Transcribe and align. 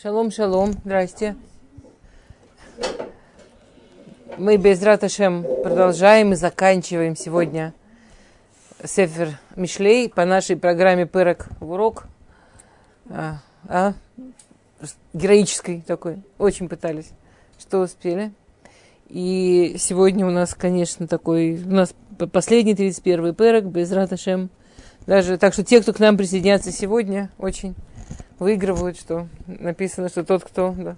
Шалом, 0.00 0.30
шалом, 0.30 0.74
здрасте. 0.84 1.34
Мы 4.36 4.56
без 4.56 4.80
Раташем 4.80 5.42
продолжаем 5.42 6.32
и 6.32 6.36
заканчиваем 6.36 7.16
сегодня 7.16 7.74
Сефер 8.84 9.40
Мишлей 9.56 10.08
по 10.08 10.24
нашей 10.24 10.56
программе 10.56 11.04
Пырок 11.04 11.48
в 11.58 11.72
урок. 11.72 12.04
А, 13.10 13.38
а? 13.66 13.94
Героической 15.14 15.82
такой. 15.84 16.22
Очень 16.38 16.68
пытались. 16.68 17.10
Что 17.58 17.80
успели? 17.80 18.30
И 19.08 19.74
сегодня 19.80 20.24
у 20.28 20.30
нас, 20.30 20.54
конечно, 20.54 21.08
такой... 21.08 21.60
У 21.60 21.74
нас 21.74 21.92
последний 22.32 22.74
31-й 22.74 23.32
Пырок 23.34 23.64
без 23.64 23.90
Раташем. 23.90 24.50
Даже 25.08 25.38
так 25.38 25.54
что 25.54 25.64
те, 25.64 25.82
кто 25.82 25.92
к 25.92 25.98
нам 25.98 26.16
присоединятся 26.16 26.70
сегодня, 26.70 27.32
очень 27.36 27.74
выигрывают, 28.38 28.98
что 28.98 29.28
написано, 29.46 30.08
что 30.08 30.24
тот, 30.24 30.44
кто 30.44 30.74
да, 30.76 30.96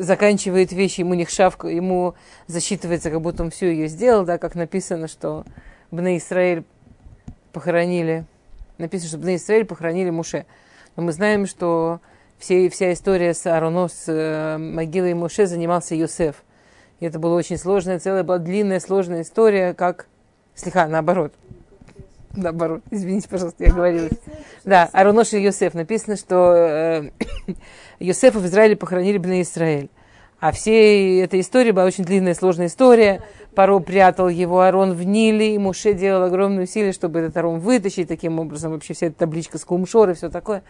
заканчивает 0.00 0.72
вещи, 0.72 1.00
ему 1.00 1.14
не 1.14 1.26
шавка, 1.26 1.68
ему 1.68 2.14
засчитывается, 2.46 3.10
как 3.10 3.20
будто 3.20 3.42
он 3.42 3.50
все 3.50 3.70
ее 3.70 3.88
сделал, 3.88 4.24
да, 4.24 4.38
как 4.38 4.54
написано, 4.54 5.08
что 5.08 5.44
Бне 5.90 6.18
Израиль 6.18 6.64
похоронили, 7.52 8.24
написано, 8.78 9.08
что 9.08 9.18
Бне 9.18 9.36
Израиль 9.36 9.64
похоронили 9.64 10.10
Муше. 10.10 10.46
Но 10.96 11.02
мы 11.02 11.12
знаем, 11.12 11.46
что 11.46 12.00
все, 12.38 12.68
вся 12.68 12.92
история 12.92 13.34
с 13.34 13.46
Ароно, 13.46 13.88
с 13.88 14.04
э, 14.08 14.58
могилой 14.58 15.14
Муше 15.14 15.46
занимался 15.46 15.94
Йосеф. 15.94 16.42
И 17.00 17.06
это 17.06 17.18
была 17.18 17.36
очень 17.36 17.58
сложная, 17.58 17.98
целая 17.98 18.24
была 18.24 18.38
длинная, 18.38 18.80
сложная 18.80 19.22
история, 19.22 19.74
как... 19.74 20.06
Слегка, 20.54 20.86
наоборот– 20.88 21.34
наоборот, 22.36 22.82
извините, 22.90 23.28
пожалуйста, 23.28 23.64
я 23.64 23.72
говорила. 23.72 24.08
Да, 24.64 24.88
Арунош 24.92 25.32
и 25.32 25.40
Йосеф. 25.40 25.74
Написано, 25.74 26.16
что 26.16 26.54
э, 26.54 27.10
Йосефа 28.00 28.38
в 28.38 28.46
Израиле 28.46 28.76
похоронили 28.76 29.18
бы 29.18 29.28
на 29.28 29.42
Израиль. 29.42 29.90
А 30.38 30.52
все 30.52 31.20
эта 31.20 31.40
история 31.40 31.72
была 31.72 31.86
очень 31.86 32.04
длинная, 32.04 32.34
сложная 32.34 32.66
история. 32.66 33.22
Паро 33.54 33.78
прятал 33.78 34.28
его 34.28 34.60
Арон 34.60 34.92
в 34.92 35.02
Ниле, 35.02 35.54
и 35.54 35.58
Муше 35.58 35.94
делал 35.94 36.24
огромные 36.24 36.64
усилия, 36.64 36.92
чтобы 36.92 37.20
этот 37.20 37.36
Арон 37.38 37.58
вытащить. 37.58 38.08
Таким 38.08 38.38
образом, 38.38 38.72
вообще 38.72 38.92
вся 38.92 39.06
эта 39.06 39.20
табличка 39.20 39.56
с 39.56 39.64
Кумшор 39.64 40.10
и 40.10 40.14
все 40.14 40.28
такое. 40.28 40.62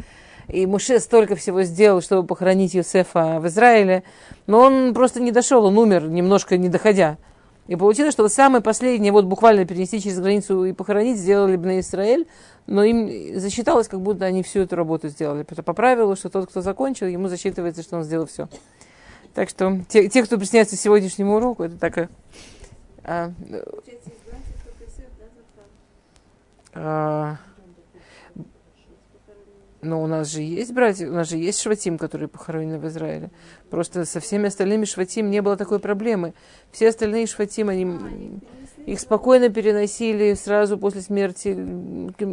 И 0.47 0.67
Муше 0.67 1.01
столько 1.01 1.35
всего 1.35 1.63
сделал, 1.63 2.01
чтобы 2.01 2.27
похоронить 2.27 2.75
Йосефа 2.75 3.41
в 3.41 3.47
Израиле. 3.49 4.05
Но 4.47 4.61
он 4.61 4.95
просто 4.95 5.21
не 5.21 5.33
дошел, 5.33 5.65
он 5.65 5.77
умер, 5.77 6.09
немножко 6.09 6.57
не 6.57 6.69
доходя. 6.69 7.19
И 7.69 7.75
получилось, 7.75 8.13
что 8.13 8.23
вот 8.23 8.33
самое 8.33 8.63
последнее, 8.63 9.13
вот 9.13 9.25
буквально 9.25 9.65
перенести 9.65 10.01
через 10.01 10.21
границу 10.21 10.65
и 10.65 10.73
похоронить, 10.73 11.19
сделали 11.19 11.57
бы 11.57 11.67
на 11.67 11.81
Израиль, 11.81 12.27
но 12.67 12.85
им 12.85 13.39
засчиталось, 13.39 13.89
как 13.89 14.01
будто 14.01 14.25
они 14.25 14.43
всю 14.43 14.61
эту 14.61 14.77
работу 14.77 15.09
сделали. 15.09 15.43
По 15.43 15.73
правилу, 15.73 16.15
что 16.15 16.29
тот, 16.29 16.49
кто 16.49 16.61
закончил, 16.61 17.07
ему 17.07 17.29
засчитывается, 17.29 17.83
что 17.83 17.97
он 17.97 18.05
сделал 18.05 18.27
все. 18.27 18.49
Так 19.35 19.51
что 19.51 19.81
те, 19.89 20.09
те 20.09 20.23
кто 20.23 20.39
присоединяется 20.39 20.77
к 20.77 20.81
сегодняшнему 20.81 21.37
уроку, 21.37 21.65
это 21.65 21.77
такая... 21.77 22.09
А, 23.05 23.33
а, 26.75 27.37
но 29.83 30.03
у 30.03 30.07
нас 30.07 30.29
же 30.29 30.43
есть 30.43 30.73
братья, 30.73 31.09
у 31.09 31.13
нас 31.13 31.29
же 31.29 31.37
есть 31.37 31.61
шватим, 31.61 31.99
которые 31.99 32.29
похоронены 32.29 32.79
в 32.79 32.87
Израиле. 32.87 33.31
Просто 33.71 34.05
со 34.05 34.21
всеми 34.21 34.49
остальными 34.49 34.85
шватим 34.85 35.31
не 35.31 35.43
было 35.43 35.57
такой 35.57 35.79
проблемы. 35.79 36.35
Все 36.73 36.89
остальные 36.89 37.27
шватим, 37.27 37.69
они 37.69 38.41
их 38.87 39.01
спокойно 39.01 39.49
переносили 39.49 40.35
сразу 40.35 40.79
после 40.79 41.01
смерти. 41.03 41.57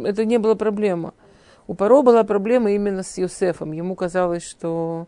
Это 0.06 0.24
не 0.24 0.38
было 0.38 0.54
проблема. 0.54 1.14
У 1.66 1.74
Паро 1.74 2.02
была 2.02 2.24
проблема 2.24 2.72
именно 2.72 3.02
с 3.02 3.16
Юсефом. 3.18 3.72
Ему 3.72 3.94
казалось, 3.94 4.42
что 4.42 5.06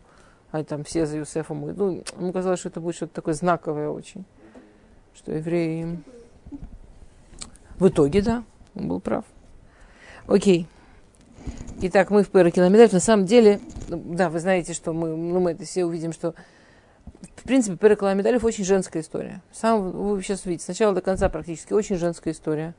а 0.51 0.63
там 0.63 0.83
все 0.83 1.05
за 1.05 1.17
Юсефом. 1.17 1.73
Ну, 1.75 2.03
ему 2.19 2.33
казалось, 2.33 2.59
что 2.59 2.69
это 2.69 2.79
будет 2.79 2.95
что-то 2.95 3.13
такое 3.13 3.33
знаковое 3.33 3.89
очень. 3.89 4.25
Что 5.13 5.33
евреи... 5.33 5.99
В 7.77 7.89
итоге, 7.89 8.23
да, 8.23 8.43
он 8.73 8.87
был 8.87 8.99
прав. 8.99 9.23
Окей. 10.25 10.67
Итак, 11.81 12.09
мы 12.09 12.23
в 12.23 12.29
Перекилометров. 12.29 12.93
На 12.93 12.99
самом 12.99 13.25
деле, 13.25 13.59
да, 13.87 14.29
вы 14.29 14.39
знаете, 14.39 14.73
что 14.73 14.93
мы, 14.93 15.15
ну, 15.15 15.39
мы 15.39 15.51
это 15.51 15.63
все 15.65 15.85
увидим, 15.85 16.11
что 16.11 16.33
в 17.35 17.43
принципе 17.43 17.77
Перекилометров 17.77 18.43
очень 18.43 18.63
женская 18.63 19.01
история. 19.01 19.41
Сам 19.51 19.91
вы 19.91 20.21
сейчас 20.23 20.45
увидите, 20.45 20.65
сначала 20.65 20.93
до 20.95 21.01
конца 21.01 21.29
практически 21.29 21.73
очень 21.73 21.97
женская 21.97 22.31
история. 22.31 22.73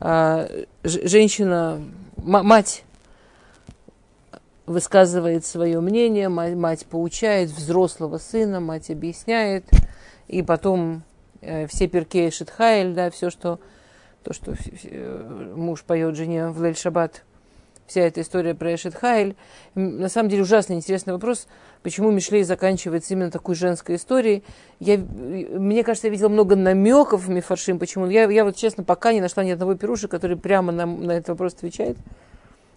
А, 0.00 0.48
женщина, 0.82 1.82
мать 2.16 2.84
высказывает 4.66 5.44
свое 5.44 5.80
мнение, 5.80 6.28
мать, 6.28 6.54
мать 6.54 6.86
поучает 6.86 7.50
взрослого 7.50 8.18
сына, 8.18 8.60
мать 8.60 8.90
объясняет, 8.90 9.64
и 10.28 10.42
потом 10.42 11.02
э, 11.40 11.66
все 11.66 11.88
перке 11.88 12.30
Шитхайль, 12.30 12.94
да, 12.94 13.10
все, 13.10 13.30
что 13.30 13.58
то, 14.22 14.32
что 14.32 14.54
э, 14.84 15.54
муж 15.56 15.82
поет 15.82 16.14
жене 16.14 16.48
в 16.48 16.62
Лель 16.62 16.76
Шаббат, 16.76 17.24
вся 17.90 18.02
эта 18.02 18.20
история 18.20 18.54
про 18.54 18.74
Эшет 18.74 18.94
Хайль. 18.94 19.34
На 19.74 20.08
самом 20.08 20.28
деле 20.28 20.42
ужасно 20.42 20.74
интересный 20.74 21.12
вопрос, 21.12 21.48
почему 21.82 22.12
Мишлей 22.12 22.44
заканчивается 22.44 23.14
именно 23.14 23.32
такой 23.32 23.56
женской 23.56 23.96
историей. 23.96 24.44
Я, 24.78 24.96
мне 24.96 25.82
кажется, 25.82 26.06
я 26.06 26.12
видела 26.12 26.28
много 26.28 26.54
намеков 26.54 27.24
в 27.24 27.28
Мифаршим, 27.28 27.80
почему. 27.80 28.06
Я, 28.06 28.30
я 28.30 28.44
вот, 28.44 28.54
честно, 28.54 28.84
пока 28.84 29.12
не 29.12 29.20
нашла 29.20 29.42
ни 29.42 29.50
одного 29.50 29.74
пируша, 29.74 30.06
который 30.06 30.36
прямо 30.36 30.70
на, 30.70 30.86
на 30.86 31.12
этот 31.12 31.30
вопрос 31.30 31.54
отвечает. 31.54 31.98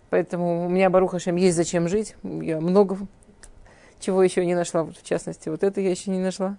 Поэтому 0.10 0.66
у 0.66 0.70
меня, 0.70 0.90
Баруха 0.90 1.20
Шем, 1.20 1.36
есть 1.36 1.56
зачем 1.56 1.88
жить. 1.88 2.16
Я 2.24 2.60
много 2.60 2.98
чего 4.00 4.24
еще 4.24 4.46
не 4.46 4.56
нашла. 4.56 4.84
Вот, 4.84 4.98
в 4.98 5.04
частности, 5.04 5.50
вот 5.50 5.64
это 5.64 5.80
я 5.80 5.92
еще 5.92 6.10
не 6.10 6.20
нашла. 6.20 6.58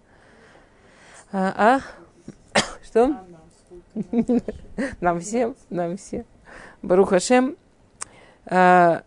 А? 1.32 1.80
а? 2.54 2.60
Что? 2.84 3.18
Нам 5.00 5.20
всем, 5.20 5.54
нам 5.70 5.96
всем. 5.96 6.24
Баруха 6.82 7.20
Шем. 7.20 7.56
А, 8.46 9.02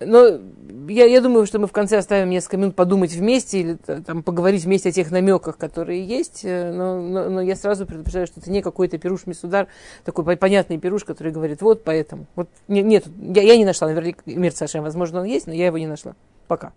но 0.00 0.40
я, 0.88 1.06
я 1.06 1.20
думаю, 1.20 1.46
что 1.46 1.58
мы 1.58 1.66
в 1.66 1.72
конце 1.72 1.98
оставим 1.98 2.30
несколько 2.30 2.56
минут 2.56 2.74
подумать 2.74 3.12
вместе 3.12 3.60
или 3.60 3.74
там, 3.74 4.22
поговорить 4.22 4.64
вместе 4.64 4.88
о 4.88 4.92
тех 4.92 5.10
намеках, 5.10 5.56
которые 5.56 6.04
есть. 6.04 6.44
Э, 6.44 6.72
но, 6.72 7.00
но, 7.00 7.30
но 7.30 7.40
я 7.40 7.56
сразу 7.56 7.86
предупреждаю, 7.86 8.26
что 8.26 8.40
это 8.40 8.50
не 8.50 8.62
какой-то 8.62 8.98
пируш 8.98 9.26
Мисудар, 9.26 9.68
такой 10.04 10.36
понятный 10.36 10.78
пируш, 10.78 11.04
который 11.04 11.32
говорит, 11.32 11.62
вот 11.62 11.84
поэтому. 11.84 12.26
Вот, 12.34 12.48
нет, 12.68 13.04
я, 13.18 13.42
я 13.42 13.56
не 13.56 13.64
нашла, 13.64 13.88
наверняка, 13.88 14.22
мир 14.26 14.52
Сашем, 14.52 14.82
возможно, 14.82 15.20
он 15.20 15.26
есть, 15.26 15.46
но 15.46 15.52
я 15.52 15.66
его 15.66 15.78
не 15.78 15.86
нашла. 15.86 16.14
Пока. 16.48 16.72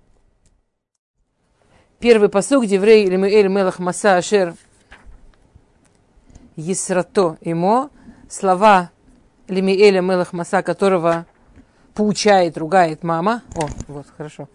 Первый 1.99 2.29
посуг, 2.29 2.65
Деврей 2.67 3.07
Эль 3.07 3.47
Мелах 3.47 3.79
Маса 3.79 4.17
Ашер 4.17 4.53
Есрато 6.55 7.37
Имо, 7.41 7.89
слова 8.29 8.91
Лемиэля 9.47 10.01
Мелах 10.01 10.33
Маса, 10.33 10.61
которого 10.61 11.25
поучает, 11.93 12.57
ругает 12.57 13.03
мама. 13.03 13.41
О, 13.55 13.67
вот, 13.87 14.05
хорошо. 14.15 14.49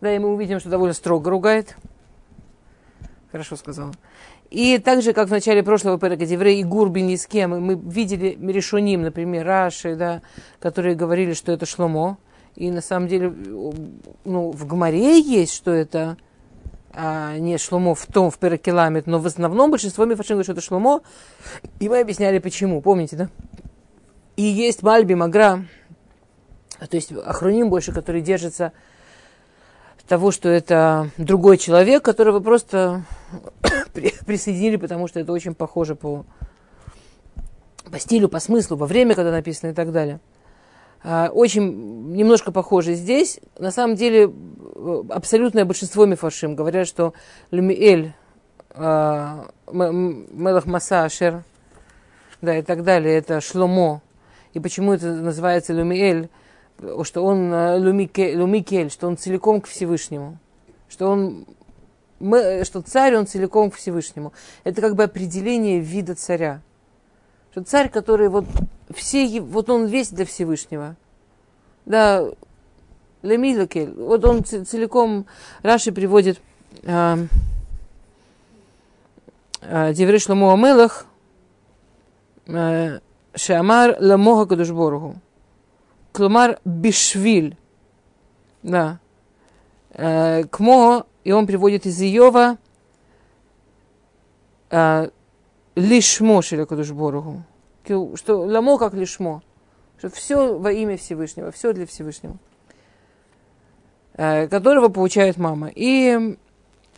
Да, 0.00 0.14
и 0.14 0.18
мы 0.18 0.32
увидим, 0.32 0.60
что 0.60 0.68
довольно 0.68 0.94
строго 0.94 1.30
ругает. 1.30 1.76
Хорошо 3.32 3.56
сказала. 3.56 3.92
И 4.50 4.78
так 4.78 5.02
же, 5.02 5.12
как 5.12 5.28
в 5.28 5.32
начале 5.32 5.62
прошлого 5.62 5.98
Перекадевре 5.98 6.60
и 6.60 6.64
Гурби 6.64 7.00
ни 7.00 7.16
с 7.16 7.26
кем, 7.26 7.60
мы 7.60 7.74
видели 7.74 8.38
Решуним, 8.52 9.02
например, 9.02 9.46
Раши, 9.46 9.96
да, 9.96 10.22
которые 10.60 10.94
говорили, 10.94 11.32
что 11.32 11.52
это 11.52 11.66
Шломо. 11.66 12.18
И 12.54 12.70
на 12.70 12.80
самом 12.80 13.08
деле, 13.08 13.32
ну, 14.24 14.50
в 14.50 14.66
Гмаре 14.66 15.20
есть, 15.20 15.52
что 15.52 15.72
это 15.72 16.16
а, 16.92 17.36
не 17.38 17.58
Шломо 17.58 17.94
в 17.94 18.06
том, 18.06 18.30
в 18.30 18.38
Перекеламет, 18.38 19.06
но 19.06 19.18
в 19.18 19.26
основном 19.26 19.70
большинство 19.70 20.04
мифашин 20.04 20.36
говорит, 20.36 20.46
что 20.46 20.52
это 20.52 20.62
Шломо. 20.62 21.02
И 21.80 21.88
мы 21.88 22.00
объясняли, 22.00 22.38
почему. 22.38 22.80
Помните, 22.80 23.16
да? 23.16 23.28
И 24.36 24.42
есть 24.42 24.82
Мальби 24.82 25.14
Магра, 25.14 25.64
то 26.78 26.94
есть 26.96 27.12
Ахруним 27.12 27.70
больше, 27.70 27.92
который 27.92 28.20
держится 28.20 28.72
того, 30.06 30.30
что 30.30 30.48
это 30.48 31.10
другой 31.16 31.58
человек, 31.58 32.04
которого 32.04 32.40
просто 32.40 33.02
присоединили, 34.26 34.76
потому 34.76 35.08
что 35.08 35.20
это 35.20 35.32
очень 35.32 35.54
похоже 35.54 35.94
по, 35.94 36.24
по 37.90 37.98
стилю, 37.98 38.28
по 38.28 38.38
смыслу, 38.38 38.76
во 38.76 38.86
время, 38.86 39.14
когда 39.14 39.32
написано 39.32 39.70
и 39.70 39.74
так 39.74 39.90
далее. 39.90 40.20
А, 41.02 41.28
очень 41.32 42.12
немножко 42.12 42.52
похоже 42.52 42.94
здесь. 42.94 43.40
На 43.58 43.70
самом 43.70 43.96
деле, 43.96 44.32
абсолютное 45.10 45.64
большинство 45.64 46.06
мифашим 46.06 46.54
говорят, 46.54 46.86
что 46.86 47.12
Люмиэль, 47.50 48.12
а, 48.70 49.48
Мелах 49.72 50.66
Маса 50.66 51.04
Ашер, 51.04 51.42
да, 52.40 52.56
и 52.58 52.62
так 52.62 52.84
далее, 52.84 53.16
это 53.16 53.40
Шломо, 53.40 54.02
и 54.56 54.60
почему 54.60 54.94
это 54.94 55.12
называется 55.12 55.74
Люмиэль, 55.74 56.30
что 57.02 57.22
он 57.22 57.52
э, 57.52 57.78
Люмикель, 57.78 58.90
что 58.90 59.06
он 59.06 59.18
целиком 59.18 59.60
к 59.60 59.66
Всевышнему, 59.66 60.38
что 60.88 61.10
он 61.10 61.44
мы, 62.20 62.64
что 62.64 62.80
царь, 62.80 63.16
он 63.16 63.26
целиком 63.26 63.70
к 63.70 63.74
Всевышнему. 63.74 64.32
Это 64.64 64.80
как 64.80 64.94
бы 64.94 65.02
определение 65.02 65.78
вида 65.78 66.14
царя. 66.14 66.62
Что 67.50 67.64
царь, 67.64 67.90
который 67.90 68.30
вот 68.30 68.46
все, 68.94 69.42
вот 69.42 69.68
он 69.68 69.84
весь 69.84 70.08
для 70.08 70.24
Всевышнего. 70.24 70.96
Да, 71.84 72.24
Лемилакель. 73.20 73.92
Вот 73.92 74.24
он 74.24 74.42
целиком, 74.42 75.26
Раши 75.62 75.92
приводит 75.92 76.40
э, 76.82 77.26
э, 79.60 79.92
Деврей 79.92 80.18
Шломо 80.18 80.54
Амелах, 80.54 81.04
э, 82.46 83.00
Шамар 83.36 83.96
Ламога 84.00 84.46
Кадушборгу. 84.46 85.16
Клумар 86.12 86.58
Бишвиль. 86.64 87.56
Да. 88.62 88.98
Кмо, 89.92 91.06
и 91.24 91.32
он 91.32 91.46
приводит 91.46 91.86
из 91.86 92.02
Иова 92.02 92.58
Лишмо 95.76 96.42
Шелякадушборгу. 96.42 97.44
Что 97.84 98.40
ламо 98.40 98.78
как 98.78 98.94
лишмо. 98.94 99.42
Что 99.98 100.10
все 100.10 100.58
во 100.58 100.72
имя 100.72 100.96
Всевышнего, 100.96 101.52
все 101.52 101.72
для 101.72 101.86
Всевышнего. 101.86 102.36
Э, 104.14 104.48
которого 104.48 104.88
получает 104.88 105.36
мама. 105.36 105.70
И 105.74 106.36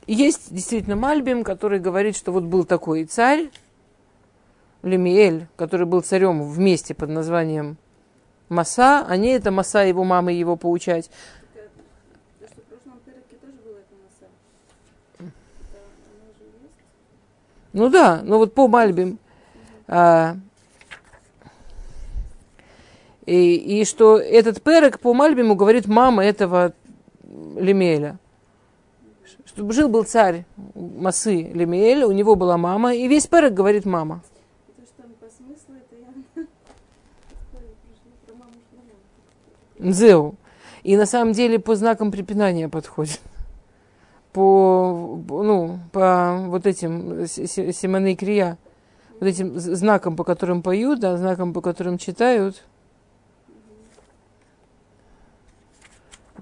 есть 0.07 0.55
действительно 0.55 0.97
Мальбим, 0.97 1.43
который 1.45 1.81
говорит, 1.81 2.17
что 2.17 2.33
вот 2.33 2.45
был 2.45 2.65
такой 2.65 3.05
царь, 3.05 3.51
Лемиэль, 4.83 5.47
который 5.57 5.87
был 5.87 6.03
царем 6.03 6.43
вместе 6.43 6.95
под 6.95 7.11
названием 7.11 7.77
Маса, 8.49 9.05
а 9.07 9.17
не 9.17 9.31
это 9.31 9.51
Маса 9.51 9.85
его 9.85 10.05
мамы 10.05 10.33
его 10.33 10.57
поучать. 10.57 11.11
Ну 17.73 17.91
да, 17.91 18.23
ну 18.25 18.39
вот 18.39 18.55
по 18.55 18.67
Мальбим. 18.67 19.19
А, 19.87 20.37
и, 23.27 23.81
и 23.81 23.85
что 23.85 24.19
этот 24.19 24.63
перек 24.63 25.01
по 25.01 25.13
Мальбиму 25.13 25.55
говорит 25.55 25.87
мама 25.87 26.25
этого 26.25 26.73
Лемеля. 27.57 28.19
Чтобы 29.45 29.73
жил 29.75 29.89
был 29.89 30.05
царь 30.05 30.47
Масы 30.75 31.43
Лемеэля, 31.53 32.07
у 32.07 32.13
него 32.13 32.37
была 32.37 32.57
мама, 32.57 32.95
и 32.95 33.07
весь 33.07 33.27
перек 33.27 33.53
говорит 33.53 33.85
мама. 33.85 34.23
Нзеу. 39.79 40.37
И 40.83 40.97
на 40.97 41.07
самом 41.07 41.33
деле 41.33 41.59
по 41.59 41.75
знакам 41.75 42.11
препинания 42.11 42.69
подходит. 42.69 43.21
По, 44.33 45.21
ну, 45.29 45.81
по 45.93 46.39
вот 46.47 46.67
этим 46.67 47.27
Симоны 47.27 48.15
Крия, 48.15 48.59
вот 49.19 49.27
этим 49.27 49.59
знаком, 49.59 50.17
по 50.17 50.25
которым 50.25 50.63
поют, 50.63 51.01
да, 51.01 51.17
знаком, 51.17 51.53
по 51.53 51.61
которым 51.61 51.99
читают– 51.99 52.63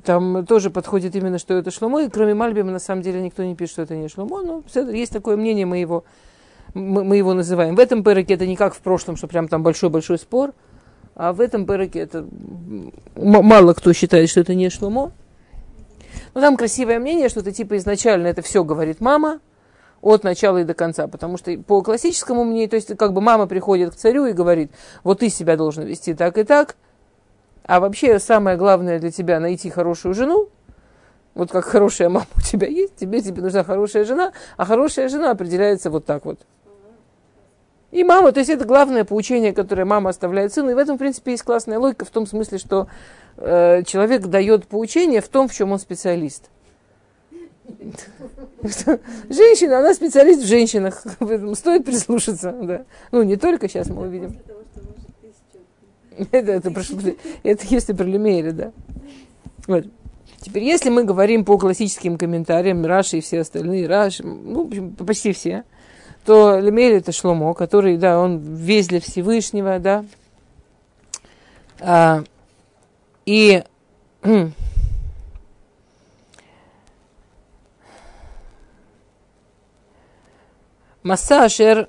Там 0.06 0.46
тоже 0.46 0.70
подходит 0.70 1.16
именно, 1.16 1.36
что 1.38 1.54
это 1.54 1.72
Шломо. 1.72 2.02
И 2.02 2.08
кроме 2.08 2.32
Мальбима, 2.32 2.70
на 2.70 2.78
самом 2.78 3.02
деле, 3.02 3.20
никто 3.20 3.42
не 3.42 3.56
пишет, 3.56 3.72
что 3.72 3.82
это 3.82 3.96
не 3.96 4.08
Шломо. 4.08 4.40
Но 4.40 4.62
есть 4.92 5.12
такое 5.12 5.36
мнение, 5.36 5.66
мы 5.66 5.78
его, 5.78 6.04
мы, 6.74 7.16
его 7.16 7.34
называем. 7.34 7.74
В 7.74 7.80
этом 7.80 8.04
переке 8.04 8.34
это 8.34 8.46
не 8.46 8.54
как 8.54 8.74
в 8.74 8.78
прошлом, 8.78 9.16
что 9.16 9.26
прям 9.26 9.48
там 9.48 9.64
большой-большой 9.64 10.18
спор. 10.18 10.52
А 11.16 11.32
в 11.32 11.40
этом 11.40 11.64
переке 11.66 12.00
это 12.00 12.26
мало 13.16 13.72
кто 13.72 13.94
считает, 13.94 14.28
что 14.28 14.40
это 14.40 14.54
не 14.54 14.68
Шломо. 14.68 15.12
Но 16.34 16.42
там 16.42 16.58
красивое 16.58 16.98
мнение, 16.98 17.30
что 17.30 17.40
это 17.40 17.52
типа 17.52 17.78
изначально 17.78 18.26
это 18.26 18.42
все 18.42 18.62
говорит 18.62 19.00
мама 19.00 19.40
от 20.02 20.24
начала 20.24 20.58
и 20.58 20.64
до 20.64 20.74
конца. 20.74 21.08
Потому 21.08 21.38
что 21.38 21.56
по 21.56 21.80
классическому 21.80 22.44
мнению, 22.44 22.68
то 22.68 22.76
есть 22.76 22.94
как 22.98 23.14
бы 23.14 23.22
мама 23.22 23.46
приходит 23.46 23.94
к 23.94 23.96
царю 23.96 24.26
и 24.26 24.32
говорит, 24.32 24.70
вот 25.04 25.20
ты 25.20 25.30
себя 25.30 25.56
должен 25.56 25.84
вести 25.84 26.12
так 26.12 26.36
и 26.36 26.44
так, 26.44 26.76
а 27.64 27.80
вообще 27.80 28.18
самое 28.18 28.58
главное 28.58 28.98
для 28.98 29.10
тебя 29.10 29.40
найти 29.40 29.70
хорошую 29.70 30.12
жену. 30.12 30.50
Вот 31.34 31.50
как 31.50 31.64
хорошая 31.64 32.10
мама 32.10 32.26
у 32.36 32.42
тебя 32.42 32.66
есть, 32.66 32.96
тебе, 32.96 33.22
тебе 33.22 33.40
нужна 33.40 33.64
хорошая 33.64 34.04
жена, 34.04 34.32
а 34.58 34.66
хорошая 34.66 35.08
жена 35.08 35.30
определяется 35.30 35.88
вот 35.88 36.04
так 36.04 36.26
вот. 36.26 36.40
И 37.92 38.04
мама, 38.04 38.32
то 38.32 38.40
есть 38.40 38.50
это 38.50 38.64
главное 38.64 39.04
поучение, 39.04 39.52
которое 39.52 39.84
мама 39.84 40.10
оставляет 40.10 40.52
сыну. 40.52 40.70
И 40.70 40.74
в 40.74 40.78
этом, 40.78 40.96
в 40.96 40.98
принципе, 40.98 41.32
есть 41.32 41.44
классная 41.44 41.78
логика 41.78 42.04
в 42.04 42.10
том 42.10 42.26
смысле, 42.26 42.58
что 42.58 42.88
э, 43.36 43.82
человек 43.84 44.26
дает 44.26 44.66
поучение 44.66 45.20
в 45.20 45.28
том, 45.28 45.48
в 45.48 45.54
чем 45.54 45.72
он 45.72 45.78
специалист. 45.78 46.50
Женщина, 49.28 49.78
она 49.78 49.94
специалист 49.94 50.42
в 50.42 50.46
женщинах. 50.46 51.04
Стоит 51.54 51.84
прислушаться. 51.84 52.52
Да. 52.60 52.84
Ну, 53.12 53.22
не 53.22 53.36
только 53.36 53.68
сейчас 53.68 53.88
мы 53.88 54.02
увидим. 54.02 54.36
Это, 56.32 56.52
это, 56.52 56.70
прошло, 56.70 56.98
это 57.42 57.66
если 57.68 57.92
про 57.92 58.04
Лемейра, 58.04 58.52
да. 58.52 58.72
Вот. 59.66 59.84
Теперь, 60.40 60.64
если 60.64 60.90
мы 60.90 61.04
говорим 61.04 61.44
по 61.44 61.58
классическим 61.58 62.16
комментариям, 62.16 62.84
Раши 62.86 63.18
и 63.18 63.20
все 63.20 63.40
остальные, 63.40 63.86
Раши, 63.86 64.22
ну, 64.24 64.70
почти 64.96 65.32
все, 65.32 65.64
то 66.26 66.58
Лемейр 66.58 66.96
это 66.96 67.12
Шломо, 67.12 67.54
который, 67.54 67.96
да, 67.96 68.18
он 68.18 68.40
весь 68.40 68.88
для 68.88 69.00
Всевышнего, 69.00 69.78
да. 69.78 70.04
А, 71.78 72.24
и 73.24 73.62
Массашер 81.04 81.88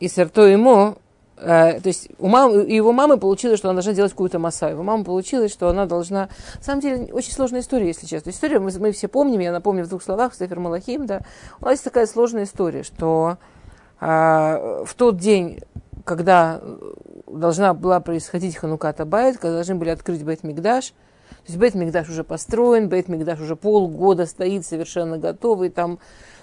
и 0.00 0.08
серто 0.08 0.42
ему 0.42 0.98
то 1.40 1.80
есть 1.84 2.08
у 2.18 2.28
мамы, 2.28 2.62
его 2.68 2.92
мамы 2.92 3.16
получилось, 3.16 3.58
что 3.58 3.68
она 3.68 3.76
должна 3.76 3.94
делать 3.94 4.12
какую-то 4.12 4.38
масса. 4.38 4.68
Его 4.68 4.82
мама 4.82 5.04
получилось, 5.04 5.52
что 5.52 5.68
она 5.68 5.86
должна... 5.86 6.28
На 6.58 6.62
самом 6.62 6.80
деле, 6.80 7.12
очень 7.12 7.32
сложная 7.32 7.60
история, 7.60 7.86
если 7.86 8.06
честно. 8.06 8.30
История 8.30 8.58
мы, 8.58 8.70
мы 8.78 8.92
все 8.92 9.08
помним, 9.08 9.40
я 9.40 9.50
напомню 9.50 9.84
в 9.84 9.88
двух 9.88 10.02
словах, 10.02 10.34
Сефер 10.34 10.60
Малахим, 10.60 11.06
да. 11.06 11.22
У 11.60 11.64
нас 11.64 11.72
есть 11.72 11.84
такая 11.84 12.06
сложная 12.06 12.44
история, 12.44 12.82
что 12.82 13.38
а, 14.00 14.84
в 14.84 14.92
тот 14.94 15.16
день, 15.16 15.60
когда 16.04 16.60
должна 17.26 17.72
была 17.72 18.00
происходить 18.00 18.56
Хануката 18.56 19.04
Байт, 19.06 19.36
когда 19.38 19.54
должны 19.54 19.76
были 19.76 19.90
открыть 19.90 20.22
Бет 20.22 20.42
Мигдаш, 20.42 20.88
то 20.88 21.46
есть 21.46 21.58
Бет 21.58 21.74
Мигдаш 21.74 22.08
уже 22.10 22.22
построен, 22.22 22.88
Бет 22.88 23.08
Мигдаш 23.08 23.40
уже 23.40 23.56
полгода 23.56 24.26
стоит 24.26 24.66
совершенно 24.66 25.16
готовый, 25.16 25.70
там 25.70 25.98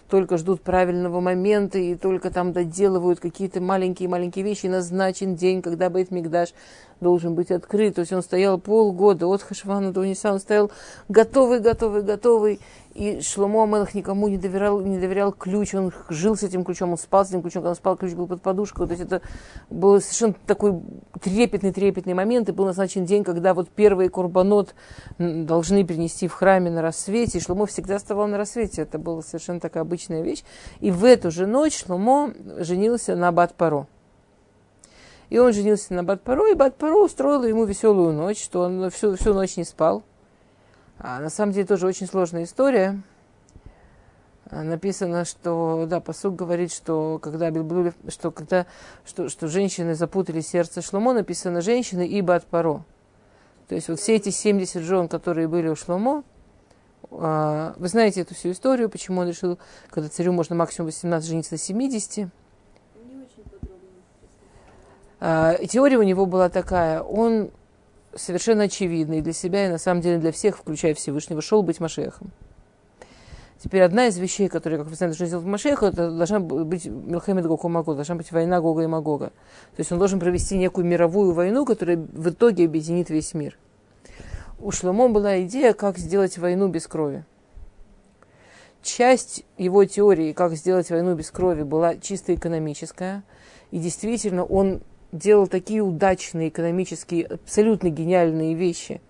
только 0.10 0.38
ждут 0.38 0.62
правильного 0.62 1.20
момента 1.20 1.78
и 1.78 1.96
только 1.96 2.32
там 2.32 2.54
доделывают 2.54 3.20
какие-то 3.20 3.62
маленькие-маленькие 3.62 4.46
вещи. 4.46 4.68
Назначен 4.68 5.36
день, 5.36 5.62
когда 5.62 5.90
Бейт 5.90 6.12
Мигдаш 6.12 6.54
должен 7.00 7.36
быть 7.36 7.52
открыт. 7.52 7.96
То 7.96 8.02
есть 8.02 8.14
он 8.14 8.22
стоял 8.22 8.58
полгода 8.58 9.28
от 9.28 9.42
Хашвана 9.42 9.92
до 9.92 10.06
Ниса, 10.06 10.34
он 10.34 10.40
стоял 10.40 10.72
готовый, 11.10 11.60
готовый, 11.60 12.02
готовый. 12.02 12.60
И 12.98 13.22
Шломо 13.22 13.64
Амелах 13.64 13.94
никому 13.94 14.28
не 14.28 14.38
доверял, 14.38 14.82
не 14.82 14.98
доверял 14.98 15.32
ключ, 15.32 15.76
он 15.76 15.94
жил 16.10 16.36
с 16.36 16.42
этим 16.42 16.64
ключом, 16.64 16.92
он 16.92 16.98
спал 16.98 17.26
с 17.26 17.30
этим 17.30 17.44
ключом, 17.44 17.62
когда 17.62 17.70
он 17.70 17.76
спал, 17.76 17.96
ключ 17.96 18.14
был 18.14 18.26
под 18.26 18.42
подушкой. 18.42 18.88
То 18.88 18.94
есть 18.94 19.04
это 19.04 19.22
был 19.70 20.02
совершенно 20.02 20.34
такой 20.48 20.82
трепетный-трепетный 21.22 22.16
момент, 22.16 22.50
и 22.50 22.54
был 22.54 22.66
назначен 22.66 23.06
день, 23.06 23.24
когда 23.24 23.54
вот 23.54 23.70
первый 23.70 24.10
курбанот 24.10 24.74
должны 25.20 25.86
принести 25.86 26.28
в 26.28 26.34
храме 26.34 26.72
на 26.72 26.82
рассвете, 26.82 27.38
и 27.38 27.42
Шломо 27.42 27.68
всегда 27.68 28.00
вставал 28.00 28.26
на 28.28 28.38
рассвете, 28.40 28.82
это 28.82 28.98
была 28.98 29.22
совершенно 29.22 29.60
такая 29.60 29.84
обычная 29.84 30.24
вещь. 30.24 30.44
И 30.80 30.90
в 30.90 31.06
эту 31.06 31.30
же 31.30 31.46
ночь 31.46 31.86
Шломо 31.86 32.34
женился 32.58 33.16
на 33.16 33.32
Бат-Паро. 33.32 33.86
И 35.30 35.38
он 35.40 35.52
женился 35.54 35.94
на 35.94 36.04
Бат-Паро, 36.04 36.52
и 36.52 36.56
Бат-Паро 36.56 36.96
устроила 36.96 37.44
ему 37.44 37.66
веселую 37.66 38.14
ночь, 38.14 38.42
что 38.42 38.62
он 38.62 38.90
всю, 38.90 39.16
всю 39.16 39.34
ночь 39.34 39.58
не 39.58 39.66
спал. 39.66 40.04
А, 41.00 41.20
на 41.20 41.30
самом 41.30 41.52
деле 41.52 41.68
тоже 41.68 41.86
очень 41.86 42.08
сложная 42.08 42.44
история. 42.44 43.02
А, 44.50 44.64
написано, 44.64 45.26
что, 45.26 45.86
да, 45.90 46.00
посуд 46.00 46.36
говорит, 46.36 46.72
что 46.72 47.20
когда, 47.22 47.52
что, 48.08 48.32
когда 48.32 48.66
что, 49.06 49.28
что 49.28 49.48
женщины 49.48 49.96
запутали 49.96 50.40
сердце 50.40 50.82
Шломо, 50.82 51.14
написано 51.14 51.62
женщины 51.62 52.08
и 52.08 52.22
Батпаро. 52.22 52.84
То 53.68 53.76
есть 53.76 53.90
вот 53.90 54.00
все 54.00 54.16
эти 54.16 54.30
70 54.30 54.82
жен, 54.82 55.10
которые 55.10 55.50
были 55.50 55.68
у 55.68 55.76
Шломо, 55.76 56.24
а, 57.12 57.74
вы 57.78 57.90
знаете 57.90 58.22
эту 58.22 58.34
всю 58.34 58.52
историю, 58.52 58.90
почему 58.90 59.22
он 59.22 59.28
решил, 59.28 59.60
когда 59.90 60.08
царю 60.08 60.32
можно 60.32 60.56
максимум 60.56 60.88
18 60.88 61.28
жениться 61.28 61.54
на 61.54 61.58
70. 61.58 62.30
А, 65.20 65.56
теория 65.66 65.98
у 65.98 66.04
него 66.04 66.26
была 66.26 66.50
такая, 66.50 67.02
он 67.02 67.50
совершенно 68.16 68.64
очевидный 68.64 69.22
для 69.22 69.34
себя 69.34 69.66
и 69.66 69.70
на 69.70 69.78
самом 69.78 70.02
деле 70.02 70.18
для 70.18 70.32
всех, 70.32 70.58
включая 70.58 70.94
Всевышнего, 70.94 71.42
шел 71.42 71.64
быть 71.64 71.80
Машехом. 71.80 72.32
Теперь 73.60 73.82
одна 73.82 74.06
из 74.08 74.18
вещей, 74.20 74.50
которые, 74.50 74.78
как 74.78 74.88
вы 74.88 74.96
знаете, 74.96 75.18
должны 75.18 75.26
сделать 75.28 75.46
Машеха, 75.46 75.88
это 75.88 76.12
должна 76.12 76.40
быть 76.40 76.86
Милхемед 76.86 77.48
Гога 77.48 77.68
Магога, 77.68 77.96
должна 77.96 78.16
быть 78.16 78.32
война 78.32 78.62
Гога 78.62 78.84
и 78.84 78.88
Магога. 78.88 79.28
То 79.76 79.80
есть 79.80 79.92
он 79.92 79.98
должен 79.98 80.20
провести 80.20 80.58
некую 80.58 80.86
мировую 80.86 81.34
войну, 81.34 81.66
которая 81.66 81.98
в 81.98 82.30
итоге 82.30 82.66
объединит 82.66 83.10
весь 83.10 83.34
мир. 83.34 83.58
У 84.60 84.72
Шломо 84.72 85.10
была 85.10 85.42
идея, 85.42 85.74
как 85.74 85.98
сделать 85.98 86.38
войну 86.38 86.68
без 86.68 86.86
крови. 86.86 87.26
Часть 88.84 89.44
его 89.58 89.84
теории, 89.86 90.34
как 90.34 90.54
сделать 90.54 90.92
войну 90.92 91.16
без 91.16 91.32
крови, 91.32 91.64
была 91.64 91.96
чисто 91.98 92.36
экономическая. 92.36 93.24
И 93.72 93.80
действительно, 93.80 94.46
он 94.46 94.82
делал 95.12 95.48
такие 95.48 95.82
удачные 95.82 96.50
экономические, 96.50 97.26
абсолютно 97.26 97.90
гениальные 97.90 98.54
вещи, 98.54 99.02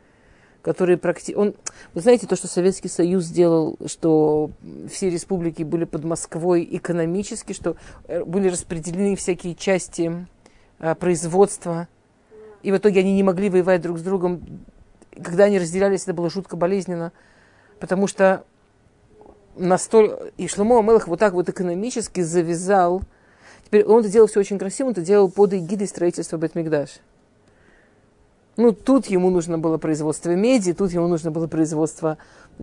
который 0.61 0.97
практи... 0.97 1.33
он, 1.35 1.55
вы 1.93 2.01
знаете, 2.01 2.27
то, 2.27 2.35
что 2.35 2.47
Советский 2.47 2.89
Союз 2.89 3.25
сделал, 3.25 3.77
что 3.85 4.51
все 4.91 5.09
республики 5.09 5.63
были 5.63 5.85
под 5.85 6.03
Москвой 6.03 6.67
экономически, 6.69 7.53
что 7.53 7.77
э, 8.07 8.23
были 8.23 8.49
распределены 8.49 9.15
всякие 9.15 9.55
части 9.55 10.27
а, 10.79 10.95
производства, 10.95 11.87
и 12.63 12.71
в 12.71 12.77
итоге 12.77 12.99
они 12.99 13.13
не 13.13 13.23
могли 13.23 13.49
воевать 13.49 13.81
друг 13.81 13.97
с 13.97 14.01
другом. 14.01 14.41
Когда 15.23 15.45
они 15.45 15.57
разделялись, 15.59 16.03
это 16.03 16.13
было 16.13 16.29
жутко 16.29 16.57
болезненно, 16.57 17.11
потому 17.79 18.07
что 18.07 18.43
настолько... 19.55 20.31
И 20.37 20.47
Шломо 20.47 20.79
Амелах 20.79 21.07
вот 21.07 21.19
так 21.19 21.33
вот 21.33 21.49
экономически 21.49 22.21
завязал. 22.21 23.01
Теперь 23.67 23.83
он 23.83 23.99
это 23.99 24.07
делал 24.07 24.27
все 24.27 24.39
очень 24.39 24.57
красиво, 24.57 24.87
он 24.87 24.91
это 24.93 25.01
делал 25.01 25.29
под 25.29 25.53
эгидой 25.53 25.87
строительства 25.87 26.37
Бетмигдаш. 26.37 27.01
Ну, 28.55 28.71
тут 28.71 29.07
ему 29.07 29.29
нужно 29.29 29.59
было 29.59 29.77
производство 29.77 30.29
меди, 30.29 30.71
тут 30.71 30.93
ему 30.93 31.07
нужно 31.07 31.31
было 31.31 31.47
производство, 31.47 32.17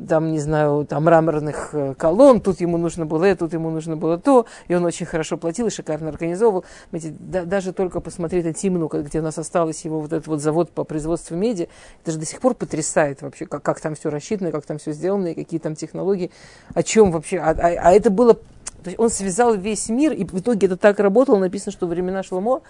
там, 0.08 0.32
не 0.32 0.38
знаю, 0.38 0.87
там, 0.87 1.04
мраморных 1.04 1.75
э, 1.75 1.94
колонн, 1.94 2.40
тут 2.40 2.62
ему 2.62 2.78
нужно 2.78 3.04
было 3.04 3.26
это, 3.26 3.40
тут 3.40 3.52
ему 3.52 3.68
нужно 3.68 3.99
было 3.99 4.18
то, 4.18 4.46
и 4.66 4.75
он 4.75 4.87
очень 4.87 5.04
хорошо 5.04 5.37
платил 5.37 5.66
и 5.66 5.70
шикарно 5.70 6.08
организовывал. 6.08 6.64
Знаете, 6.88 7.14
да, 7.20 7.44
даже 7.44 7.75
только 7.75 8.00
посмотреть 8.00 8.46
на 8.46 8.54
Тимну, 8.54 8.88
где 8.88 9.20
у 9.20 9.23
нас 9.23 9.37
осталось 9.37 9.84
его 9.84 10.00
вот 10.00 10.14
этот 10.14 10.26
вот 10.26 10.40
завод 10.40 10.70
по 10.70 10.84
производству 10.84 11.37
меди, 11.37 11.68
это 12.02 12.12
же 12.12 12.18
до 12.18 12.25
сих 12.25 12.40
пор 12.40 12.54
потрясает 12.54 13.20
вообще, 13.20 13.44
как, 13.44 13.62
как 13.62 13.78
там 13.78 13.94
все 13.94 14.08
рассчитано, 14.08 14.52
как 14.52 14.64
там 14.64 14.78
все 14.78 14.92
сделано, 14.92 15.28
и 15.28 15.34
какие 15.34 15.61
там 15.61 15.76
технологии, 15.76 16.30
о 16.73 16.82
чем 16.82 17.12
вообще, 17.12 17.38
а, 17.38 17.50
а, 17.50 17.90
а 17.90 17.92
это 17.92 18.08
было, 18.08 18.38
то 18.84 18.90
есть 18.90 19.00
он 19.00 19.10
связал 19.10 19.54
весь 19.54 19.88
мир, 19.88 20.12
и 20.12 20.24
в 20.24 20.38
итоге 20.38 20.66
это 20.66 20.76
так 20.76 21.00
работало, 21.00 21.38
написано, 21.38 21.72
что 21.72 21.86
времена 21.86 22.22
Шломо, 22.22 22.62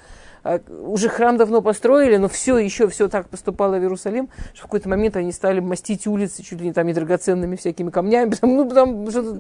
а, 0.45 0.61
уже 0.87 1.09
храм 1.09 1.37
давно 1.37 1.61
построили, 1.61 2.17
но 2.17 2.29
все 2.29 2.57
еще 2.59 2.89
все 2.89 3.09
так 3.09 3.29
поступало 3.29 3.77
в 3.77 3.81
Иерусалим, 3.81 4.29
что 4.53 4.61
в 4.61 4.63
какой-то 4.65 4.89
момент 4.89 5.17
они 5.17 5.33
стали 5.33 5.61
мастить 5.61 6.07
улицы 6.07 6.43
чуть 6.43 6.61
ли 6.61 6.69
не 6.69 6.73
там 6.73 6.89
и 6.89 6.93
драгоценными 6.93 7.57
всякими 7.57 7.91
камнями, 7.91 8.35
ну, 8.43 8.69
потому 8.69 9.11
что, 9.11 9.37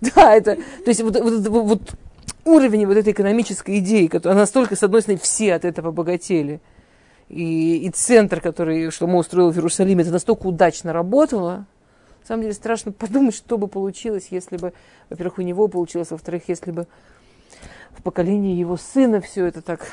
да, 0.00 0.34
это, 0.34 0.56
то 0.56 0.88
есть 0.88 1.02
вот, 1.02 1.20
вот, 1.20 1.46
вот 1.46 1.82
уровень 2.44 2.86
вот 2.86 2.96
этой 2.96 3.12
экономической 3.12 3.78
идеи, 3.78 4.06
которая 4.06 4.38
настолько, 4.38 4.74
с 4.74 4.82
одной 4.82 5.02
стороны, 5.02 5.20
все 5.22 5.54
от 5.54 5.64
этого 5.64 5.90
богатели, 5.90 6.60
и, 7.28 7.86
и 7.86 7.90
центр, 7.90 8.40
который 8.40 8.90
Шломо 8.90 9.18
устроил 9.18 9.50
в 9.50 9.56
Иерусалиме, 9.56 10.02
это 10.02 10.12
настолько 10.12 10.46
удачно 10.46 10.92
работало, 10.92 11.66
самом 12.26 12.42
деле 12.42 12.54
страшно 12.54 12.92
подумать, 12.92 13.34
что 13.34 13.58
бы 13.58 13.68
получилось, 13.68 14.28
если 14.30 14.56
бы, 14.56 14.72
во-первых, 15.10 15.38
у 15.38 15.42
него 15.42 15.68
получилось, 15.68 16.10
во-вторых, 16.10 16.44
если 16.48 16.70
бы 16.70 16.86
в 17.96 18.02
поколении 18.02 18.56
его 18.56 18.76
сына 18.76 19.20
все 19.20 19.46
это 19.46 19.62
так 19.62 19.88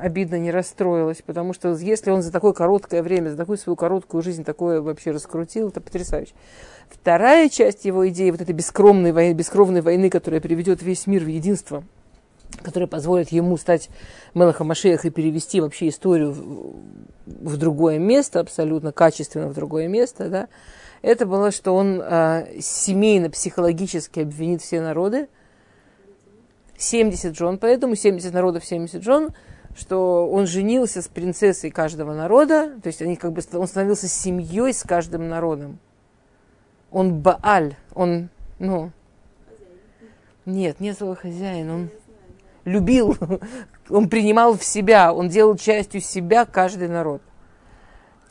обидно 0.00 0.36
не 0.38 0.50
расстроилось, 0.50 1.22
потому 1.24 1.52
что 1.52 1.74
если 1.76 2.10
он 2.10 2.22
за 2.22 2.32
такое 2.32 2.52
короткое 2.52 3.02
время, 3.02 3.30
за 3.30 3.36
такую 3.36 3.58
свою 3.58 3.76
короткую 3.76 4.22
жизнь 4.22 4.44
такое 4.44 4.80
вообще 4.80 5.12
раскрутил, 5.12 5.68
это 5.68 5.80
потрясающе. 5.80 6.32
Вторая 6.88 7.48
часть 7.48 7.84
его 7.84 8.08
идеи, 8.08 8.30
вот 8.30 8.40
этой 8.40 8.54
бескромной 8.54 9.12
войны, 9.12 9.34
бескровной 9.34 9.80
войны, 9.80 10.10
которая 10.10 10.40
приведет 10.40 10.82
весь 10.82 11.06
мир 11.06 11.24
в 11.24 11.28
единство, 11.28 11.84
которая 12.62 12.88
позволит 12.88 13.30
ему 13.30 13.56
стать 13.56 13.88
Мелахом 14.34 14.68
Машеях 14.68 15.04
и 15.04 15.10
перевести 15.10 15.60
вообще 15.60 15.88
историю 15.88 16.32
в, 16.32 16.74
в 17.26 17.56
другое 17.56 17.98
место, 17.98 18.40
абсолютно 18.40 18.92
качественно 18.92 19.48
в 19.48 19.54
другое 19.54 19.88
место, 19.88 20.28
да, 20.28 20.48
это 21.04 21.26
было, 21.26 21.50
что 21.50 21.74
он 21.74 22.00
э, 22.00 22.60
семейно-психологически 22.60 24.20
обвинит 24.20 24.62
все 24.62 24.80
народы, 24.80 25.28
70 26.78 27.36
жен, 27.36 27.58
поэтому 27.58 27.94
70 27.94 28.32
народов, 28.32 28.64
70 28.64 29.02
жен, 29.02 29.28
что 29.76 30.26
он 30.28 30.46
женился 30.46 31.02
с 31.02 31.08
принцессой 31.08 31.70
каждого 31.70 32.14
народа, 32.14 32.72
то 32.82 32.86
есть 32.86 33.02
они 33.02 33.16
как 33.16 33.32
бы, 33.32 33.42
он 33.52 33.66
становился 33.66 34.08
семьей 34.08 34.72
с 34.72 34.82
каждым 34.82 35.28
народом. 35.28 35.78
Он 36.90 37.20
Бааль, 37.20 37.76
он, 37.94 38.30
ну, 38.58 38.90
нет, 40.46 40.80
не 40.80 40.94
слово 40.94 41.16
хозяин, 41.16 41.70
он 41.70 41.90
любил, 42.64 43.16
он 43.90 44.08
принимал 44.08 44.56
в 44.56 44.64
себя, 44.64 45.12
он 45.12 45.28
делал 45.28 45.56
частью 45.56 46.00
себя 46.00 46.46
каждый 46.46 46.88
народ 46.88 47.20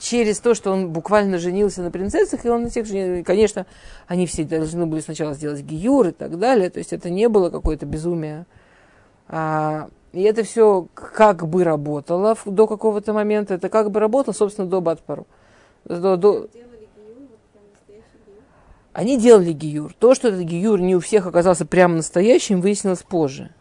через 0.03 0.39
то, 0.39 0.53
что 0.53 0.71
он 0.71 0.89
буквально 0.89 1.37
женился 1.37 1.81
на 1.81 1.89
принцессах, 1.89 2.43
и 2.43 2.49
он 2.49 2.63
на 2.63 2.69
всех 2.69 2.85
женился. 2.85 3.23
Конечно, 3.23 3.65
они 4.05 4.27
все 4.27 4.43
должны 4.43 4.85
были 4.85 4.99
сначала 4.99 5.33
сделать 5.33 5.61
гиюр 5.61 6.09
и 6.09 6.11
так 6.11 6.37
далее, 6.37 6.69
то 6.69 6.79
есть 6.79 6.91
это 6.91 7.09
не 7.09 7.29
было 7.29 7.49
какое-то 7.49 7.85
безумие. 7.85 8.45
А, 9.29 9.87
и 10.11 10.21
это 10.23 10.43
все 10.43 10.87
как 10.93 11.47
бы 11.47 11.63
работало 11.63 12.35
до 12.45 12.67
какого-то 12.67 13.13
момента, 13.13 13.53
это 13.53 13.69
как 13.69 13.91
бы 13.91 14.01
работало, 14.01 14.33
собственно, 14.33 14.67
до 14.67 14.81
Батпару. 14.81 15.25
До, 15.85 16.17
до... 16.17 16.49
Они 18.91 19.17
делали 19.17 19.53
гиюр. 19.53 19.93
То, 19.97 20.15
что 20.15 20.27
этот 20.27 20.41
гиюр 20.41 20.81
не 20.81 20.97
у 20.97 20.99
всех 20.99 21.27
оказался 21.27 21.65
прямо 21.65 21.95
настоящим, 21.95 22.59
выяснилось 22.59 23.03
позже. 23.03 23.51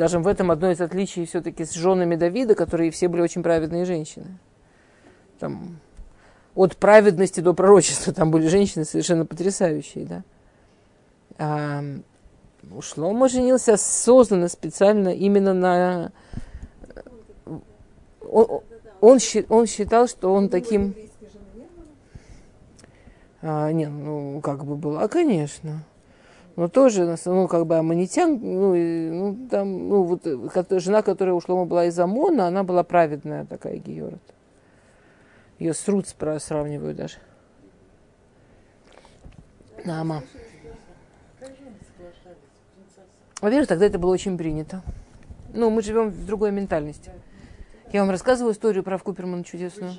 Скажем, 0.00 0.22
в 0.22 0.28
этом 0.28 0.50
одно 0.50 0.70
из 0.70 0.80
отличий 0.80 1.26
все-таки 1.26 1.66
с 1.66 1.72
женами 1.72 2.16
Давида, 2.16 2.54
которые 2.54 2.90
все 2.90 3.06
были 3.06 3.20
очень 3.20 3.42
праведные 3.42 3.84
женщины. 3.84 4.38
Там, 5.38 5.78
от 6.54 6.78
праведности 6.78 7.40
до 7.40 7.52
пророчества 7.52 8.14
там 8.14 8.30
были 8.30 8.48
женщины 8.48 8.86
совершенно 8.86 9.26
потрясающие, 9.26 10.06
да. 10.06 10.22
А, 11.36 11.84
Шлома 12.80 13.28
женился 13.28 13.74
осознанно, 13.74 14.48
специально 14.48 15.10
именно 15.10 15.52
на... 15.52 16.12
Он, 18.26 18.62
он, 19.02 19.18
он 19.50 19.66
считал, 19.66 20.08
что 20.08 20.32
он 20.32 20.48
таким... 20.48 20.94
А, 23.42 23.70
нет, 23.70 23.90
ну, 23.90 24.40
как 24.40 24.64
бы 24.64 24.76
было, 24.76 25.02
а, 25.02 25.08
конечно 25.08 25.84
но 26.56 26.68
тоже, 26.68 27.16
ну, 27.24 27.48
как 27.48 27.66
бы 27.66 27.76
Аманитян, 27.76 28.38
ну, 28.40 28.74
ну, 28.74 29.48
там, 29.48 29.88
ну, 29.88 30.02
вот, 30.02 30.22
жена, 30.70 31.02
которая 31.02 31.34
ушла, 31.34 31.64
была 31.64 31.86
из 31.86 31.98
Амона, 31.98 32.46
она 32.46 32.64
была 32.64 32.82
праведная 32.82 33.46
такая 33.46 33.76
Георат. 33.76 34.20
Ее 35.58 35.74
с 35.74 35.88
Руц 35.88 36.14
сравнивают 36.38 36.96
даже. 36.96 37.16
Нама. 39.84 40.22
Во-первых, 43.40 43.68
тогда 43.68 43.86
это 43.86 43.98
было 43.98 44.10
очень 44.10 44.36
принято. 44.36 44.82
Ну, 45.54 45.70
мы 45.70 45.82
живем 45.82 46.10
в 46.10 46.26
другой 46.26 46.52
ментальности. 46.52 47.10
Я 47.92 48.00
вам 48.00 48.10
рассказывала 48.10 48.52
историю 48.52 48.84
про 48.84 48.98
Купермана 48.98 49.44
чудесную. 49.44 49.92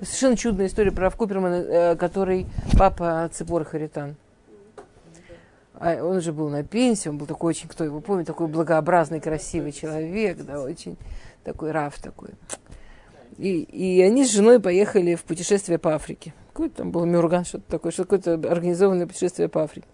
Совершенно 0.00 0.36
чудная 0.36 0.66
история 0.66 0.90
про 0.90 1.10
Купермана, 1.10 1.54
э, 1.54 1.96
который 1.96 2.46
папа 2.76 3.28
Цепор 3.32 3.64
Харитан. 3.64 4.16
А 5.84 6.02
он 6.02 6.16
уже 6.16 6.32
был 6.32 6.48
на 6.48 6.64
пенсии, 6.64 7.10
он 7.10 7.18
был 7.18 7.26
такой 7.26 7.50
очень, 7.50 7.68
кто 7.68 7.84
его 7.84 8.00
помнит, 8.00 8.26
такой 8.26 8.46
благообразный, 8.46 9.20
красивый 9.20 9.70
человек, 9.70 10.38
да, 10.38 10.62
очень 10.62 10.96
такой 11.42 11.72
раф 11.72 11.98
такой. 11.98 12.30
И, 13.36 13.60
и 13.60 14.00
они 14.00 14.24
с 14.24 14.32
женой 14.32 14.60
поехали 14.60 15.14
в 15.14 15.24
путешествие 15.24 15.78
по 15.78 15.94
Африке. 15.94 16.32
Какой-то 16.54 16.76
там 16.76 16.90
был 16.90 17.04
Мюрган, 17.04 17.44
что-то 17.44 17.64
такое, 17.68 17.92
что 17.92 18.04
какое-то 18.04 18.32
организованное 18.50 19.06
путешествие 19.06 19.50
по 19.50 19.62
Африке. 19.62 19.86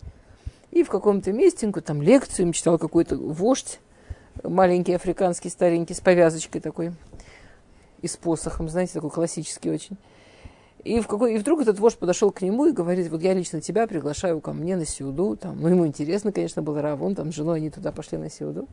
И 0.70 0.85
в 0.85 0.88
каком-то 0.90 1.32
месте, 1.32 1.68
там 1.73 2.00
лекцию 2.02 2.47
им 2.47 2.52
читал 2.52 2.78
какой-то 2.78 3.16
вождь, 3.16 3.80
маленький 4.44 4.92
африканский, 4.92 5.49
старенький, 5.49 5.94
с 5.94 6.00
повязочкой 6.00 6.61
такой, 6.61 6.92
и 8.00 8.06
с 8.06 8.16
посохом, 8.16 8.68
знаете, 8.68 8.92
такой 8.92 9.11
классический 9.11 9.73
очень. 9.73 9.97
И, 10.84 11.00
в 11.00 11.06
какой, 11.06 11.34
и 11.34 11.38
вдруг 11.38 11.60
этот 11.60 11.78
вождь 11.78 11.99
подошел 11.99 12.30
к 12.30 12.40
нему 12.40 12.66
и 12.66 12.72
говорит, 12.72 13.10
вот 13.10 13.22
я 13.22 13.34
лично 13.34 13.60
тебя 13.60 13.87
приглашаю 13.87 14.40
ко 14.40 14.52
мне 14.52 14.76
на 14.76 14.87
Сиуду. 14.87 15.37
Там, 15.37 15.60
ну, 15.60 15.68
ему 15.68 15.87
интересно, 15.87 16.32
конечно, 16.32 16.62
был 16.62 16.80
Равон, 16.80 17.14
там 17.14 17.32
с 17.32 17.34
женой 17.34 17.58
они 17.58 17.70
туда 17.70 17.92
пошли 17.92 18.16
на 18.16 18.30
Сиуду. 18.30 18.66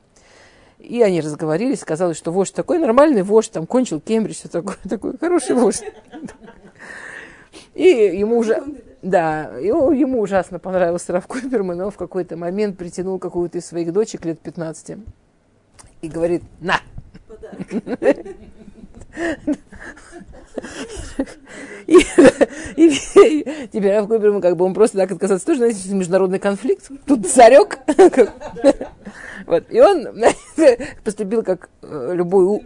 И 0.80 1.02
они 1.02 1.20
разговорились, 1.20 1.82
сказалось, 1.82 2.18
что 2.18 2.32
вождь 2.32 2.54
такой 2.54 2.80
нормальный 2.80 3.24
вождь, 3.24 3.52
там 3.52 3.66
кончил 3.66 4.00
Кембридж, 4.00 4.36
все 4.36 4.48
такое, 4.48 4.78
такой 4.90 5.18
хороший 5.18 5.56
вождь. 5.56 5.84
И 7.74 7.84
ему 7.84 8.38
уже, 8.38 8.64
да, 9.02 9.58
ему, 9.58 9.92
ему 9.92 10.22
ужасно 10.22 10.60
понравился 10.60 11.12
Раф 11.12 11.28
Куперман, 11.28 11.78
но 11.78 11.90
в 11.90 11.98
какой-то 11.98 12.38
момент 12.38 12.78
притянул 12.78 13.20
какую-то 13.20 13.58
из 13.58 13.66
своих 13.66 13.92
дочек 13.92 14.24
лет 14.24 14.40
15 14.40 14.98
и 16.02 16.08
говорит, 16.08 16.44
на! 16.62 16.80
И, 21.88 21.98
и, 22.76 22.90
и 23.16 23.47
теперь 23.72 23.94
Раф 23.94 24.08
Куперман, 24.08 24.42
как 24.42 24.56
бы 24.58 24.66
он 24.66 24.74
просто 24.74 24.98
так 24.98 25.12
отказался, 25.12 25.46
тоже, 25.46 25.60
знаете, 25.60 25.90
международный 25.94 26.40
конфликт, 26.40 26.90
тут 27.06 27.28
царек. 27.28 27.80
Вот. 29.46 29.64
И 29.70 29.80
он 29.80 30.08
поступил 31.06 31.42
как 31.42 31.70
э, 31.82 32.12
любой 32.14 32.62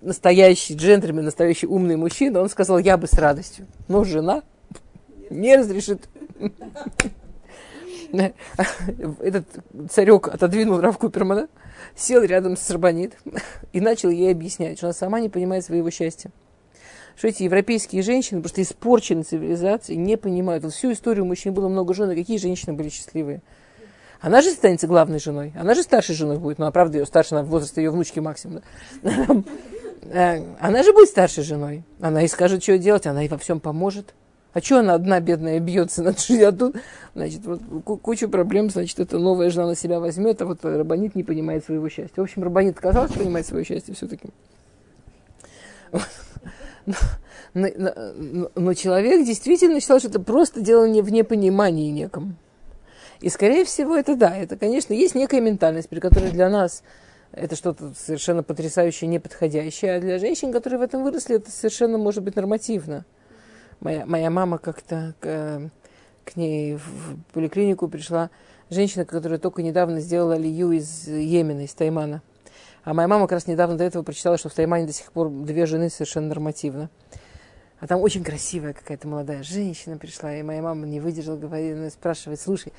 настоящий 0.00 0.74
джентльмен, 0.74 1.24
настоящий 1.24 1.66
умный 1.66 1.96
мужчина. 1.96 2.40
Он 2.40 2.48
сказал, 2.48 2.78
я 2.78 2.96
бы 2.96 3.06
с 3.06 3.12
радостью. 3.12 3.66
Но 3.86 4.02
жена 4.02 4.42
не 5.28 5.56
разрешит. 5.56 6.08
Этот 9.20 9.44
царек 9.90 10.28
отодвинул 10.28 10.80
Раф 10.80 10.96
Купермана, 10.96 11.48
сел 11.94 12.22
рядом 12.22 12.56
с 12.56 12.70
Рабанит 12.70 13.18
и 13.74 13.80
начал 13.80 14.08
ей 14.08 14.32
объяснять, 14.32 14.78
что 14.78 14.86
она 14.86 14.94
сама 14.94 15.20
не 15.20 15.28
понимает 15.28 15.66
своего 15.66 15.90
счастья 15.90 16.30
что 17.16 17.28
эти 17.28 17.44
европейские 17.44 18.02
женщины, 18.02 18.40
просто 18.40 18.62
испорчены 18.62 19.22
цивилизацией, 19.22 19.98
не 19.98 20.16
понимают. 20.16 20.64
Вот 20.64 20.74
всю 20.74 20.92
историю 20.92 21.24
мужчин 21.24 21.54
было 21.54 21.68
много 21.68 21.94
жен, 21.94 22.14
какие 22.14 22.38
женщины 22.38 22.74
были 22.74 22.88
счастливые. 22.88 23.40
Она 24.20 24.42
же 24.42 24.50
станет 24.50 24.84
главной 24.84 25.18
женой, 25.18 25.52
она 25.56 25.74
же 25.74 25.82
старшей 25.82 26.14
женой 26.14 26.38
будет, 26.38 26.58
ну 26.58 26.66
а 26.66 26.70
правда 26.70 26.98
ее 26.98 27.06
старше, 27.06 27.34
на 27.34 27.42
возраст 27.42 27.76
ее 27.76 27.90
внучки 27.90 28.20
максимум. 28.20 28.62
Да? 29.02 29.26
Э, 30.08 30.40
она 30.60 30.84
же 30.84 30.92
будет 30.92 31.08
старшей 31.08 31.42
женой, 31.42 31.82
она 32.00 32.22
и 32.22 32.28
скажет, 32.28 32.62
что 32.62 32.78
делать, 32.78 33.06
она 33.06 33.24
и 33.24 33.28
во 33.28 33.38
всем 33.38 33.58
поможет. 33.58 34.14
А 34.52 34.60
что 34.60 34.78
она 34.78 34.94
одна 34.94 35.20
бедная 35.20 35.58
бьется 35.58 36.02
над 36.02 36.18
а 36.30 36.52
тут, 36.52 36.76
значит, 37.14 37.44
вот 37.44 37.60
кучу 38.00 38.28
проблем, 38.28 38.70
значит, 38.70 39.00
эта 39.00 39.18
новая 39.18 39.50
жена 39.50 39.66
на 39.66 39.74
себя 39.74 39.98
возьмет, 39.98 40.40
а 40.40 40.46
вот 40.46 40.64
Рабанит 40.64 41.14
не 41.16 41.24
понимает 41.24 41.64
своего 41.64 41.88
счастья. 41.88 42.14
В 42.16 42.20
общем, 42.20 42.44
Рабанит 42.44 42.76
отказался 42.76 43.18
понимать 43.18 43.46
свое 43.46 43.64
счастье 43.64 43.94
все-таки. 43.94 44.28
Но, 45.92 46.00
но, 47.54 47.68
но, 47.74 48.50
но 48.54 48.74
человек 48.74 49.24
действительно 49.24 49.80
считал, 49.80 49.98
что 49.98 50.08
это 50.08 50.20
просто 50.20 50.60
дело 50.60 50.86
не 50.86 51.02
в 51.02 51.10
непонимании 51.10 51.90
неком. 51.90 52.36
И, 53.20 53.28
скорее 53.28 53.64
всего, 53.64 53.96
это 53.96 54.14
да, 54.14 54.36
это, 54.36 54.56
конечно, 54.56 54.92
есть 54.92 55.14
некая 55.14 55.40
ментальность, 55.40 55.88
при 55.88 56.00
которой 56.00 56.30
для 56.30 56.48
нас 56.48 56.82
это 57.32 57.56
что-то 57.56 57.92
совершенно 57.98 58.42
потрясающее, 58.42 59.08
неподходящее, 59.08 59.96
а 59.96 60.00
для 60.00 60.18
женщин, 60.18 60.52
которые 60.52 60.78
в 60.78 60.82
этом 60.82 61.02
выросли, 61.02 61.36
это 61.36 61.50
совершенно 61.50 61.98
может 61.98 62.22
быть 62.22 62.36
нормативно. 62.36 63.04
Моя, 63.80 64.06
моя 64.06 64.30
мама 64.30 64.58
как-то 64.58 65.14
к, 65.20 65.70
к 66.24 66.36
ней 66.36 66.76
в 66.76 67.16
поликлинику 67.32 67.88
пришла 67.88 68.30
женщина, 68.70 69.04
которая 69.04 69.38
только 69.38 69.62
недавно 69.62 70.00
сделала 70.00 70.36
лию 70.36 70.72
из 70.72 71.06
Йемена, 71.06 71.64
из 71.64 71.74
Таймана. 71.74 72.22
А 72.86 72.94
моя 72.94 73.08
мама 73.08 73.24
как 73.24 73.32
раз 73.32 73.48
недавно 73.48 73.76
до 73.76 73.82
этого 73.82 74.04
прочитала, 74.04 74.38
что 74.38 74.48
в 74.48 74.54
Таймане 74.54 74.86
до 74.86 74.92
сих 74.92 75.10
пор 75.10 75.28
две 75.28 75.66
жены 75.66 75.90
совершенно 75.90 76.28
нормативно. 76.28 76.88
А 77.80 77.88
там 77.88 78.00
очень 78.00 78.22
красивая 78.22 78.74
какая-то 78.74 79.08
молодая 79.08 79.42
женщина 79.42 79.98
пришла, 79.98 80.36
и 80.36 80.42
моя 80.44 80.62
мама 80.62 80.86
не 80.86 81.00
выдержала, 81.00 81.36
говорит, 81.36 81.76
ну, 81.76 81.90
спрашивает, 81.90 82.40
слушай, 82.40 82.72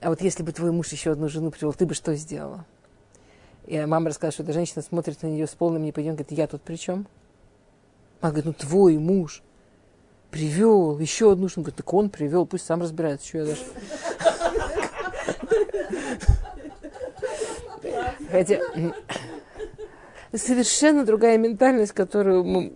а 0.00 0.10
вот 0.10 0.22
если 0.22 0.44
бы 0.44 0.52
твой 0.52 0.70
муж 0.70 0.90
еще 0.90 1.10
одну 1.10 1.28
жену 1.28 1.50
привел, 1.50 1.72
ты 1.72 1.86
бы 1.86 1.94
что 1.94 2.14
сделала? 2.14 2.66
И 3.66 3.76
мама 3.84 4.10
рассказала, 4.10 4.30
что 4.30 4.44
эта 4.44 4.52
женщина 4.52 4.80
смотрит 4.80 5.20
на 5.24 5.26
нее 5.26 5.48
с 5.48 5.56
полным 5.56 5.82
непониманием, 5.82 6.14
говорит, 6.14 6.38
я 6.38 6.46
тут 6.46 6.62
при 6.62 6.76
чем? 6.76 7.08
Она 8.20 8.30
говорит, 8.30 8.44
ну 8.44 8.52
твой 8.52 8.96
муж 8.96 9.42
привел 10.30 11.00
еще 11.00 11.32
одну 11.32 11.48
жену. 11.48 11.64
Говорит, 11.64 11.78
так 11.78 11.92
он 11.92 12.10
привел, 12.10 12.46
пусть 12.46 12.64
сам 12.64 12.80
разбирается, 12.80 13.26
что 13.26 13.38
я 13.38 13.46
даже... 13.46 13.62
Хотя, 18.30 18.60
совершенно 20.34 21.04
другая 21.04 21.38
ментальность, 21.38 21.92
которую 21.92 22.44
мы... 22.44 22.72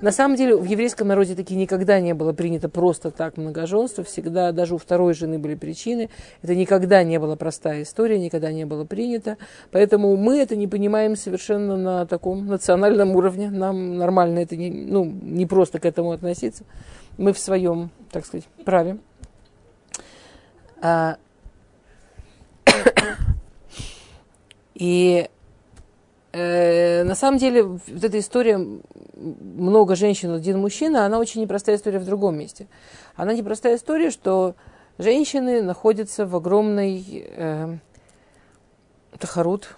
На 0.00 0.12
самом 0.12 0.36
деле 0.36 0.56
в 0.56 0.64
еврейском 0.64 1.08
народе 1.08 1.34
такие 1.34 1.56
никогда 1.56 2.00
не 2.00 2.14
было 2.14 2.32
принято 2.32 2.68
просто 2.68 3.10
так 3.10 3.36
многоженство. 3.36 4.04
Всегда, 4.04 4.52
даже 4.52 4.74
у 4.74 4.78
второй 4.78 5.14
жены 5.14 5.38
были 5.38 5.54
причины. 5.54 6.10
Это 6.42 6.54
никогда 6.54 7.02
не 7.02 7.18
была 7.18 7.36
простая 7.36 7.82
история, 7.82 8.18
никогда 8.18 8.52
не 8.52 8.64
было 8.64 8.84
принято. 8.84 9.36
Поэтому 9.70 10.16
мы 10.16 10.38
это 10.38 10.56
не 10.56 10.66
понимаем 10.66 11.16
совершенно 11.16 11.76
на 11.76 12.06
таком 12.06 12.46
национальном 12.46 13.14
уровне. 13.16 13.50
Нам 13.50 13.96
нормально 13.98 14.38
это 14.40 14.56
не, 14.56 14.70
ну, 14.70 15.04
не 15.04 15.46
просто 15.46 15.80
к 15.80 15.84
этому 15.84 16.12
относиться. 16.12 16.64
Мы 17.18 17.32
в 17.32 17.38
своем, 17.38 17.90
так 18.10 18.24
сказать, 18.24 18.46
праве. 18.64 18.98
А... 20.80 21.16
И 24.74 25.28
на 26.32 27.14
самом 27.14 27.38
деле, 27.38 27.62
вот 27.62 28.04
эта 28.04 28.18
история 28.18 28.58
много 29.14 29.96
женщин, 29.96 30.32
один 30.32 30.60
мужчина, 30.60 31.06
она 31.06 31.18
очень 31.18 31.40
непростая 31.40 31.76
история 31.76 31.98
в 31.98 32.04
другом 32.04 32.38
месте. 32.38 32.66
Она 33.16 33.32
непростая 33.32 33.76
история, 33.76 34.10
что 34.10 34.54
женщины 34.98 35.62
находятся 35.62 36.26
в 36.26 36.36
огромной 36.36 37.26
э, 37.30 37.76
тахарут, 39.18 39.76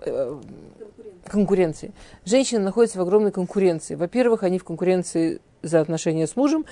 э, 0.00 0.40
конкуренции. 1.26 1.92
Женщины 2.24 2.60
находятся 2.60 2.98
в 2.98 3.02
огромной 3.02 3.32
конкуренции. 3.32 3.94
Во-первых, 3.94 4.42
они 4.42 4.58
в 4.58 4.64
конкуренции 4.64 5.40
за 5.62 5.80
отношения 5.80 6.26
с 6.26 6.36
мужем 6.36 6.64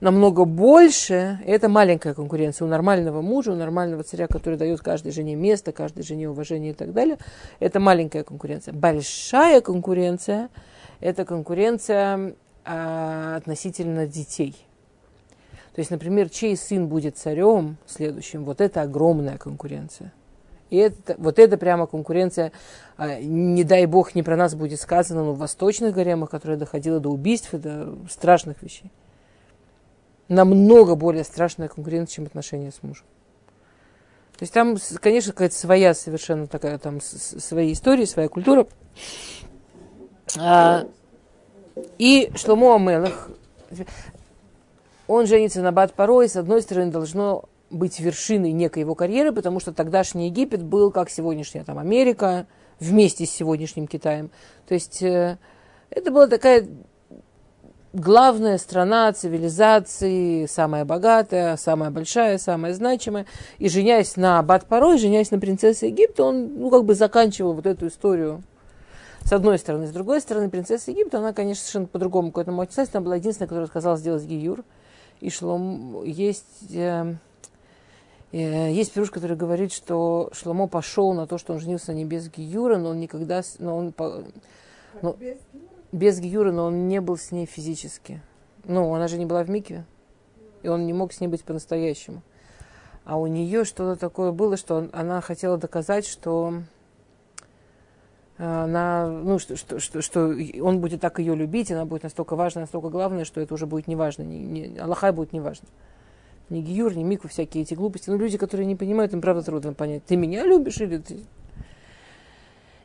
намного 0.00 0.44
больше. 0.44 1.40
Это 1.46 1.68
маленькая 1.68 2.14
конкуренция 2.14 2.66
у 2.66 2.68
нормального 2.68 3.22
мужа, 3.22 3.52
у 3.52 3.56
нормального 3.56 4.02
царя, 4.02 4.26
который 4.26 4.58
дает 4.58 4.80
каждой 4.80 5.12
жене 5.12 5.34
место, 5.34 5.72
каждой 5.72 6.02
жене 6.02 6.28
уважение 6.30 6.70
и 6.70 6.74
так 6.74 6.92
далее. 6.92 7.18
Это 7.60 7.80
маленькая 7.80 8.24
конкуренция. 8.24 8.72
Большая 8.72 9.60
конкуренция– 9.60 10.48
это 11.00 11.24
конкуренция 11.24 12.34
а, 12.64 13.36
относительно 13.36 14.06
детей. 14.06 14.54
То 15.74 15.80
есть, 15.80 15.90
например, 15.90 16.30
чей 16.30 16.56
сын 16.56 16.88
будет 16.88 17.18
царем 17.18 17.76
следующим, 17.86 18.44
вот 18.44 18.62
это 18.62 18.80
огромная 18.80 19.36
конкуренция. 19.36 20.12
И 20.70 20.76
это, 20.76 21.14
вот 21.18 21.38
это 21.38 21.56
прямо 21.56 21.86
конкуренция, 21.86 22.52
а, 22.96 23.20
не 23.20 23.62
дай 23.62 23.86
бог, 23.86 24.14
не 24.14 24.22
про 24.22 24.36
нас 24.36 24.54
будет 24.54 24.80
сказано, 24.80 25.24
но 25.24 25.32
в 25.32 25.38
восточных 25.38 25.94
гаремах, 25.94 26.30
которая 26.30 26.58
доходила 26.58 26.98
до 26.98 27.10
убийств 27.10 27.52
до 27.52 27.94
страшных 28.10 28.62
вещей. 28.62 28.90
Намного 30.28 30.96
более 30.96 31.22
страшная 31.22 31.68
конкуренция, 31.68 32.16
чем 32.16 32.24
отношения 32.24 32.72
с 32.72 32.82
мужем. 32.82 33.04
То 34.36 34.42
есть 34.42 34.52
там, 34.52 34.76
конечно, 35.00 35.32
какая-то 35.32 35.54
своя 35.54 35.94
совершенно 35.94 36.46
такая, 36.46 36.78
там 36.78 37.00
свои 37.00 37.72
истории, 37.72 38.04
своя 38.04 38.28
культура. 38.28 38.66
А, 40.36 40.86
и 41.96 42.30
Шломо 42.34 42.74
Амелах, 42.74 43.30
он 45.06 45.26
женится 45.26 45.62
на 45.62 45.72
Бат 45.72 45.94
Парой, 45.94 46.28
с 46.28 46.36
одной 46.36 46.60
стороны, 46.60 46.90
должно 46.90 47.48
быть 47.70 47.98
вершиной 48.00 48.52
некой 48.52 48.80
его 48.80 48.94
карьеры, 48.94 49.32
потому 49.32 49.60
что 49.60 49.72
тогдашний 49.72 50.26
Египет 50.28 50.62
был 50.62 50.90
как 50.90 51.10
сегодняшняя 51.10 51.64
там 51.64 51.78
Америка 51.78 52.46
вместе 52.78 53.26
с 53.26 53.30
сегодняшним 53.30 53.86
Китаем. 53.86 54.30
То 54.68 54.74
есть 54.74 55.02
э, 55.02 55.38
это 55.90 56.10
была 56.10 56.26
такая 56.26 56.68
главная 57.92 58.58
страна 58.58 59.12
цивилизации, 59.12 60.46
самая 60.46 60.84
богатая, 60.84 61.56
самая 61.56 61.90
большая, 61.90 62.38
самая 62.38 62.74
значимая. 62.74 63.26
И 63.58 63.68
женясь 63.68 64.16
на 64.16 64.42
Бат 64.42 64.66
Парой, 64.66 64.98
женясь 64.98 65.30
на 65.30 65.38
принцессе 65.38 65.88
Египта, 65.88 66.24
он 66.24 66.58
ну, 66.58 66.70
как 66.70 66.84
бы 66.84 66.94
заканчивал 66.94 67.54
вот 67.54 67.66
эту 67.66 67.88
историю 67.88 68.42
с 69.24 69.32
одной 69.32 69.58
стороны. 69.58 69.86
С 69.86 69.90
другой 69.90 70.20
стороны, 70.20 70.50
принцесса 70.50 70.90
Египта, 70.90 71.18
она, 71.18 71.32
конечно, 71.32 71.62
совершенно 71.62 71.86
по-другому 71.86 72.30
к 72.30 72.38
этому 72.38 72.60
отнеслась. 72.60 72.90
Она 72.92 73.02
была 73.02 73.16
единственная, 73.16 73.48
которая 73.48 73.68
сказала 73.68 73.96
сделать 73.96 74.24
гиюр. 74.24 74.62
И 75.20 75.30
шло, 75.30 75.58
есть 76.04 76.44
Э, 76.74 77.14
есть 78.32 78.92
пируш, 78.92 79.10
который 79.10 79.36
говорит, 79.36 79.72
что 79.72 80.30
Шломо 80.32 80.66
пошел 80.66 81.12
на 81.12 81.26
то, 81.26 81.38
что 81.38 81.52
он 81.52 81.60
женился 81.60 81.94
не 81.94 82.04
без 82.04 82.28
Гиюра, 82.28 82.76
но 82.76 82.90
он 82.90 83.00
никогда... 83.00 83.42
Но 83.58 83.76
он, 83.76 83.94
но, 85.00 85.16
без 85.92 86.18
Гиюра, 86.18 86.50
но 86.50 86.66
он 86.66 86.88
не 86.88 87.00
был 87.00 87.16
с 87.16 87.30
ней 87.30 87.46
физически. 87.46 88.20
Ну, 88.64 88.92
она 88.94 89.06
же 89.06 89.16
не 89.18 89.26
была 89.26 89.44
в 89.44 89.50
Микве, 89.50 89.84
и 90.62 90.68
он 90.68 90.86
не 90.86 90.92
мог 90.92 91.12
с 91.12 91.20
ней 91.20 91.28
быть 91.28 91.44
по-настоящему. 91.44 92.22
А 93.04 93.16
у 93.16 93.28
нее 93.28 93.64
что-то 93.64 93.98
такое 93.98 94.32
было, 94.32 94.56
что 94.56 94.88
она 94.92 95.20
хотела 95.20 95.56
доказать, 95.56 96.04
что 96.04 96.62
она, 98.36 99.06
ну, 99.06 99.38
что, 99.38 99.56
что, 99.56 99.78
что, 99.78 100.02
что 100.02 100.34
он 100.60 100.80
будет 100.80 101.00
так 101.00 101.20
ее 101.20 101.36
любить, 101.36 101.70
она 101.70 101.84
будет 101.84 102.02
настолько 102.02 102.34
важна, 102.34 102.62
настолько 102.62 102.88
главная, 102.88 103.24
что 103.24 103.40
это 103.40 103.54
уже 103.54 103.66
будет 103.66 103.86
неважно, 103.86 104.24
не, 104.24 104.40
не, 104.40 104.78
Аллаха 104.78 105.12
будет 105.12 105.32
неважно. 105.32 105.68
важно 105.68 105.86
ни 106.50 106.60
гиюр, 106.60 106.96
ни 106.96 107.02
мику, 107.02 107.28
всякие 107.28 107.62
эти 107.62 107.74
глупости. 107.74 108.10
Но 108.10 108.16
люди, 108.16 108.38
которые 108.38 108.66
не 108.66 108.76
понимают, 108.76 109.12
им 109.12 109.20
правда 109.20 109.42
трудно 109.42 109.72
понять, 109.72 110.04
ты 110.04 110.16
меня 110.16 110.44
любишь 110.44 110.80
или 110.80 110.98
ты... 110.98 111.20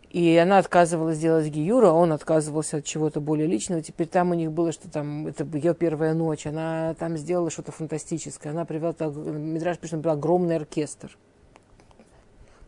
И 0.09 0.35
она 0.35 0.57
отказывалась 0.57 1.19
делать 1.19 1.47
гиюра, 1.47 1.87
а 1.87 1.93
он 1.93 2.11
отказывался 2.11 2.77
от 2.77 2.85
чего-то 2.85 3.21
более 3.21 3.47
личного. 3.47 3.81
Теперь 3.81 4.07
там 4.07 4.31
у 4.31 4.33
них 4.33 4.51
было, 4.51 4.73
что 4.73 4.89
там, 4.89 5.25
это 5.27 5.45
ее 5.53 5.73
первая 5.73 6.13
ночь, 6.13 6.45
она 6.45 6.95
там 6.95 7.15
сделала 7.15 7.49
что-то 7.49 7.71
фантастическое. 7.71 8.49
Она 8.49 8.65
привела, 8.65 8.91
так, 8.91 9.15
Мидраж 9.15 9.77
пишет, 9.77 10.05
огромный 10.05 10.57
оркестр. 10.57 11.17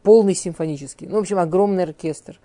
Полный 0.04 0.36
симфонический. 0.36 1.08
Ну, 1.08 1.16
в 1.16 1.20
общем, 1.22 1.40
огромный 1.40 1.84
оркестр 1.84 2.40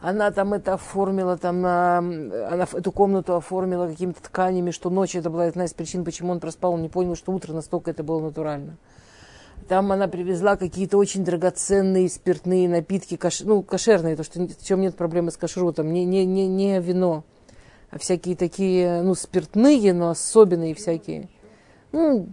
она 0.00 0.30
там 0.30 0.54
это 0.54 0.74
оформила, 0.74 1.36
там 1.36 1.60
на, 1.60 1.98
она 1.98 2.66
эту 2.72 2.92
комнату 2.92 3.34
оформила 3.34 3.88
какими-то 3.88 4.22
тканями, 4.22 4.70
что 4.70 4.90
ночью 4.90 5.20
это 5.20 5.30
была 5.30 5.44
одна 5.44 5.64
из 5.64 5.74
причин, 5.74 6.04
почему 6.04 6.32
он 6.32 6.40
проспал, 6.40 6.74
он 6.74 6.82
не 6.82 6.88
понял, 6.88 7.16
что 7.16 7.32
утро 7.32 7.52
настолько 7.52 7.90
это 7.90 8.02
было 8.02 8.20
натурально. 8.20 8.76
Там 9.68 9.90
она 9.90 10.08
привезла 10.08 10.56
какие-то 10.56 10.96
очень 10.98 11.24
драгоценные 11.24 12.08
спиртные 12.08 12.68
напитки, 12.68 13.16
каш, 13.16 13.40
ну, 13.40 13.62
кошерные, 13.62 14.16
то, 14.16 14.22
что 14.22 14.40
в 14.40 14.64
чем 14.64 14.80
нет 14.80 14.96
проблемы 14.96 15.30
с 15.30 15.36
кашрутом, 15.36 15.92
не, 15.92 16.04
не, 16.04 16.24
не, 16.24 16.46
не 16.46 16.80
вино, 16.80 17.24
а 17.90 17.98
всякие 17.98 18.36
такие, 18.36 19.02
ну, 19.02 19.14
спиртные, 19.14 19.92
но 19.92 20.10
особенные 20.10 20.74
всякие. 20.74 21.28
Ну, 21.90 22.28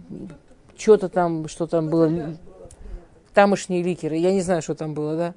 что-то 0.76 1.08
там, 1.08 1.48
что 1.48 1.66
там 1.66 1.88
было, 1.88 2.36
тамошние 3.36 3.82
ликеры, 3.82 4.16
я 4.16 4.32
не 4.32 4.40
знаю, 4.40 4.62
что 4.62 4.74
там 4.74 4.94
было, 4.94 5.14
да. 5.14 5.34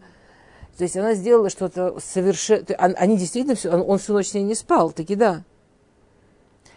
То 0.77 0.83
есть 0.83 0.95
она 0.95 1.15
сделала 1.15 1.49
что-то 1.49 1.99
совершенно... 1.99 2.63
Они 2.77 3.17
действительно... 3.17 3.55
Все, 3.55 3.69
он, 3.69 3.83
он 3.85 3.97
всю 3.97 4.13
ночь 4.13 4.29
с 4.29 4.33
ней 4.33 4.43
не 4.43 4.55
спал, 4.55 4.91
таки 4.91 5.15
да. 5.15 5.43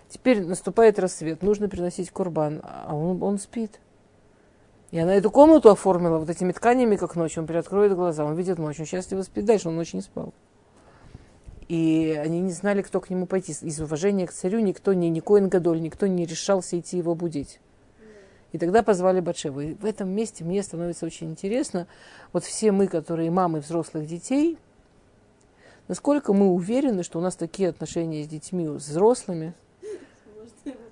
теперь 0.09 0.45
наступает 0.45 0.99
рассвет, 0.99 1.45
нужно 1.45 1.69
приносить 1.69 2.11
курбан, 2.11 2.61
а 2.65 2.97
он, 2.97 3.23
он 3.23 3.39
спит. 3.39 3.79
И 4.91 4.99
она 4.99 5.15
эту 5.15 5.31
комнату 5.31 5.71
оформила 5.71 6.19
вот 6.19 6.29
этими 6.29 6.51
тканями, 6.51 6.97
как 6.97 7.15
ночью. 7.15 7.43
Он 7.43 7.47
приоткроет 7.47 7.95
глаза, 7.95 8.25
он 8.25 8.35
видит 8.35 8.59
ночь, 8.59 8.81
он 8.81 8.87
счастливо 8.87 9.23
спит. 9.23 9.45
Дальше 9.45 9.69
он 9.69 9.77
ночью 9.77 9.99
не 9.99 10.03
спал. 10.03 10.35
И 11.69 12.21
они 12.23 12.41
не 12.41 12.51
знали, 12.51 12.83
кто 12.83 13.01
к 13.01 13.09
нему 13.11 13.27
пойти. 13.27 13.53
Из 13.63 13.81
уважения 13.81 14.27
к 14.27 14.33
царю 14.33 14.59
никто, 14.59 14.93
ни, 14.93 15.07
ни 15.07 15.21
Коин 15.21 15.49
Гадоль, 15.49 15.81
никто 15.81 16.09
не 16.09 16.27
решался 16.27 16.79
идти 16.79 16.99
его 16.99 17.15
будить. 17.15 17.61
И 18.53 18.59
тогда 18.59 18.83
позвали 18.83 19.21
Батшеву. 19.21 19.61
И 19.61 19.75
в 19.75 19.85
этом 19.85 20.11
месте 20.11 20.45
мне 20.45 20.63
становится 20.63 21.07
очень 21.07 21.31
интересно, 21.31 21.87
вот 22.33 22.45
все 22.45 22.71
мы, 22.71 22.87
которые 22.87 23.31
мамы 23.31 23.61
взрослых 23.61 24.07
детей, 24.07 24.59
насколько 25.89 26.33
мы 26.33 26.51
уверены, 26.51 27.03
что 27.03 27.19
у 27.19 27.23
нас 27.23 27.35
такие 27.35 27.71
отношения 27.71 28.23
с 28.23 28.29
детьми, 28.29 28.67
с 28.67 28.89
взрослыми, 28.89 29.55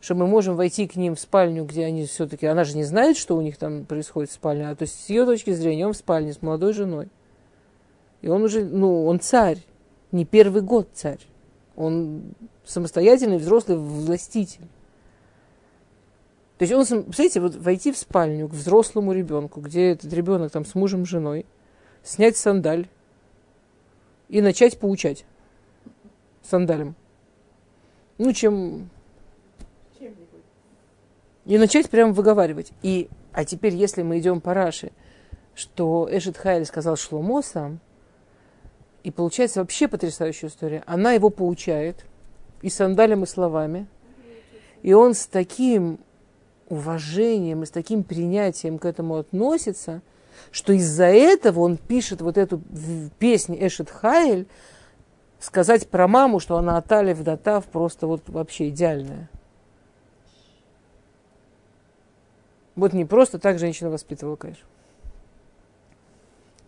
что 0.01 0.15
мы 0.15 0.27
можем 0.27 0.57
войти 0.57 0.89
к 0.89 0.97
ним 0.97 1.15
в 1.15 1.21
спальню, 1.21 1.65
где 1.65 1.85
они 1.85 2.07
все-таки, 2.07 2.47
она 2.47 2.65
же 2.65 2.77
не 2.77 2.85
знает, 2.85 3.19
что 3.19 3.37
у 3.37 3.43
них 3.43 3.59
там 3.59 3.85
происходит 3.85 4.31
в 4.31 4.35
спальне, 4.35 4.69
а 4.69 4.75
то 4.75 4.83
есть 4.83 5.05
с 5.05 5.11
ее 5.11 5.27
точки 5.27 5.53
зрения 5.53 5.87
он 5.87 5.93
в 5.93 5.97
спальне 5.97 6.33
с 6.33 6.41
молодой 6.41 6.73
женой. 6.73 7.09
И 8.23 8.29
он 8.29 8.43
уже, 8.43 8.65
ну, 8.65 9.07
он 9.07 9.21
царь, 9.21 9.59
не 10.13 10.25
первый 10.25 10.63
год 10.63 10.89
царь. 10.95 11.21
Он 11.77 12.35
самостоятельный 12.65 13.39
взрослый 13.39 13.79
властитель. 13.79 14.67
То 16.61 16.65
есть 16.65 16.75
он, 16.75 17.05
представляете, 17.05 17.41
вот 17.41 17.55
войти 17.55 17.91
в 17.91 17.97
спальню 17.97 18.47
к 18.47 18.53
взрослому 18.53 19.15
ребенку, 19.15 19.63
где 19.63 19.93
этот 19.93 20.13
ребенок 20.13 20.53
там 20.53 20.67
с 20.67 20.75
мужем, 20.75 21.07
женой, 21.07 21.47
снять 22.03 22.37
сандаль 22.37 22.87
и 24.29 24.43
начать 24.43 24.79
поучать 24.79 25.25
сандалем. 26.43 26.97
Ну, 28.19 28.35
чем... 28.35 28.91
И 31.47 31.57
начать 31.57 31.89
прямо 31.89 32.13
выговаривать. 32.13 32.73
И, 32.83 33.09
а 33.33 33.47
теперь, 33.47 33.75
если 33.75 34.03
мы 34.03 34.19
идем 34.19 34.43
по 34.43 34.53
Раши, 34.53 34.93
что 35.55 36.07
Эшет 36.13 36.37
Хайль 36.37 36.67
сказал 36.67 36.97
Шломо 36.97 37.41
сам, 37.41 37.81
и 39.03 39.11
получается 39.11 39.61
вообще 39.61 39.89
потрясающая 39.89 40.51
история. 40.51 40.83
Она 40.85 41.13
его 41.13 41.31
поучает 41.31 42.05
и 42.61 42.69
сандалем, 42.69 43.23
и 43.23 43.27
словами. 43.27 43.87
И 44.83 44.93
он 44.93 45.15
с 45.15 45.27
таким 45.27 46.01
уважением 46.71 47.63
и 47.63 47.67
с 47.67 47.71
таким 47.71 48.03
принятием 48.03 48.79
к 48.79 48.87
этому 48.87 49.17
относится, 49.17 50.01
что 50.51 50.73
из-за 50.73 51.07
этого 51.07 51.61
он 51.61 51.77
пишет 51.77 52.23
вот 52.23 52.39
эту 52.39 52.63
песню 53.19 53.67
Эшет 53.67 53.91
Хайль, 53.91 54.47
сказать 55.39 55.89
про 55.89 56.09
маму, 56.09 56.41
что 56.41 56.57
она 56.57 56.79
Аталев 56.79 57.23
Датав 57.23 57.67
просто 57.67 58.07
вот 58.07 58.23
вообще 58.29 58.71
идеальная. 58.71 59.29
Вот 62.77 62.93
не 62.93 63.05
просто 63.05 63.39
так 63.39 63.59
женщина 63.59 63.91
воспитывала, 63.91 64.37
конечно. 64.37 64.65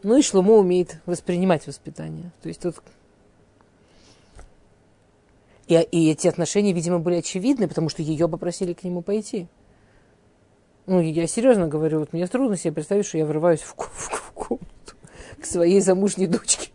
Ну 0.03 0.19
и 0.19 0.23
Шломо 0.23 0.57
умеет 0.57 1.01
воспринимать 1.07 1.67
воспитание. 1.67 2.33
То 2.43 2.49
есть 2.49 2.61
тут... 2.61 2.83
И, 5.69 5.75
и 5.75 6.11
эти 6.11 6.27
отношения, 6.27 6.73
видимо, 6.73 6.99
были 6.99 7.17
очевидны, 7.17 7.69
потому 7.69 7.89
что 7.89 8.03
ее 8.03 8.29
попросили 8.29 8.73
к 8.73 8.83
нему 8.83 9.01
пойти. 9.01 9.47
Ну, 10.87 11.01
я 11.01 11.27
серьезно 11.27 11.69
говорю, 11.69 12.01
вот 12.01 12.13
мне 12.13 12.27
трудно 12.27 12.57
себе 12.57 12.73
представить, 12.73 13.07
что 13.07 13.19
я 13.19 13.25
врываюсь 13.25 13.61
в, 13.61 13.75
в, 13.77 14.11
в 14.11 14.33
комнату 14.33 14.67
к 15.41 15.45
своей 15.45 15.81
замужней 15.81 16.27
дочке. 16.27 16.71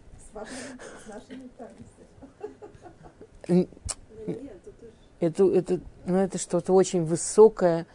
Это, 5.20 5.50
это, 5.50 5.82
ну, 6.06 6.18
это 6.18 6.38
что-то 6.38 6.74
очень 6.74 7.04
высокое 7.04 7.86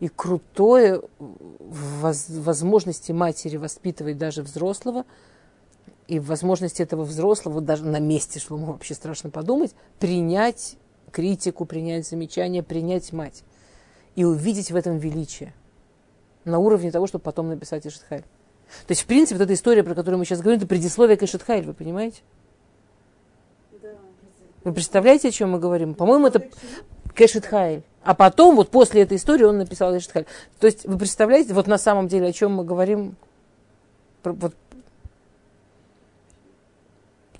и 0.00 0.08
крутое 0.08 1.02
в 1.18 2.42
возможности 2.42 3.12
матери 3.12 3.56
воспитывать 3.56 4.16
даже 4.16 4.42
взрослого, 4.42 5.04
и 6.06 6.18
в 6.18 6.26
возможности 6.26 6.80
этого 6.80 7.02
взрослого, 7.02 7.60
даже 7.60 7.84
на 7.84 7.98
месте, 7.98 8.38
что 8.38 8.54
ему 8.54 8.66
вообще 8.72 8.94
страшно 8.94 9.28
подумать, 9.28 9.74
принять 9.98 10.76
критику, 11.10 11.64
принять 11.66 12.08
замечание, 12.08 12.62
принять 12.62 13.12
мать 13.12 13.42
и 14.16 14.24
увидеть 14.24 14.70
в 14.70 14.76
этом 14.76 14.98
величие 14.98 15.52
на 16.44 16.58
уровне 16.58 16.90
того, 16.90 17.06
чтобы 17.06 17.22
потом 17.22 17.48
написать 17.48 17.86
Ишетхайль. 17.86 18.24
То 18.86 18.90
есть, 18.90 19.02
в 19.02 19.06
принципе, 19.06 19.38
вот 19.38 19.44
эта 19.44 19.54
история, 19.54 19.82
про 19.82 19.94
которую 19.94 20.18
мы 20.18 20.24
сейчас 20.24 20.40
говорим, 20.40 20.58
это 20.58 20.66
предисловие 20.66 21.16
к 21.16 21.22
Ишетхайль, 21.22 21.64
вы 21.64 21.74
понимаете? 21.74 22.22
Вы 24.64 24.72
представляете, 24.72 25.28
о 25.28 25.30
чем 25.30 25.52
мы 25.52 25.58
говорим? 25.58 25.94
По-моему, 25.94 26.26
это 26.26 26.46
Кэшетхайль. 27.14 27.82
А 28.02 28.14
потом, 28.14 28.56
вот 28.56 28.70
после 28.70 29.02
этой 29.02 29.16
истории, 29.16 29.44
он 29.44 29.58
написал 29.58 29.96
Эшетхайль. 29.96 30.26
То 30.60 30.66
есть, 30.66 30.84
вы 30.84 30.98
представляете, 30.98 31.54
вот 31.54 31.66
на 31.66 31.78
самом 31.78 32.08
деле, 32.08 32.28
о 32.28 32.32
чем 32.32 32.54
мы 32.54 32.64
говорим? 32.64 33.16
Вот, 34.24 34.54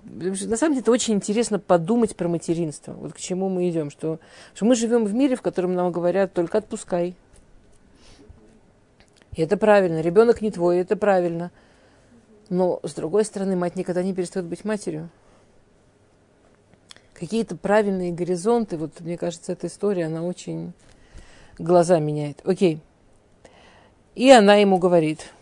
на 0.09 0.57
самом 0.57 0.75
деле 0.75 0.83
это 0.83 0.91
очень 0.91 1.15
интересно 1.15 1.59
подумать 1.59 2.17
про 2.17 2.29
материнство. 2.29 2.93
Вот 2.93 3.13
к 3.13 3.19
чему 3.19 3.49
мы 3.49 3.69
идем. 3.69 3.91
Что, 3.91 4.19
что 4.55 4.65
мы 4.65 4.75
живем 4.75 5.05
в 5.05 5.15
мире, 5.15 5.37
в 5.37 5.43
котором 5.43 5.75
нам 5.75 5.93
говорят 5.93 6.33
только 6.33 6.59
отпускай. 6.59 7.15
И 9.35 9.43
это 9.43 9.57
правильно. 9.57 10.01
Ребенок 10.01 10.41
не 10.41 10.51
твой, 10.51 10.79
это 10.79 10.97
правильно. 10.97 11.51
Но, 12.49 12.81
с 12.83 12.95
другой 12.95 13.25
стороны, 13.25 13.57
мать 13.57 13.77
никогда 13.77 14.03
не 14.03 14.15
перестает 14.15 14.47
быть 14.47 14.65
матерью. 14.65 15.11
Какие-то 17.13 17.57
правильные 17.57 18.13
горизонты. 18.13 18.77
Вот, 18.77 19.01
мне 19.01 19.19
кажется, 19.19 19.53
эта 19.53 19.67
история, 19.67 20.07
она 20.07 20.23
очень 20.23 20.73
глаза 21.59 21.99
меняет. 21.99 22.41
Окей. 22.45 22.81
И 24.15 24.31
она 24.31 24.57
ему 24.57 24.79
говорит. 24.79 25.33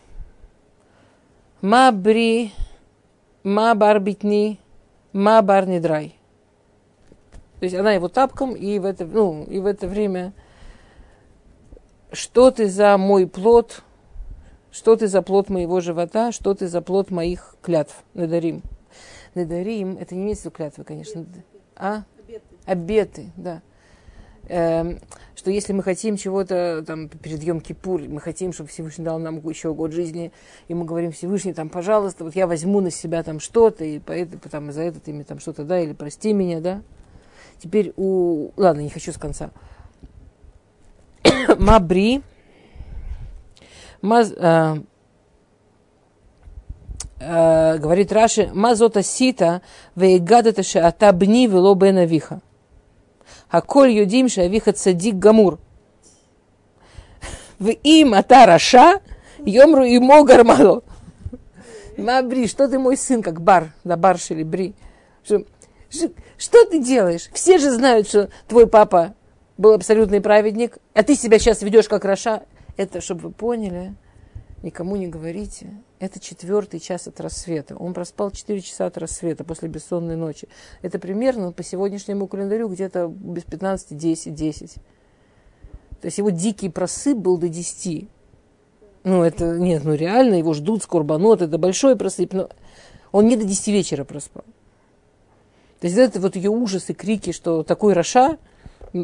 Ма 3.43 3.73
бри, 3.73 3.73
ма 3.73 3.75
барбитни, 3.75 4.59
ма 5.13 5.41
барнидрай. 5.41 6.15
То 7.59 7.63
есть 7.63 7.75
она 7.75 7.93
его 7.93 8.07
тапком, 8.07 8.55
и 8.55 8.79
в 8.79 8.85
это, 8.85 9.05
ну, 9.05 9.43
и 9.43 9.59
в 9.59 9.65
это 9.65 9.87
время 9.87 10.33
что 12.11 12.51
ты 12.51 12.67
за 12.67 12.97
мой 12.97 13.27
плод, 13.27 13.83
что 14.71 14.95
ты 14.95 15.07
за 15.07 15.21
плод 15.21 15.49
моего 15.49 15.79
живота, 15.79 16.31
что 16.31 16.53
ты 16.53 16.67
за 16.67 16.81
плод 16.81 17.11
моих 17.11 17.55
клятв, 17.61 18.03
надарим. 18.13 18.61
Надарим, 19.35 19.97
это 19.99 20.15
не 20.15 20.23
имеется 20.23 20.49
в 20.49 20.53
клятвы, 20.53 20.83
конечно. 20.83 21.25
А? 21.75 22.03
Обеты. 22.17 22.55
Обеты, 22.65 23.31
да. 23.35 23.61
Эм, 24.49 24.99
что 25.35 25.51
если 25.51 25.73
мы 25.73 25.83
хотим 25.83 26.17
чего-то 26.17 26.83
там 26.85 27.09
перед 27.09 27.43
Йом 27.43 27.61
Кипур, 27.61 28.01
мы 28.07 28.19
хотим, 28.21 28.53
чтобы 28.53 28.69
Всевышний 28.69 29.03
дал 29.03 29.19
нам 29.19 29.45
еще 29.47 29.73
год 29.73 29.91
жизни, 29.91 30.31
и 30.67 30.73
мы 30.73 30.85
говорим 30.85 31.11
Всевышний, 31.11 31.53
там, 31.53 31.69
пожалуйста, 31.69 32.23
вот 32.23 32.35
я 32.35 32.47
возьму 32.47 32.79
на 32.81 32.89
себя 32.89 33.23
там 33.23 33.39
что-то, 33.39 33.83
и 33.83 33.99
поэтому, 33.99 34.41
там, 34.49 34.71
за 34.71 34.81
это 34.81 34.99
ты 34.99 35.13
мне 35.13 35.23
там 35.23 35.39
что-то, 35.39 35.63
да, 35.63 35.79
или 35.79 35.93
прости 35.93 36.33
меня, 36.33 36.61
да. 36.61 36.81
Теперь 37.59 37.93
у... 37.97 38.51
Ладно, 38.55 38.81
не 38.81 38.89
хочу 38.89 39.11
с 39.11 39.17
конца. 39.17 39.51
Мабри, 41.57 42.21
Маз, 44.01 44.31
э, 44.35 44.75
э, 47.19 47.77
говорит 47.77 48.11
Раши, 48.11 48.49
мазота 48.53 49.01
сита 49.03 49.61
вейгадата 49.95 50.63
шеата 50.63 51.11
бни 51.13 51.47
вело 51.47 51.73
бен 51.75 51.97
авиха. 53.51 53.57
Аколь 53.57 53.91
юдим 53.91 54.29
шеавиха 54.29 54.73
цадик 54.73 55.15
гамур. 55.15 55.59
В 57.59 57.69
им 57.69 58.13
ата 58.13 58.45
раша, 58.45 59.01
йомру 59.39 59.83
имо 59.83 60.23
гармало. 60.23 60.83
Мабри, 61.97 62.47
что 62.47 62.67
ты 62.67 62.77
мой 62.77 62.95
сын, 62.95 63.23
как 63.23 63.41
бар, 63.41 63.73
да 63.83 63.97
барш 63.97 64.31
или 64.31 64.43
бри. 64.43 64.75
Что, 65.23 65.43
что 66.37 66.65
ты 66.65 66.79
делаешь? 66.79 67.29
Все 67.33 67.57
же 67.57 67.71
знают, 67.71 68.07
что 68.07 68.29
твой 68.47 68.67
папа 68.67 69.15
был 69.57 69.73
абсолютный 69.73 70.21
праведник, 70.21 70.77
а 70.93 71.01
ты 71.01 71.15
себя 71.15 71.39
сейчас 71.39 71.63
ведешь 71.63 71.89
как 71.89 72.05
Раша. 72.05 72.43
Это, 72.75 73.01
чтобы 73.01 73.21
вы 73.21 73.31
поняли, 73.31 73.95
никому 74.61 74.97
не 74.97 75.07
говорите. 75.07 75.71
Это 75.99 76.19
четвертый 76.19 76.79
час 76.79 77.07
от 77.07 77.19
рассвета. 77.19 77.75
Он 77.75 77.93
проспал 77.93 78.29
4 78.29 78.61
часа 78.61 78.85
от 78.85 78.97
рассвета 78.99 79.43
после 79.43 79.67
бессонной 79.67 80.15
ночи. 80.15 80.47
Это 80.83 80.99
примерно 80.99 81.51
по 81.51 81.63
сегодняшнему 81.63 82.27
календарю 82.27 82.69
где-то 82.69 83.07
без 83.07 83.43
15, 83.43 83.97
10, 83.97 84.35
10. 84.35 84.73
То 84.73 86.05
есть 86.05 86.19
его 86.19 86.29
дикий 86.29 86.69
просып 86.69 87.17
был 87.17 87.37
до 87.37 87.49
10. 87.49 88.07
Ну, 89.05 89.23
это, 89.23 89.57
нет, 89.57 89.85
ну 89.85 89.95
реально, 89.95 90.35
его 90.35 90.53
ждут 90.53 90.83
с 90.83 90.89
קורבנות, 90.89 91.41
это 91.41 91.57
большой 91.57 91.95
просып, 91.95 92.33
но 92.33 92.49
он 93.11 93.25
не 93.27 93.35
до 93.35 93.45
10 93.45 93.67
вечера 93.69 94.03
проспал. 94.03 94.43
То 95.79 95.87
есть 95.87 95.97
это 95.97 96.19
вот 96.19 96.35
ее 96.35 96.49
ужасы, 96.49 96.93
крики, 96.93 97.31
что 97.31 97.63
такой 97.63 97.93
רשע, 97.93 98.37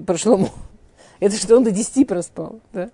про 0.06 0.19
Шломо, 0.19 0.50
это 1.20 1.38
что 1.38 1.58
он 1.58 1.64
до 1.64 1.72
10 1.72 2.08
проспал, 2.08 2.60
да? 2.72 2.92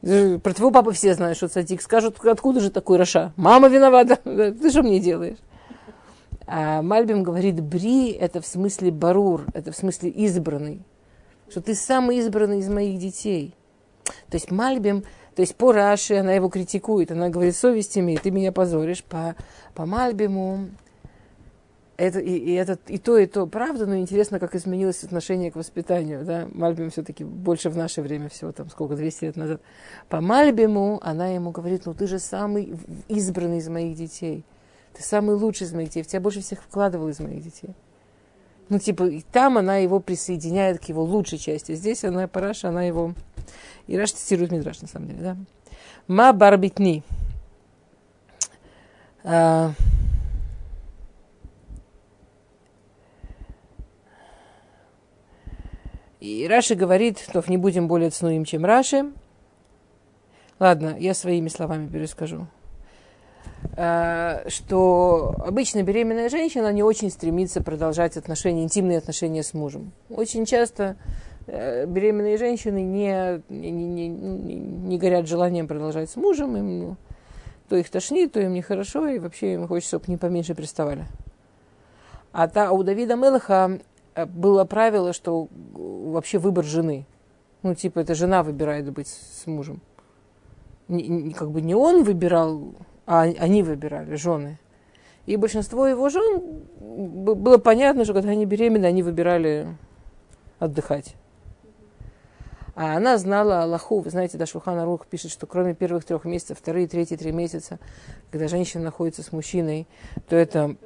Про 0.00 0.54
твоего 0.54 0.70
папу 0.70 0.92
все 0.92 1.14
знают, 1.14 1.36
что 1.36 1.48
цадик. 1.48 1.82
Скажут, 1.82 2.24
откуда 2.24 2.60
же 2.60 2.70
такой 2.70 2.98
רשע? 2.98 3.32
Мама 3.36 3.68
виновата. 3.68 4.16
Ты 4.24 4.70
что 4.70 4.82
мне 4.82 5.00
делаешь? 5.00 5.38
А 6.46 6.80
Мальбим 6.80 7.22
говорит, 7.22 7.60
ברי– 7.60 8.10
это 8.20 8.40
в 8.40 8.46
смысле 8.46 8.90
ברור, 8.90 9.44
это 9.52 9.70
в 9.70 9.76
смысле 9.76 10.08
избранный. 10.10 10.82
что 11.50 11.60
ты 11.60 11.74
самый 11.74 12.16
избранный 12.18 12.60
из 12.60 12.68
моих 12.70 12.98
детей. 12.98 13.54
То 14.30 14.36
есть 14.36 14.50
Мальбим, 14.50 15.02
то 15.34 15.42
есть 15.42 15.56
по 15.56 15.72
Раши 15.72 16.14
она 16.14 16.32
его 16.32 16.48
критикует, 16.48 17.12
она 17.12 17.28
говорит, 17.28 17.54
совесть 17.54 17.98
имей, 17.98 18.16
ты 18.16 18.30
меня 18.30 18.50
позоришь. 18.50 19.04
По, 19.04 19.36
по 19.74 19.84
Мальбиму 19.84 20.70
это, 21.98 22.20
и, 22.20 22.30
и, 22.30 22.52
это, 22.54 22.78
и 22.86 22.96
то, 22.96 23.18
и 23.18 23.26
то 23.26 23.46
правда, 23.48 23.84
но 23.84 23.96
интересно, 23.96 24.38
как 24.38 24.54
изменилось 24.54 25.02
отношение 25.02 25.50
к 25.50 25.56
воспитанию. 25.56 26.24
Да? 26.24 26.48
Мальбим 26.52 26.90
все-таки 26.90 27.24
больше 27.24 27.70
в 27.70 27.76
наше 27.76 28.02
время, 28.02 28.28
всего 28.28 28.52
там 28.52 28.70
сколько, 28.70 28.94
200 28.94 29.24
лет 29.24 29.36
назад. 29.36 29.60
По 30.08 30.20
Мальбиму 30.20 31.00
она 31.02 31.26
ему 31.26 31.50
говорит, 31.50 31.86
ну 31.86 31.94
ты 31.94 32.06
же 32.06 32.20
самый 32.20 32.72
избранный 33.08 33.58
из 33.58 33.68
моих 33.68 33.96
детей. 33.96 34.44
Ты 34.94 35.02
самый 35.02 35.34
лучший 35.34 35.66
из 35.66 35.72
моих 35.72 35.88
детей. 35.88 36.04
В 36.04 36.06
тебя 36.06 36.20
больше 36.20 36.40
всех 36.40 36.62
вкладывал 36.62 37.08
из 37.08 37.18
моих 37.18 37.42
детей. 37.42 37.74
Ну, 38.68 38.78
типа, 38.78 39.04
и 39.04 39.22
там 39.22 39.58
она 39.58 39.78
его 39.78 39.98
присоединяет 39.98 40.78
к 40.78 40.84
его 40.84 41.02
лучшей 41.02 41.38
части. 41.38 41.74
Здесь 41.74 42.04
она, 42.04 42.28
Параша, 42.28 42.68
она 42.68 42.84
его... 42.84 43.12
И 43.88 43.98
Раш 43.98 44.12
тестирует 44.12 44.52
Мидраш, 44.52 44.82
на 44.82 44.88
самом 44.88 45.08
деле, 45.08 45.20
да. 45.20 45.36
Ма 46.06 46.32
барбитни. 46.32 47.02
И 56.20 56.46
Раши 56.48 56.74
говорит, 56.74 57.24
то 57.32 57.42
не 57.46 57.56
будем 57.56 57.86
более 57.86 58.10
цнуем, 58.10 58.44
чем 58.44 58.64
Раши. 58.64 59.12
Ладно, 60.58 60.96
я 60.98 61.14
своими 61.14 61.48
словами 61.48 61.86
перескажу. 61.86 62.48
А, 63.76 64.42
что 64.48 65.34
обычно 65.38 65.82
беременная 65.82 66.28
женщина 66.28 66.72
не 66.72 66.82
очень 66.82 67.10
стремится 67.10 67.62
продолжать 67.62 68.16
отношения, 68.16 68.64
интимные 68.64 68.98
отношения 68.98 69.42
с 69.42 69.54
мужем. 69.54 69.92
Очень 70.10 70.44
часто 70.44 70.96
э, 71.46 71.86
беременные 71.86 72.38
женщины 72.38 72.82
не, 72.82 73.42
не, 73.48 73.70
не, 73.70 74.08
не 74.08 74.98
горят 74.98 75.28
желанием 75.28 75.68
продолжать 75.68 76.10
с 76.10 76.16
мужем, 76.16 76.56
им 76.56 76.78
ну, 76.80 76.96
то 77.68 77.76
их 77.76 77.88
тошнит, 77.90 78.32
то 78.32 78.40
им 78.40 78.52
нехорошо, 78.52 79.06
и 79.06 79.18
вообще 79.18 79.54
им 79.54 79.68
хочется, 79.68 79.96
чтобы 79.96 80.04
не 80.08 80.16
поменьше 80.16 80.54
приставали. 80.54 81.04
А, 82.32 82.48
та, 82.48 82.72
у 82.72 82.82
Давида 82.82 83.16
Мелаха 83.16 83.80
было 84.26 84.64
правило, 84.64 85.12
что 85.12 85.48
э, 85.50 85.76
вообще 85.76 86.38
выбор 86.38 86.64
жены. 86.64 87.06
Ну, 87.62 87.74
типа, 87.74 88.00
это 88.00 88.14
жена 88.14 88.42
выбирает 88.42 88.90
быть 88.90 89.08
с 89.08 89.46
мужем. 89.46 89.80
Не, 90.88 91.32
как 91.32 91.50
бы 91.50 91.60
не 91.60 91.74
он 91.74 92.04
выбирал, 92.04 92.74
а 93.06 93.22
они 93.22 93.62
выбирали, 93.62 94.14
жены. 94.14 94.58
И 95.26 95.36
большинство 95.36 95.86
его 95.86 96.08
жен, 96.08 96.62
было 96.80 97.58
понятно, 97.58 98.04
что 98.04 98.14
когда 98.14 98.30
они 98.30 98.46
беременны, 98.46 98.86
они 98.86 99.02
выбирали 99.02 99.76
отдыхать. 100.58 101.14
А 102.74 102.96
она 102.96 103.18
знала 103.18 103.62
Аллаху. 103.62 104.00
Вы 104.00 104.10
знаете, 104.10 104.38
да, 104.38 104.46
Шулхан 104.46 104.78
Арух 104.78 105.06
пишет, 105.06 105.32
что 105.32 105.46
кроме 105.46 105.74
первых 105.74 106.04
трех 106.04 106.24
месяцев, 106.24 106.58
вторые, 106.58 106.86
третьи, 106.86 107.16
три 107.16 107.32
месяца, 107.32 107.80
когда 108.30 108.48
женщина 108.48 108.84
находится 108.84 109.22
с 109.22 109.32
мужчиной, 109.32 109.86
то 110.28 110.36
это... 110.36 110.76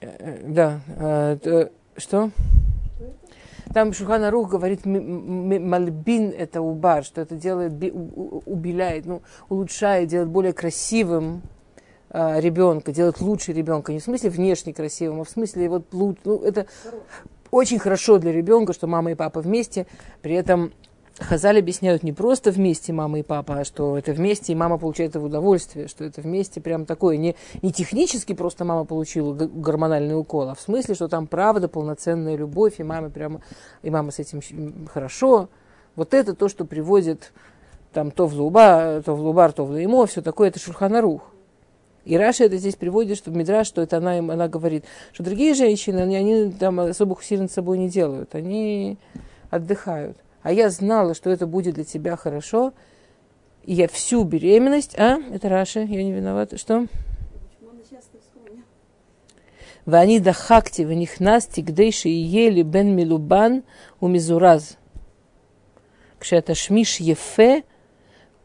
Э, 0.00 0.42
да, 0.46 0.80
то, 1.42 1.72
что? 1.96 2.30
Там 3.72 3.92
Шухана 3.92 4.30
Рух 4.30 4.50
говорит, 4.50 4.84
мальбин 4.84 6.30
это 6.36 6.60
убар, 6.60 7.04
что 7.04 7.22
это 7.22 7.36
делает, 7.36 7.72
убеляет, 8.44 9.06
ну, 9.06 9.22
улучшает, 9.48 10.08
делает 10.08 10.28
более 10.28 10.52
красивым 10.52 11.42
а, 12.10 12.38
ребенка, 12.38 12.92
делает 12.92 13.20
лучше 13.22 13.52
ребенка. 13.52 13.92
Не 13.92 14.00
в 14.00 14.04
смысле 14.04 14.28
внешне 14.28 14.74
красивым, 14.74 15.22
а 15.22 15.24
в 15.24 15.30
смысле 15.30 15.70
вот 15.70 15.94
лучше. 15.94 16.20
Ну, 16.24 16.42
это 16.42 16.66
очень 17.50 17.78
хорошо 17.78 18.18
для 18.18 18.32
ребенка, 18.32 18.74
что 18.74 18.86
мама 18.86 19.12
и 19.12 19.14
папа 19.14 19.40
вместе, 19.40 19.86
при 20.20 20.34
этом 20.34 20.72
Хазаль 21.22 21.58
объясняют 21.58 22.02
не 22.02 22.12
просто 22.12 22.50
вместе 22.50 22.92
мама 22.92 23.20
и 23.20 23.22
папа, 23.22 23.60
а 23.60 23.64
что 23.64 23.96
это 23.96 24.12
вместе, 24.12 24.52
и 24.52 24.56
мама 24.56 24.78
получает 24.78 25.10
это 25.10 25.20
удовольствие, 25.20 25.88
что 25.88 26.04
это 26.04 26.20
вместе 26.20 26.60
прям 26.60 26.86
такое, 26.86 27.16
не, 27.16 27.36
не 27.62 27.72
технически 27.72 28.32
просто 28.32 28.64
мама 28.64 28.84
получила 28.84 29.34
гормональный 29.34 30.18
укол, 30.18 30.48
а 30.48 30.54
в 30.54 30.60
смысле, 30.60 30.94
что 30.94 31.08
там 31.08 31.26
правда 31.26 31.68
полноценная 31.68 32.36
любовь, 32.36 32.74
и 32.78 32.82
мама 32.82 33.10
прямо, 33.10 33.40
и 33.82 33.90
мама 33.90 34.10
с 34.10 34.18
этим 34.18 34.40
хорошо. 34.88 35.48
Вот 35.96 36.14
это 36.14 36.34
то, 36.34 36.48
что 36.48 36.64
приводит 36.64 37.32
там 37.92 38.10
то 38.10 38.26
в 38.26 38.34
луба, 38.34 39.02
то 39.04 39.14
в 39.14 39.20
лубар, 39.20 39.52
то 39.52 39.64
в 39.64 39.70
леймо, 39.70 40.06
все 40.06 40.22
такое, 40.22 40.48
это 40.48 40.58
шурханарух. 40.58 41.22
И 42.04 42.16
Раша 42.16 42.44
это 42.44 42.56
здесь 42.56 42.74
приводит, 42.74 43.18
что 43.18 43.30
Мидраш, 43.30 43.66
что 43.66 43.80
это 43.80 43.98
она, 43.98 44.18
она 44.18 44.48
говорит, 44.48 44.84
что 45.12 45.22
другие 45.22 45.54
женщины, 45.54 46.00
они, 46.00 46.16
они 46.16 46.50
там 46.50 46.80
особых 46.80 47.20
усилий 47.20 47.42
над 47.42 47.52
собой 47.52 47.78
не 47.78 47.88
делают, 47.88 48.34
они 48.34 48.98
отдыхают 49.50 50.16
а 50.42 50.52
я 50.52 50.70
знала, 50.70 51.14
что 51.14 51.30
это 51.30 51.46
будет 51.46 51.74
для 51.74 51.84
тебя 51.84 52.16
хорошо, 52.16 52.72
и 53.64 53.74
я 53.74 53.88
всю 53.88 54.24
беременность, 54.24 54.98
а, 54.98 55.18
это 55.32 55.48
Раша, 55.48 55.80
я 55.80 56.02
не 56.02 56.12
виновата, 56.12 56.58
что? 56.58 56.86
Вани 59.84 60.20
дахакти, 60.20 60.82
них 60.82 61.18
насти, 61.18 61.60
гдейши 61.60 62.08
и 62.08 62.12
ели 62.12 62.62
бен 62.62 62.94
милубан 62.94 63.64
у 64.00 64.06
мизураз. 64.06 64.78
Кшаташмиш 66.20 67.00
ефе, 67.00 67.64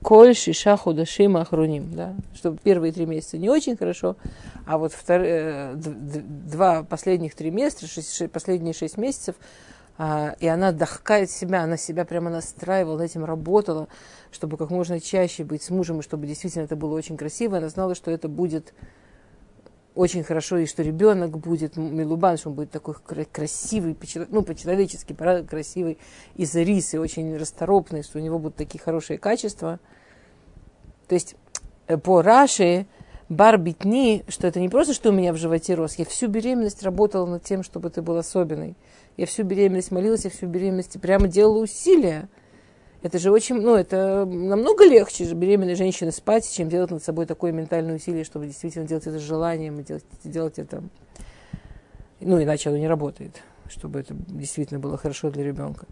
коль 0.01 0.35
шиша 0.35 0.77
худашим 0.77 1.37
ахруним. 1.37 1.93
Да? 1.93 2.15
Что 2.33 2.57
первые 2.63 2.91
три 2.91 3.05
месяца 3.05 3.37
не 3.37 3.49
очень 3.49 3.77
хорошо, 3.77 4.15
а 4.65 4.79
вот 4.79 4.93
втор... 4.93 5.21
Э, 5.21 5.73
два 5.75 6.81
последних 6.81 7.35
триместра, 7.35 7.85
шесть, 7.85 8.31
последние 8.31 8.73
шесть 8.73 8.97
месяцев– 8.97 9.35
и 9.97 10.47
она 10.47 10.71
дохкает 10.71 11.31
себя, 11.31 11.63
она 11.63 11.75
себя 11.75 12.05
прямо 12.05 12.29
настраивала, 12.29 12.97
над 12.97 13.09
этим 13.09 13.25
работала, 13.25 13.87
чтобы 14.31 14.57
как 14.57 14.69
можно 14.69 14.99
чаще 14.99 15.43
быть 15.43 15.63
с 15.63 15.71
мужем, 15.71 15.99
и 15.99 16.03
чтобы 16.03 16.27
действительно 16.27 16.63
это 16.63 16.75
было 16.75 16.95
очень 16.95 17.17
красиво. 17.17 17.57
Она 17.57 17.69
знала, 17.69 17.95
что 17.95 18.11
это 18.11 18.27
будет 18.27 18.73
очень 19.97 20.23
хорошо, 20.23 20.57
и 20.57 20.67
что 20.67 20.83
ребенок 20.83 21.39
будет 21.39 21.75
Милубан, 21.75 22.37
что 22.37 22.49
он 22.49 22.55
будет 22.55 22.69
такой 22.69 22.93
красивый, 23.31 23.97
ну, 24.29 24.43
по-человечески 24.43 25.13
красивый, 25.13 25.97
из 26.35 26.55
рисы, 26.55 26.99
очень 26.99 27.35
расторопный, 27.35 28.03
что 28.03 28.19
у 28.19 28.21
него 28.21 28.37
будут 28.37 28.55
такие 28.55 28.79
хорошие 28.79 29.17
качества. 29.17 29.79
То 31.07 31.15
есть 31.15 31.35
э, 31.87 31.97
по 31.97 32.21
Раши 32.21 32.85
бар 33.29 33.57
битни, 33.57 34.23
что 34.27 34.47
это 34.47 34.59
не 34.59 34.69
просто, 34.69 34.93
что 34.93 35.09
у 35.09 35.13
меня 35.13 35.33
в 35.33 35.37
животе 35.37 35.73
рос, 35.73 35.95
я 35.95 36.05
всю 36.05 36.27
беременность 36.27 36.83
работала 36.83 37.25
над 37.25 37.43
тем, 37.43 37.63
чтобы 37.63 37.89
ты 37.89 38.01
был 38.01 38.17
особенный. 38.17 38.75
Я 39.17 39.25
всю 39.25 39.43
беременность 39.43 39.91
молилась, 39.91 40.25
я 40.25 40.29
всю 40.29 40.45
беременность 40.45 40.99
прямо 41.01 41.27
делала 41.27 41.63
усилия. 41.63 42.29
Это 43.01 43.17
же 43.19 43.31
очень, 43.31 43.55
ну, 43.55 43.75
это 43.75 44.25
намного 44.25 44.85
легче 44.85 45.25
же 45.25 45.35
беременной 45.35 45.75
женщине 45.75 46.11
спать, 46.11 46.49
чем 46.49 46.69
делать 46.69 46.91
над 46.91 47.03
собой 47.03 47.25
такое 47.25 47.51
ментальное 47.51 47.95
усилие, 47.95 48.23
чтобы 48.23 48.45
действительно 48.45 48.87
делать 48.87 49.07
это 49.07 49.19
с 49.19 49.21
желанием 49.21 49.83
делать, 49.83 50.05
делать 50.23 50.59
это. 50.59 50.83
Ну, 52.19 52.41
иначе 52.41 52.69
оно 52.69 52.77
не 52.77 52.87
работает, 52.87 53.41
чтобы 53.67 53.99
это 53.99 54.15
действительно 54.27 54.79
было 54.79 54.97
хорошо 54.97 55.31
для 55.31 55.43
ребенка. 55.43 55.85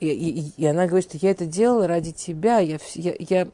И, 0.00 0.08
и, 0.08 0.52
и 0.56 0.66
она 0.66 0.86
говорит, 0.86 1.08
что 1.08 1.18
я 1.20 1.32
это 1.32 1.44
делала 1.44 1.88
ради 1.88 2.12
тебя, 2.12 2.58
я, 2.58 2.78
я, 2.94 3.14
я 3.18 3.48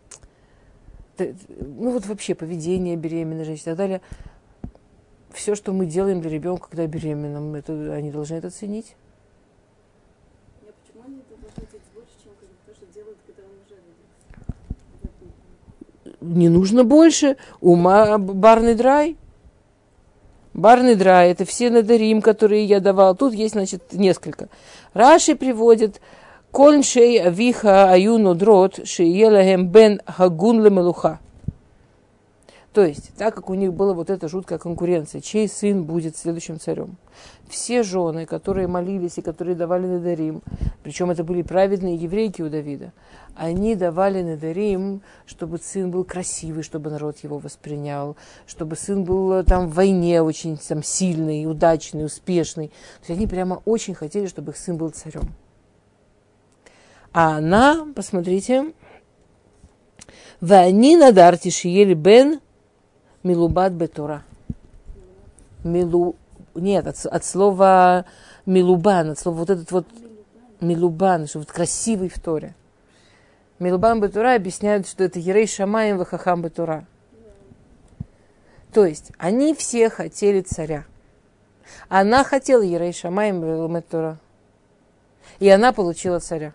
ну 1.19 1.91
вот 1.91 2.07
вообще 2.07 2.35
поведение 2.35 2.97
беременной 2.97 3.45
женщины 3.45 3.63
и 3.63 3.67
так 3.67 3.77
далее 3.77 4.01
все, 5.35 5.55
что 5.55 5.73
мы 5.73 5.87
делаем 5.87 6.21
для 6.21 6.31
ребенка, 6.31 6.69
когда 6.71 6.87
беременным, 6.87 7.55
это, 7.55 7.73
они 7.93 8.11
должны 8.11 8.37
это 8.37 8.51
ценить. 8.51 8.97
Не 16.21 16.49
нужно 16.49 16.85
больше. 16.85 17.37
Ума 17.61 18.17
барный 18.17 18.75
драй. 18.75 19.17
Барный 20.55 20.95
драй, 20.95 21.33
это 21.33 21.45
все 21.45 21.69
надарим, 21.69 22.23
которые 22.23 22.65
я 22.65 22.81
давал. 22.81 23.15
Тут 23.17 23.35
есть, 23.35 23.55
значит, 23.55 23.93
несколько. 23.93 24.49
Раши 24.95 25.35
приводит 25.35 26.01
Кольшей 26.53 27.19
авиха 27.19 27.91
аюну 27.91 28.37
дрот 28.37 28.79
шиелахем 28.87 29.67
бен 29.67 30.01
хагун 30.07 30.65
лемелуха. 30.65 31.19
То 32.75 32.85
есть, 32.85 33.15
так 33.15 33.37
как 33.37 33.51
у 33.51 33.55
них 33.55 33.73
была 33.73 33.95
вот 33.95 34.11
эта 34.11 34.29
жуткая 34.29 34.59
конкуренция, 34.59 35.21
чей 35.21 35.49
сын 35.49 35.85
будет 35.85 36.17
следующим 36.17 36.59
царем. 36.59 36.97
Все 37.49 37.85
жены, 37.85 38.27
которые 38.27 38.67
молились 38.67 39.17
и 39.17 39.23
которые 39.23 39.55
давали 39.55 39.87
Надарим, 39.87 40.43
причем 40.83 41.13
это 41.13 41.23
были 41.23 41.43
праведные 41.43 41.95
еврейки 41.95 42.43
у 42.43 42.49
Давида, 42.49 42.93
они 43.37 43.77
давали 43.77 44.23
Надарим, 44.23 45.03
чтобы 45.25 45.59
сын 45.59 45.93
был 45.93 46.03
красивый, 46.03 46.65
чтобы 46.65 46.91
народ 46.91 47.19
его 47.19 47.39
воспринял, 47.39 48.17
чтобы 48.45 48.75
сын 48.75 49.05
был 49.05 49.35
э, 49.35 49.45
там 49.45 49.69
в 49.69 49.75
войне 49.75 50.21
очень 50.21 50.59
там, 50.59 50.83
сильный, 50.83 51.49
удачный, 51.49 52.05
успешный. 52.05 52.69
То 52.69 53.11
есть 53.11 53.19
они 53.21 53.29
прямо 53.29 53.63
очень 53.67 53.95
хотели, 53.95 54.27
чтобы 54.27 54.51
их 54.51 54.57
сын 54.57 54.77
был 54.77 54.91
царем. 54.91 55.33
А 57.13 57.37
она, 57.37 57.87
посмотрите, 57.95 58.73
Вани 60.41 60.97
надарти 60.97 61.51
шиели 61.51 61.95
бен 61.95 62.41
Милубат 63.25 63.73
бетура. 63.73 64.23
Милу... 65.65 66.15
Нет, 66.55 66.87
от, 66.87 67.05
от 67.07 67.25
слова 67.25 68.05
милубан, 68.47 69.11
от 69.11 69.19
слова 69.19 69.39
вот 69.39 69.51
этот 69.51 69.73
вот... 69.73 69.87
Милубан, 70.61 71.27
что 71.27 71.41
вот 71.41 71.51
красивый 71.51 72.09
в 72.09 72.19
Торе. 72.21 72.55
Милубан 73.59 74.01
Батура 74.01 74.35
объясняют, 74.35 74.89
что 74.89 75.05
это 75.05 75.19
Ерей 75.19 75.47
Шамаем 75.47 75.99
Вахахам 75.99 76.43
Батура. 76.43 76.87
То 78.73 78.85
есть 78.85 79.13
они 79.19 79.55
все 79.55 79.91
хотели 79.91 80.41
царя. 80.41 80.85
Она 81.89 82.25
хотела 82.25 82.63
Ерей 82.63 82.93
Шамаем 82.93 83.41
Батура. 83.71 84.19
И 85.39 85.49
она 85.49 85.73
получила 85.73 86.19
царя. 86.19 86.53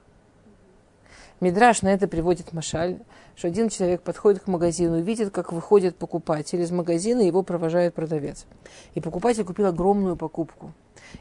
Мидраш 1.39 1.81
на 1.83 1.93
это 1.93 2.07
приводит 2.07 2.51
Машаль, 2.51 2.99
что 3.39 3.47
один 3.47 3.69
человек 3.69 4.01
подходит 4.01 4.43
к 4.43 4.47
магазину, 4.47 5.01
видит, 5.01 5.31
как 5.31 5.53
выходит 5.53 5.95
покупатель 5.95 6.59
из 6.59 6.71
магазина, 6.71 7.21
его 7.21 7.41
провожает 7.41 7.93
продавец. 7.93 8.45
И 8.95 8.99
покупатель 8.99 9.45
купил 9.45 9.67
огромную 9.67 10.17
покупку. 10.17 10.73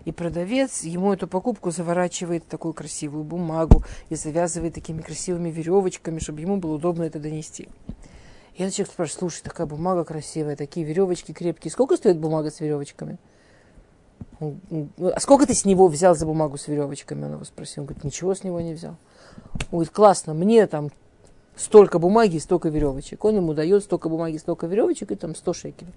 И 0.04 0.11
продавец 0.11 0.83
ему 0.83 1.12
эту 1.12 1.28
покупку 1.28 1.70
заворачивает 1.70 2.42
в 2.42 2.48
такую 2.48 2.74
красивую 2.74 3.22
бумагу 3.22 3.85
и 4.09 4.16
завязывает 4.16 4.74
такими 4.74 5.00
красивыми 5.00 5.48
веревочками, 5.48 6.18
чтобы 6.18 6.40
ему 6.40 6.57
было 6.57 6.74
удобно 6.74 7.04
это 7.04 7.20
донести. 7.20 7.68
И 8.57 8.64
этот 8.64 8.74
человек 8.74 8.92
спрашивает, 8.92 9.20
слушай, 9.20 9.42
такая 9.44 9.68
бумага 9.68 10.02
красивая, 10.02 10.57
такие 10.57 10.85
веревочки 10.85 11.31
крепкие. 11.31 11.70
Сколько 11.70 11.96
стоит 11.96 12.18
бумага 12.18 12.50
с 12.50 12.59
веревочками? 12.59 13.18
а 14.40 15.20
сколько 15.20 15.46
ты 15.46 15.54
с 15.54 15.64
него 15.64 15.87
взял 15.87 16.16
за 16.16 16.26
бумагу 16.26 16.59
с 16.59 16.66
веревочками? 16.66 17.26
Он 17.26 17.33
его 17.35 17.44
спросил. 17.44 17.85
Он 17.85 17.87
говорит, 17.87 18.02
ничего 18.02 18.35
с 18.35 18.42
него 18.42 18.61
не 18.61 18.74
взял. 18.74 18.96
Он 19.70 19.78
говорит, 19.78 19.92
классно, 19.92 20.35
мне 20.35 20.66
там 20.66 20.90
столько 21.58 21.98
бумаги, 21.98 22.38
столько 22.38 22.68
веревочек. 22.68 23.24
Он 23.24 23.36
ему 23.36 23.52
дает 23.52 23.82
столько 23.82 24.08
бумаги, 24.08 24.36
столько 24.38 24.66
веревочек 24.66 25.10
и 25.10 25.16
там 25.16 25.34
100 25.34 25.52
шекелей. 25.52 25.92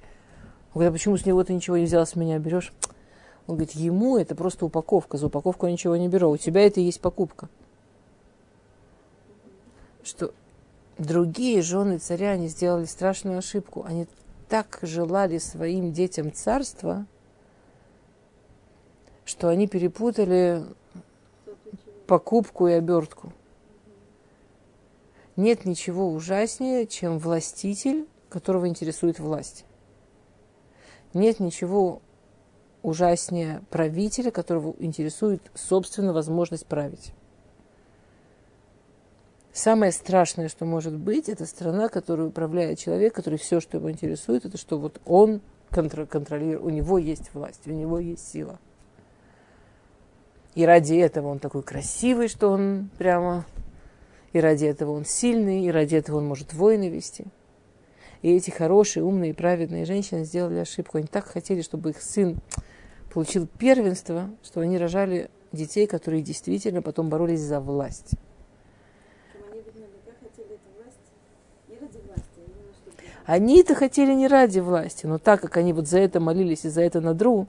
Он 0.73 0.79
говорит, 0.79 0.91
а 0.91 0.93
почему 0.93 1.17
с 1.17 1.25
него 1.25 1.43
ты 1.43 1.53
ничего 1.53 1.77
не 1.77 1.85
взял, 1.85 2.05
с 2.05 2.15
меня 2.15 2.39
берешь? 2.39 2.73
Он 3.47 3.55
говорит, 3.55 3.75
ему 3.75 4.17
это 4.17 4.35
просто 4.35 4.65
упаковка, 4.65 5.17
за 5.17 5.27
упаковку 5.27 5.67
я 5.67 5.71
ничего 5.71 5.95
не 5.95 6.07
беру, 6.07 6.31
у 6.31 6.37
тебя 6.37 6.65
это 6.65 6.79
и 6.79 6.83
есть 6.83 7.01
покупка. 7.01 7.49
Что 10.03 10.33
другие 10.97 11.61
жены 11.61 11.97
царя, 11.97 12.31
они 12.31 12.47
сделали 12.47 12.85
страшную 12.85 13.37
ошибку. 13.37 13.83
Они 13.87 14.07
так 14.49 14.79
желали 14.81 15.37
своим 15.37 15.91
детям 15.91 16.33
царства, 16.33 17.05
что 19.25 19.47
они 19.47 19.67
перепутали 19.67 20.63
покупку 22.07 22.67
и 22.67 22.73
обертку. 22.73 23.31
Нет 25.35 25.65
ничего 25.65 26.11
ужаснее, 26.11 26.85
чем 26.87 27.19
властитель, 27.19 28.07
которого 28.29 28.67
интересует 28.67 29.19
власть. 29.19 29.65
Нет 31.13 31.39
ничего 31.39 32.01
ужаснее 32.83 33.61
правителя, 33.69 34.31
которого 34.31 34.75
интересует, 34.79 35.41
собственно, 35.53 36.13
возможность 36.13 36.65
править. 36.65 37.13
Самое 39.53 39.91
страшное, 39.91 40.47
что 40.47 40.65
может 40.65 40.95
быть, 40.95 41.27
это 41.27 41.45
страна, 41.45 41.89
которую 41.89 42.29
управляет 42.29 42.79
человек, 42.79 43.13
который 43.13 43.37
все, 43.37 43.59
что 43.59 43.77
его 43.77 43.91
интересует, 43.91 44.45
это 44.45 44.57
что 44.57 44.77
вот 44.79 45.01
он 45.05 45.41
контролирует, 45.69 46.61
у 46.63 46.69
него 46.69 46.97
есть 46.97 47.33
власть, 47.33 47.67
у 47.67 47.71
него 47.71 47.99
есть 47.99 48.29
сила. 48.29 48.59
И 50.55 50.65
ради 50.65 50.95
этого 50.95 51.27
он 51.29 51.39
такой 51.39 51.63
красивый, 51.63 52.27
что 52.27 52.49
он 52.49 52.89
прямо... 52.97 53.45
И 54.33 54.39
ради 54.39 54.65
этого 54.65 54.91
он 54.91 55.05
сильный, 55.05 55.63
и 55.65 55.71
ради 55.71 55.95
этого 55.95 56.17
он 56.17 56.27
может 56.27 56.53
войны 56.53 56.89
вести. 56.89 57.25
И 58.21 58.31
эти 58.31 58.49
хорошие, 58.49 59.03
умные, 59.03 59.33
праведные 59.33 59.85
женщины 59.85 60.23
сделали 60.23 60.59
ошибку. 60.59 60.97
Они 60.97 61.07
так 61.07 61.25
хотели, 61.25 61.61
чтобы 61.61 61.89
их 61.89 62.01
сын 62.01 62.39
получил 63.13 63.47
первенство, 63.47 64.29
что 64.43 64.61
они 64.61 64.77
рожали 64.77 65.29
детей, 65.51 65.87
которые 65.87 66.21
действительно 66.21 66.81
потом 66.81 67.09
боролись 67.09 67.41
за 67.41 67.59
власть. 67.59 68.11
Они-то 73.25 73.75
хотели 73.75 74.13
не 74.13 74.27
ради 74.27 74.59
власти, 74.59 75.05
но 75.05 75.17
так 75.17 75.41
как 75.41 75.57
они 75.57 75.73
вот 75.73 75.87
за 75.87 75.99
это 75.99 76.19
молились 76.19 76.65
и 76.65 76.69
за 76.69 76.81
это 76.81 77.01
надру, 77.01 77.47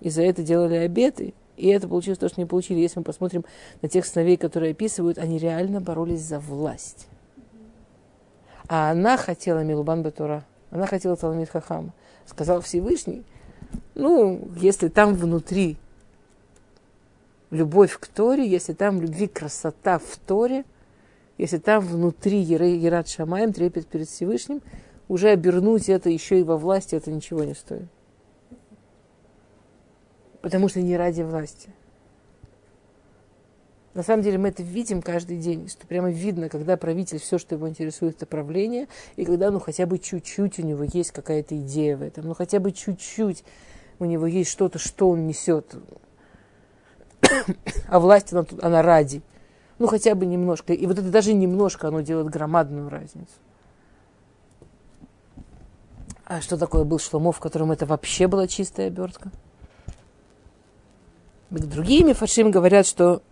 и 0.00 0.10
за 0.10 0.22
это 0.22 0.42
делали 0.42 0.74
обеты, 0.74 1.32
и 1.56 1.68
это 1.68 1.88
получилось 1.88 2.18
то, 2.18 2.28
что 2.28 2.40
не 2.40 2.46
получили. 2.46 2.78
Если 2.78 2.98
мы 2.98 3.04
посмотрим 3.04 3.44
на 3.82 3.88
тех 3.88 4.04
сыновей, 4.04 4.36
которые 4.36 4.72
описывают, 4.72 5.18
они 5.18 5.38
реально 5.38 5.80
боролись 5.80 6.22
за 6.22 6.38
власть. 6.38 7.06
А 8.68 8.90
она 8.90 9.16
хотела 9.16 9.62
Милубан 9.62 10.02
Батура, 10.02 10.44
она 10.70 10.86
хотела 10.86 11.16
Таламид 11.16 11.48
Хахама. 11.48 11.92
Сказал 12.26 12.60
Всевышний, 12.60 13.24
ну, 13.94 14.48
если 14.56 14.88
там 14.88 15.14
внутри 15.14 15.76
любовь 17.50 17.96
к 17.98 18.06
Торе, 18.08 18.46
если 18.46 18.72
там 18.72 19.00
любви, 19.00 19.28
красота 19.28 19.98
в 19.98 20.16
Торе, 20.26 20.64
если 21.38 21.58
там 21.58 21.84
внутри 21.84 22.38
Ерат 22.38 23.08
Шамаем, 23.08 23.52
трепет 23.52 23.86
перед 23.86 24.08
Всевышним, 24.08 24.62
уже 25.08 25.28
обернуть 25.28 25.88
это 25.88 26.10
еще 26.10 26.40
и 26.40 26.42
во 26.42 26.56
власти, 26.56 26.96
это 26.96 27.12
ничего 27.12 27.44
не 27.44 27.54
стоит. 27.54 27.88
Потому 30.46 30.68
что 30.68 30.80
не 30.80 30.96
ради 30.96 31.22
власти. 31.22 31.70
На 33.94 34.04
самом 34.04 34.22
деле 34.22 34.38
мы 34.38 34.50
это 34.50 34.62
видим 34.62 35.02
каждый 35.02 35.38
день, 35.38 35.68
что 35.68 35.88
прямо 35.88 36.08
видно, 36.08 36.48
когда 36.48 36.76
правитель 36.76 37.18
все, 37.18 37.36
что 37.36 37.56
его 37.56 37.68
интересует, 37.68 38.14
это 38.14 38.26
правление, 38.26 38.86
и 39.16 39.24
когда 39.24 39.50
ну 39.50 39.58
хотя 39.58 39.86
бы 39.86 39.98
чуть-чуть 39.98 40.60
у 40.60 40.62
него 40.62 40.84
есть 40.84 41.10
какая-то 41.10 41.58
идея 41.58 41.96
в 41.96 42.02
этом, 42.02 42.26
ну 42.26 42.34
хотя 42.34 42.60
бы 42.60 42.70
чуть-чуть 42.70 43.42
у 43.98 44.04
него 44.04 44.24
есть 44.28 44.48
что-то, 44.48 44.78
что 44.78 45.10
он 45.10 45.26
несет. 45.26 45.74
а 47.88 47.98
власть, 47.98 48.32
она, 48.32 48.46
она 48.62 48.82
ради. 48.82 49.22
Ну, 49.80 49.88
хотя 49.88 50.14
бы 50.14 50.26
немножко. 50.26 50.72
И 50.74 50.86
вот 50.86 50.96
это 50.96 51.10
даже 51.10 51.32
немножко, 51.32 51.88
оно 51.88 52.02
делает 52.02 52.28
громадную 52.28 52.88
разницу. 52.88 53.34
А 56.24 56.40
что 56.40 56.56
такое 56.56 56.84
был 56.84 57.00
Шломо, 57.00 57.32
в 57.32 57.40
котором 57.40 57.72
это 57.72 57.84
вообще 57.84 58.28
была 58.28 58.46
чистая 58.46 58.86
обертка? 58.86 59.32
Другие 61.50 62.04
мифашим 62.04 62.50
говорят, 62.50 62.86
что 62.86 63.22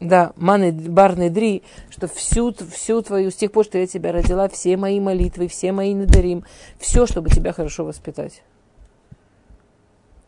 да, 0.00 0.32
маны 0.36 0.72
барный 0.72 1.30
дри, 1.30 1.62
что 1.88 2.08
всю, 2.08 2.52
всю 2.52 3.02
твою, 3.02 3.30
с 3.30 3.36
тех 3.36 3.52
пор, 3.52 3.64
что 3.64 3.78
я 3.78 3.86
тебя 3.86 4.12
родила, 4.12 4.48
все 4.48 4.76
мои 4.76 5.00
молитвы, 5.00 5.48
все 5.48 5.72
мои 5.72 5.94
надарим, 5.94 6.44
все, 6.78 7.06
чтобы 7.06 7.30
тебя 7.30 7.52
хорошо 7.52 7.84
воспитать 7.84 8.42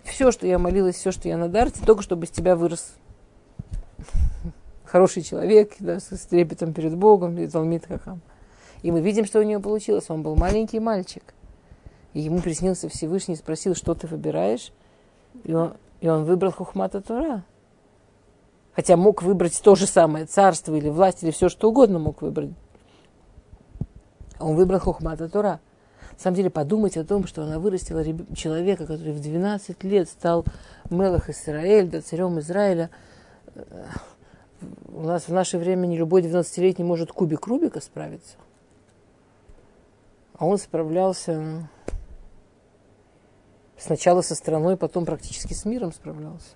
все, 0.06 0.30
что 0.30 0.46
я 0.46 0.58
молилась, 0.58 0.96
все, 0.96 1.10
что 1.10 1.28
я 1.28 1.36
на 1.36 1.48
дарте, 1.48 1.84
только 1.84 2.02
чтобы 2.02 2.24
из 2.24 2.30
тебя 2.30 2.56
вырос 2.56 2.94
хороший 4.84 5.22
человек, 5.22 5.74
да, 5.80 6.00
с 6.00 6.26
трепетом 6.30 6.72
перед 6.72 6.96
Богом, 6.96 7.36
и 7.38 7.46
Талмит 7.46 7.86
Хахам. 7.86 8.20
И 8.82 8.90
мы 8.90 9.00
видим, 9.00 9.24
что 9.24 9.40
у 9.40 9.42
него 9.42 9.60
получилось. 9.60 10.08
Он 10.08 10.22
был 10.22 10.36
маленький 10.36 10.80
мальчик. 10.80 11.22
И 12.14 12.20
ему 12.20 12.40
приснился 12.40 12.88
Всевышний 12.88 13.36
спросил, 13.36 13.74
что 13.74 13.94
ты 13.94 14.06
выбираешь. 14.06 14.72
И 15.44 15.52
он, 15.52 15.74
и 16.00 16.09
он 16.09 16.24
выбрал 16.24 16.52
Хухмата 16.52 17.00
Тура. 17.00 17.44
Хотя 18.74 18.96
мог 18.96 19.22
выбрать 19.22 19.61
то 19.62 19.74
же 19.74 19.87
самое, 19.87 20.26
царство 20.26 20.74
или 20.74 20.88
власть, 20.88 21.22
или 21.22 21.30
все 21.30 21.48
что 21.48 21.70
угодно 21.70 21.98
мог 21.98 22.20
выбрать. 22.20 22.50
Он 24.38 24.54
выбрал 24.54 24.80
Хухмата 24.80 25.28
Тура. 25.28 25.61
На 26.12 26.18
самом 26.18 26.37
деле 26.37 26.50
подумать 26.50 26.96
о 26.96 27.04
том, 27.04 27.26
что 27.26 27.42
она 27.42 27.59
вырастила 27.59 28.04
человека, 28.35 28.87
который 28.87 29.12
в 29.12 29.20
12 29.20 29.85
лет 29.85 30.09
стал 30.09 30.44
Мелах 30.90 31.28
Израиль, 31.30 31.88
да, 31.88 32.00
царем 32.00 32.38
Израиля. 32.38 32.90
У 34.88 35.02
нас 35.02 35.28
в 35.28 35.32
наше 35.32 35.59
время 35.59 35.87
не 35.87 35.96
любой 35.98 36.22
12-летний 36.22 36.85
может 36.85 37.12
кубик 37.12 37.46
Рубика 37.46 37.80
справиться. 37.80 38.37
А 40.38 40.46
он 40.46 40.59
справлялся 40.59 41.68
сначала 43.87 44.20
со 44.20 44.34
страной, 44.34 44.76
потом 44.76 45.04
практически 45.06 45.54
с 45.54 45.64
миром 45.64 45.92
справлялся. 45.92 46.54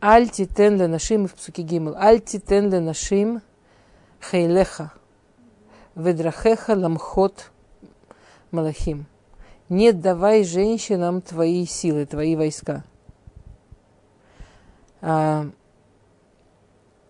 Альти 0.00 0.46
тен 0.46 0.76
ле 0.76 0.86
нашим 0.86 1.28
в 1.28 1.34
псуки 1.34 1.62
гимл. 1.62 1.94
Альти 1.96 2.38
тен 2.38 2.70
ле 2.70 2.80
нашим– 2.80 3.42
хейлеха, 4.30 4.92
ведрахеха 5.94 6.74
ламхот 6.74 7.50
малахим. 8.50 9.06
Не 9.68 9.92
давай 9.92 10.44
женщинам 10.44 11.22
твои 11.22 11.64
силы, 11.66 12.06
твои 12.06 12.36
войска. 12.36 12.84
А, 15.00 15.46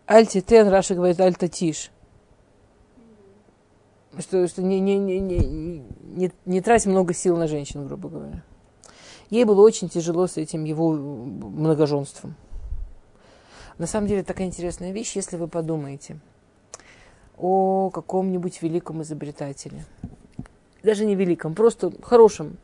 Альтитен, 0.06 0.68
Раша 0.68 0.94
говорит, 0.94 1.20
альтатиш. 1.20 1.90
Что, 4.18 4.46
что 4.46 4.62
не, 4.62 4.80
не, 4.80 4.98
не, 4.98 5.20
не, 5.20 5.38
не, 6.02 6.32
не 6.44 6.60
трать 6.60 6.86
много 6.86 7.14
сил 7.14 7.36
на 7.36 7.48
женщин, 7.48 7.86
грубо 7.86 8.08
говоря. 8.08 8.42
Ей 9.30 9.44
было 9.44 9.60
очень 9.62 9.88
тяжело 9.88 10.26
с 10.26 10.36
этим 10.36 10.64
его 10.64 10.92
многоженством. 10.92 12.36
На 13.78 13.86
самом 13.86 14.06
деле 14.06 14.22
такая 14.22 14.46
интересная 14.46 14.92
вещь, 14.92 15.16
если 15.16 15.36
вы 15.36 15.48
подумаете– 15.48 16.20
о 17.36 17.90
каком-нибудь 17.90 18.62
великом 18.62 19.02
изобретателе. 19.02 19.84
Даже 20.82 21.04
не 21.04 21.14
великом, 21.14 21.54
просто 21.54 21.92
хорошем. 22.02 22.58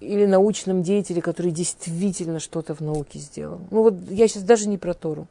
или 0.00 0.26
научном 0.26 0.82
деятеле, 0.82 1.22
который 1.22 1.50
действительно 1.50 2.40
что-то 2.40 2.74
в 2.74 2.80
науке 2.80 3.18
сделал. 3.18 3.60
Ну 3.70 3.82
вот 3.82 3.94
я 4.10 4.28
сейчас 4.28 4.42
даже 4.42 4.68
не 4.68 4.76
про 4.76 4.92
Тору. 4.92 5.26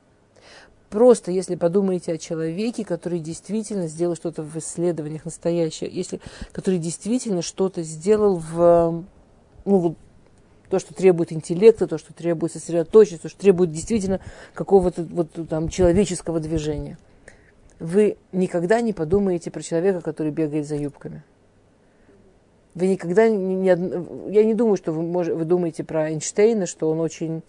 Просто 0.93 1.31
если 1.31 1.55
подумаете 1.55 2.13
о 2.13 2.19
человеке, 2.19 2.85
который 2.85 3.17
действительно 3.17 3.87
сделал 3.87 4.15
что-то 4.15 4.43
в 4.43 4.55
исследованиях 4.59 5.25
настоящее, 5.25 5.89
если, 5.89 6.21
который 6.51 6.77
действительно 6.77 7.41
что-то 7.41 7.81
сделал 7.81 8.35
в 8.35 9.03
ну, 9.65 9.77
вот, 9.79 9.97
то, 10.69 10.77
что 10.77 10.93
требует 10.93 11.33
интеллекта, 11.33 11.87
то, 11.87 11.97
что 11.97 12.13
требует 12.13 12.53
сосредоточенности, 12.53 13.23
то, 13.23 13.29
что 13.29 13.39
требует 13.39 13.71
действительно 13.71 14.19
какого-то 14.53 15.01
вот, 15.01 15.29
там, 15.49 15.67
человеческого 15.67 16.39
движения. 16.39 16.99
Вы 17.79 18.17
никогда 18.31 18.79
не 18.79 18.93
подумаете 18.93 19.49
про 19.49 19.63
человека, 19.63 20.01
который 20.01 20.31
бегает 20.31 20.67
за 20.67 20.75
юбками. 20.75 21.23
Вы 22.75 22.85
никогда 22.85 23.27
не, 23.27 23.55
не 23.55 24.31
я 24.31 24.43
не 24.43 24.53
думаю, 24.53 24.77
что 24.77 24.91
вы, 24.91 25.01
мож, 25.01 25.25
вы 25.25 25.43
думаете 25.43 25.83
про 25.83 26.11
Эйнштейна, 26.11 26.67
что 26.67 26.91
он 26.91 26.99
очень, 26.99 27.41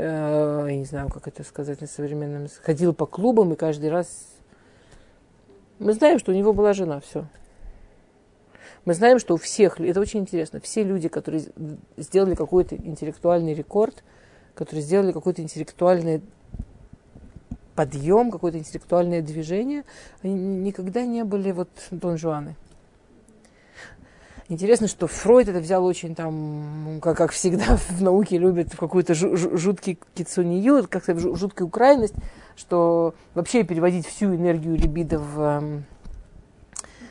э, 0.00 0.70
не 0.72 0.84
знаю, 0.84 1.08
как 1.08 1.28
это 1.28 1.44
сказать 1.44 1.80
на 1.80 1.86
современном, 1.86 2.48
ходил 2.62 2.94
по 2.94 3.06
клубам 3.06 3.52
и 3.52 3.56
каждый 3.56 3.90
раз. 3.90 4.28
Мы 5.78 5.92
знаем, 5.92 6.18
что 6.18 6.32
у 6.32 6.34
него 6.34 6.52
была 6.52 6.72
жена, 6.72 7.00
все. 7.00 7.26
Мы 8.84 8.94
знаем, 8.94 9.18
что 9.18 9.34
у 9.34 9.36
всех, 9.36 9.78
это 9.78 10.00
очень 10.00 10.20
интересно, 10.20 10.60
все 10.60 10.82
люди, 10.82 11.08
которые 11.08 11.44
сделали 11.96 12.34
какой-то 12.34 12.76
интеллектуальный 12.76 13.54
рекорд, 13.54 14.02
которые 14.54 14.82
сделали 14.82 15.12
какой-то 15.12 15.42
интеллектуальный 15.42 16.22
подъем, 17.74 18.30
какое-то 18.30 18.58
интеллектуальное 18.58 19.22
движение, 19.22 19.84
они 20.22 20.34
никогда 20.34 21.04
не 21.04 21.24
были 21.24 21.52
вот 21.52 21.68
Дон 21.90 22.16
Жуаны. 22.16 22.56
Интересно, 24.50 24.88
что 24.88 25.06
Фройд 25.06 25.48
это 25.48 25.60
взял 25.60 25.84
очень 25.84 26.16
там, 26.16 26.98
как, 27.00 27.16
как 27.16 27.30
всегда 27.30 27.76
в 27.90 28.02
науке 28.02 28.36
любят, 28.36 28.74
в 28.74 28.78
какую-то 28.78 29.14
жуткий 29.14 29.96
кицунию, 30.12 30.88
как-то 30.90 31.16
жуткую 31.16 31.70
крайность, 31.70 32.16
что 32.56 33.14
вообще 33.34 33.62
переводить 33.62 34.06
всю 34.06 34.34
энергию 34.34 34.74
либидо 34.74 35.20
в, 35.20 35.40
эм, 35.40 35.84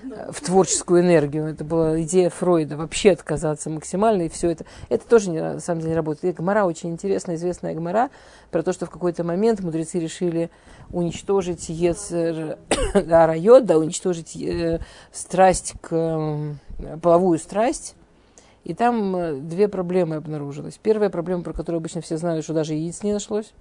в 0.04 0.42
творческую 0.42 1.02
энергию. 1.02 1.46
Это 1.46 1.64
была 1.64 2.02
идея 2.02 2.30
Фройда, 2.30 2.78
вообще 2.78 3.12
отказаться 3.12 3.70
максимально, 3.70 4.24
и 4.24 4.30
все 4.30 4.52
это. 4.52 4.66
Это 4.90 5.08
тоже 5.08 5.30
не, 5.30 5.42
на 5.42 5.60
самом 5.60 5.82
деле 5.82 5.96
работает. 5.96 6.34
И 6.34 6.38
Гмара 6.38 6.66
очень 6.66 6.90
интересная, 6.90 7.36
известная 7.36 7.74
Гмара, 7.74 8.10
про 8.52 8.64
то, 8.64 8.74
что 8.74 8.86
в 8.86 8.90
какой-то 8.90 9.24
момент 9.24 9.60
мудрецы 9.60 10.00
решили 10.00 10.50
уничтожить 10.92 11.70
Ецер 11.70 12.58
Арайот, 12.94 13.66
да, 13.66 13.78
уничтожить 13.78 14.36
э, 14.36 14.80
страсть 15.12 15.74
к 15.82 15.90
э, 15.92 16.56
половую 17.02 17.38
страсть. 17.40 17.96
И 18.64 18.74
там 18.74 19.16
э, 19.16 19.34
две 19.36 19.68
проблемы 19.68 20.16
обнаружилось. 20.16 20.80
Первая 20.82 21.10
проблема, 21.10 21.44
про 21.44 21.54
которую 21.54 21.80
обычно 21.80 22.02
все 22.02 22.18
знают, 22.18 22.44
что 22.44 22.54
даже 22.54 22.74
яиц 22.74 23.04
не 23.04 23.14
нашлось. 23.14 23.54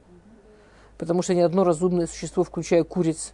Потому 0.99 1.23
что 1.23 1.35
ни 1.35 1.41
одно 1.41 1.65
разумное 1.65 2.07
существо, 2.07 2.43
включая 2.43 2.83
куриц, 2.83 3.33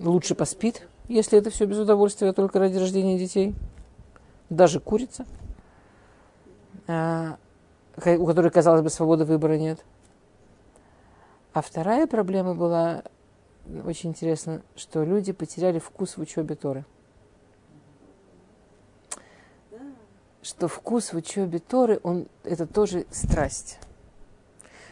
лучше 0.00 0.34
поспит, 0.34 0.88
если 1.12 1.38
это 1.38 1.50
все 1.50 1.66
без 1.66 1.78
удовольствия, 1.78 2.32
только 2.32 2.58
ради 2.58 2.76
рождения 2.78 3.18
детей. 3.18 3.54
Даже 4.48 4.80
курица, 4.80 5.26
а, 6.86 7.36
у 7.96 8.26
которой, 8.26 8.50
казалось 8.50 8.82
бы, 8.82 8.90
свободы 8.90 9.24
выбора 9.24 9.58
нет. 9.58 9.84
А 11.52 11.62
вторая 11.62 12.06
проблема 12.06 12.54
была, 12.54 13.04
очень 13.84 14.10
интересно, 14.10 14.62
что 14.76 15.04
люди 15.04 15.32
потеряли 15.32 15.78
вкус 15.78 16.16
в 16.16 16.20
учебе 16.20 16.54
Торы. 16.54 16.84
что 20.42 20.68
вкус 20.68 21.12
в 21.12 21.16
учебе 21.16 21.58
Торы, 21.58 22.00
он, 22.02 22.26
это 22.44 22.66
тоже 22.66 23.06
страсть. 23.10 23.78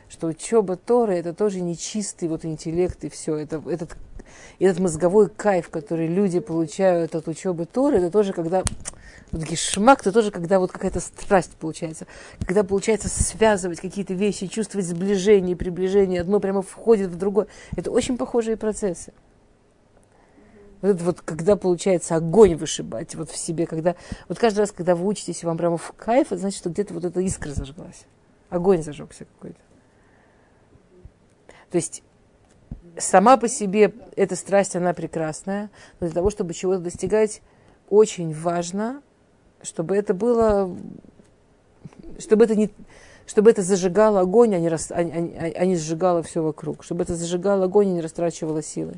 Что 0.09 0.29
учеба 0.29 0.77
Торы, 0.77 1.16
это 1.16 1.35
тоже 1.35 1.61
нечистый 1.61 2.29
вот 2.29 2.45
интеллект 2.45 3.03
и 3.05 3.09
все. 3.09 3.37
Это, 3.37 3.62
этот, 3.66 3.97
этот 4.59 4.81
мозговой 4.81 5.29
кайф, 5.29 5.68
который 5.68 6.07
люди 6.07 6.41
получают 6.41 7.14
от 7.14 7.29
учебы 7.29 7.66
Торы, 7.66 7.99
это 7.99 8.11
тоже 8.11 8.33
когда 8.33 8.62
вот 9.31 9.43
гешмак, 9.43 10.01
это 10.01 10.12
тоже 10.12 10.31
когда 10.31 10.59
вот 10.59 10.72
какая-то 10.72 11.01
страсть 11.01 11.53
получается. 11.57 12.07
Когда 12.41 12.64
получается 12.64 13.09
связывать 13.09 13.81
какие-то 13.81 14.14
вещи, 14.14 14.47
чувствовать 14.47 14.87
сближение, 14.87 15.57
приближение, 15.57 16.20
одно 16.20 16.41
прямо 16.41 16.62
входит 16.62 17.11
в 17.11 17.16
другое. 17.16 17.47
Это 17.76 17.91
очень 17.91 18.16
похожие 18.16 18.57
процессы. 18.57 19.12
Вот 20.81 20.91
это 20.91 21.05
вот, 21.05 21.20
когда 21.20 21.57
получается 21.57 22.14
огонь 22.14 22.55
вышибать 22.55 23.14
вот 23.16 23.31
в 23.31 23.37
себе, 23.37 23.66
когда, 23.66 23.97
вот 24.29 24.39
каждый 24.39 24.61
раз, 24.61 24.70
когда 24.70 24.95
вы 24.95 25.07
учитесь, 25.07 25.43
вам 25.43 25.59
прямо 25.59 25.76
в 25.76 25.93
кайф, 25.97 26.29
это 26.29 26.39
значит, 26.39 26.59
что 26.59 26.70
где-то 26.70 26.95
вот 26.95 27.05
эта 27.05 27.20
искра 27.20 27.51
зажглась. 27.51 28.05
Огонь 28.49 28.83
зажегся 28.83 29.24
какой-то. 29.24 29.59
То 31.70 31.76
есть 31.76 32.03
сама 32.99 33.36
по 33.36 33.49
себе 33.49 33.94
эта 34.16 34.36
страсть, 34.36 34.76
она 34.76 34.92
прекрасная, 34.92 35.70
но 36.01 36.07
для 36.07 36.14
того, 36.14 36.30
чтобы 36.30 36.55
чего-то 36.55 36.80
достигать, 36.80 37.42
очень 37.88 38.34
важно, 38.34 39.03
чтобы 39.62 39.96
это 39.96 40.14
было, 40.14 40.74
чтобы 42.18 42.44
это 42.44 42.55
не, 42.55 42.70
чтобы 43.26 43.51
это 43.51 43.62
зажигало 43.62 44.20
огонь, 44.20 44.55
а 44.55 44.59
не, 44.59 44.68
рас, 44.68 44.90
а, 44.90 44.96
а, 44.96 45.01
а 45.01 45.64
не 45.64 45.76
сжигало 45.76 46.22
все 46.22 46.42
вокруг, 46.42 46.84
чтобы 46.84 47.03
это 47.03 47.14
зажигало 47.14 47.64
огонь 47.64 47.88
и 47.88 47.92
не 47.92 48.01
растрачивало 48.01 48.62
силы. 48.62 48.94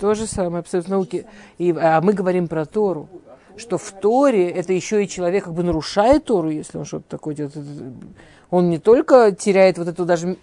То 0.00 0.14
же 0.14 0.28
самое, 0.28 0.60
абсолютно 0.60 0.92
науки. 0.92 1.26
И, 1.58 1.72
а 1.72 2.00
мы 2.00 2.12
говорим 2.12 2.46
про 2.46 2.64
Тору, 2.66 3.08
что 3.58 3.76
в 3.76 3.90
Торе 3.92 4.48
это 4.48 4.72
еще 4.72 5.04
и 5.04 5.08
человек 5.08 5.44
как 5.44 5.54
бы 5.54 5.62
нарушает 5.62 6.24
Тору, 6.26 6.50
если 6.50 6.78
он 6.78 6.84
что-то 6.84 7.04
такое 7.08 7.34
делает. 7.34 7.56
Он 8.50 8.70
не 8.70 8.78
только 8.78 9.32
теряет 9.32 9.78
вот 9.78 9.88
эту 9.88 10.04
даже 10.04 10.36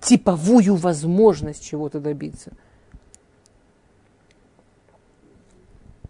типовую 0.00 0.76
возможность 0.76 1.64
чего-то 1.64 2.00
добиться. 2.00 2.50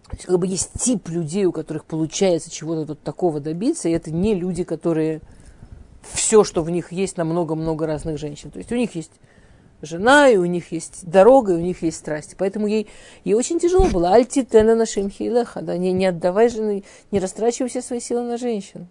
То 0.06 0.16
есть, 0.16 0.26
как 0.26 0.38
бы 0.38 0.46
есть 0.46 0.72
тип 0.78 1.08
людей, 1.08 1.46
у 1.46 1.52
которых 1.52 1.86
получается 1.86 2.50
чего-то 2.50 2.86
тут 2.86 3.02
такого 3.02 3.40
добиться, 3.40 3.88
и 3.88 3.92
это 3.92 4.10
не 4.10 4.34
люди, 4.34 4.62
которые 4.62 5.22
все, 6.02 6.44
что 6.44 6.62
в 6.62 6.68
них 6.68 6.92
есть, 6.92 7.16
на 7.16 7.24
много-много 7.24 7.86
разных 7.86 8.18
женщин. 8.18 8.50
То 8.50 8.58
есть 8.58 8.70
у 8.72 8.76
них 8.76 8.94
есть 8.94 9.12
жена, 9.82 10.28
и 10.28 10.36
у 10.36 10.44
них 10.44 10.72
есть 10.72 11.08
дорога, 11.08 11.52
и 11.52 11.56
у 11.56 11.60
них 11.60 11.82
есть 11.82 11.98
страсти. 11.98 12.34
Поэтому 12.38 12.66
ей, 12.66 12.88
ей 13.24 13.34
очень 13.34 13.58
тяжело 13.58 13.86
было. 13.88 14.10
Альти 14.10 14.44
тена 14.44 14.74
нашим 14.74 15.10
хилеха, 15.10 15.60
да, 15.60 15.76
не, 15.76 15.92
не 15.92 16.06
отдавай 16.06 16.48
жены, 16.48 16.84
не 17.10 17.18
растрачивай 17.18 17.68
все 17.68 17.82
свои 17.82 18.00
силы 18.00 18.22
на 18.22 18.38
женщин. 18.38 18.88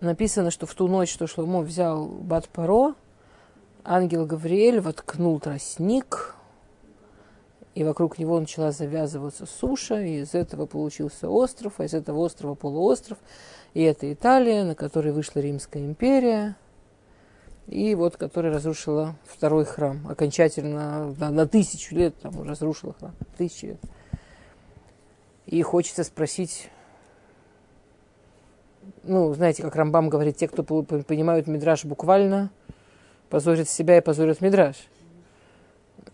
Написано, 0.00 0.50
что 0.50 0.66
в 0.66 0.74
ту 0.74 0.88
ночь, 0.88 1.12
что 1.12 1.26
Шломо 1.26 1.60
взял 1.60 2.06
Бат-Паро, 2.06 2.94
ангел 3.84 4.26
Гавриэль 4.26 4.80
воткнул 4.80 5.38
тростник, 5.40 6.34
и 7.74 7.84
вокруг 7.84 8.18
него 8.18 8.40
начала 8.40 8.72
завязываться 8.72 9.46
суша, 9.46 10.00
и 10.00 10.22
из 10.22 10.34
этого 10.34 10.66
получился 10.66 11.28
остров, 11.28 11.74
а 11.78 11.84
из 11.84 11.94
этого 11.94 12.18
острова 12.18 12.54
полуостров, 12.54 13.18
и 13.74 13.82
это 13.82 14.12
Италия, 14.12 14.64
на 14.64 14.74
которой 14.74 15.12
вышла 15.12 15.40
Римская 15.40 15.84
империя– 15.84 16.56
и 17.70 17.94
вот 17.94 18.16
которая 18.16 18.52
разрушила 18.52 19.14
второй 19.24 19.64
храм 19.64 20.04
окончательно 20.08 21.14
на, 21.18 21.30
на 21.30 21.46
тысячу 21.46 21.94
лет 21.94 22.16
там 22.20 22.42
разрушила 22.42 22.94
храм 22.94 23.14
тысячу 23.38 23.68
лет 23.68 23.80
и 25.46 25.62
хочется 25.62 26.02
спросить 26.02 26.68
ну 29.04 29.32
знаете 29.34 29.62
как 29.62 29.76
Рамбам 29.76 30.08
говорит 30.08 30.36
те 30.36 30.48
кто 30.48 30.64
понимают 30.64 31.46
мидраж 31.46 31.84
буквально 31.84 32.50
позорят 33.28 33.68
себя 33.68 33.98
и 33.98 34.00
позорят 34.00 34.40
мидраж 34.40 34.76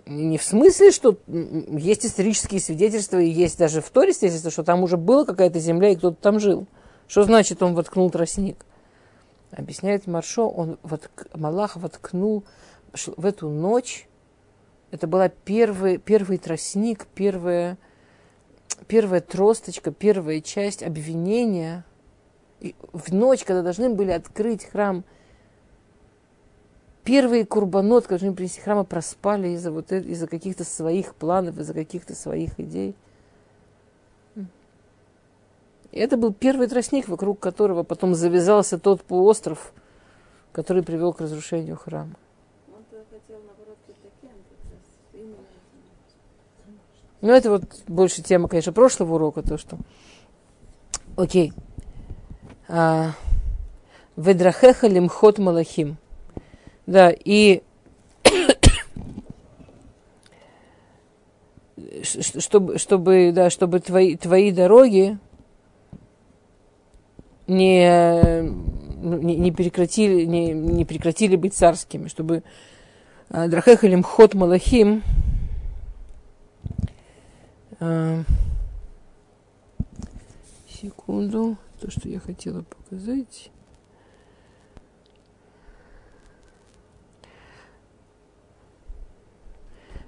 не 0.05 0.39
в 0.39 0.45
смысле, 0.45 0.93
что 0.93 1.17
есть 1.27 2.07
исторические 2.07 2.61
свидетельства, 2.61 3.19
и 3.19 3.29
есть 3.29 3.59
даже 3.59 3.81
в 3.81 3.91
Торе 3.91 4.13
свидетельство, 4.13 4.53
что 4.53 4.63
там 4.63 4.85
уже 4.85 4.97
была 4.97 5.25
какая-то 5.25 5.59
земля, 5.59 5.91
и 5.91 5.97
кто-то 5.97 6.17
там 6.21 6.39
жил. 6.39 6.67
Что 7.09 7.25
значит, 7.25 7.61
он 7.61 7.75
воткнул 7.75 8.09
тростник? 8.11 8.65
Объясняет 9.57 10.07
Маршо, 10.07 10.49
он 10.49 10.79
вот, 10.83 11.11
Малах 11.35 11.77
воткнул 11.77 12.45
в 12.93 13.25
эту 13.25 13.49
ночь, 13.49 14.07
это 14.91 15.07
была 15.07 15.31
первый, 15.31 15.97
первый 15.97 16.37
тростник, 16.37 17.07
первая, 17.07 17.79
первая 18.87 19.21
тросточка, 19.21 19.91
первая 19.93 20.43
часть 20.43 20.83
обвинения. 20.83 21.85
И 22.61 22.75
в 22.93 23.13
ночь, 23.13 23.45
когда 23.45 23.63
должны 23.63 23.89
были 23.89 24.11
открыть 24.11 24.65
храм, 24.67 25.05
первые 27.03 27.47
курбанот, 27.47 28.05
которые 28.05 28.33
должны 28.33 28.63
храма, 28.63 28.85
проспали 28.85 29.49
из-за 29.49 29.73
вот, 29.73 29.91
из-за 29.91 30.27
каких-то 30.27 30.65
своих 30.65 31.15
планов, 31.15 31.59
из-за 31.59 31.73
каких-то 31.73 32.15
своих 32.15 32.61
идей. 32.61 32.95
И 35.97 35.99
это 35.99 36.17
был 36.19 36.31
первый 36.31 36.69
тростник, 36.69 37.09
вокруг 37.09 37.41
которого 37.41 37.83
потом 37.83 38.15
завязался 38.15 38.79
тот 38.79 39.03
полуостров, 39.03 39.73
который 40.53 40.83
привел 40.83 41.15
к 41.15 41.23
разрушению 41.23 41.79
храма. 41.79 42.13
Ну, 47.23 47.33
это 47.33 47.49
вот 47.49 47.63
больше 47.89 48.23
тема, 48.23 48.47
конечно, 48.47 48.75
прошлого 48.75 49.15
урока, 49.15 49.41
то, 49.41 49.57
что... 49.57 49.79
Окей. 51.17 51.55
А, 52.69 53.13
Ведрахеха 54.17 54.89
лимхот 54.89 55.39
малахим. 55.39 55.97
Да, 56.85 57.11
и 57.11 57.63
чтобы, 62.03 62.77
чтобы, 62.77 63.33
да, 63.35 63.49
чтобы 63.49 63.81
твои, 63.81 64.15
твои 64.17 64.53
дороги 64.53 65.19
не, 67.47 68.43
не, 68.99 69.37
не, 69.37 69.53
прекратили, 69.53 70.25
не, 70.25 70.53
не 70.53 70.85
прекратили 70.85 71.37
быть 71.37 71.55
царскими, 71.55 72.09
чтобы 72.09 72.43
а, 73.31 73.49
Драхехалим 73.49 74.03
ход 74.03 74.35
Малахим 74.35 75.03
а, 77.79 78.23
секунду, 80.69 81.57
то, 81.81 81.91
что 81.91 82.09
я 82.09 82.21
хотела 82.21 82.63
показать. 82.63 83.51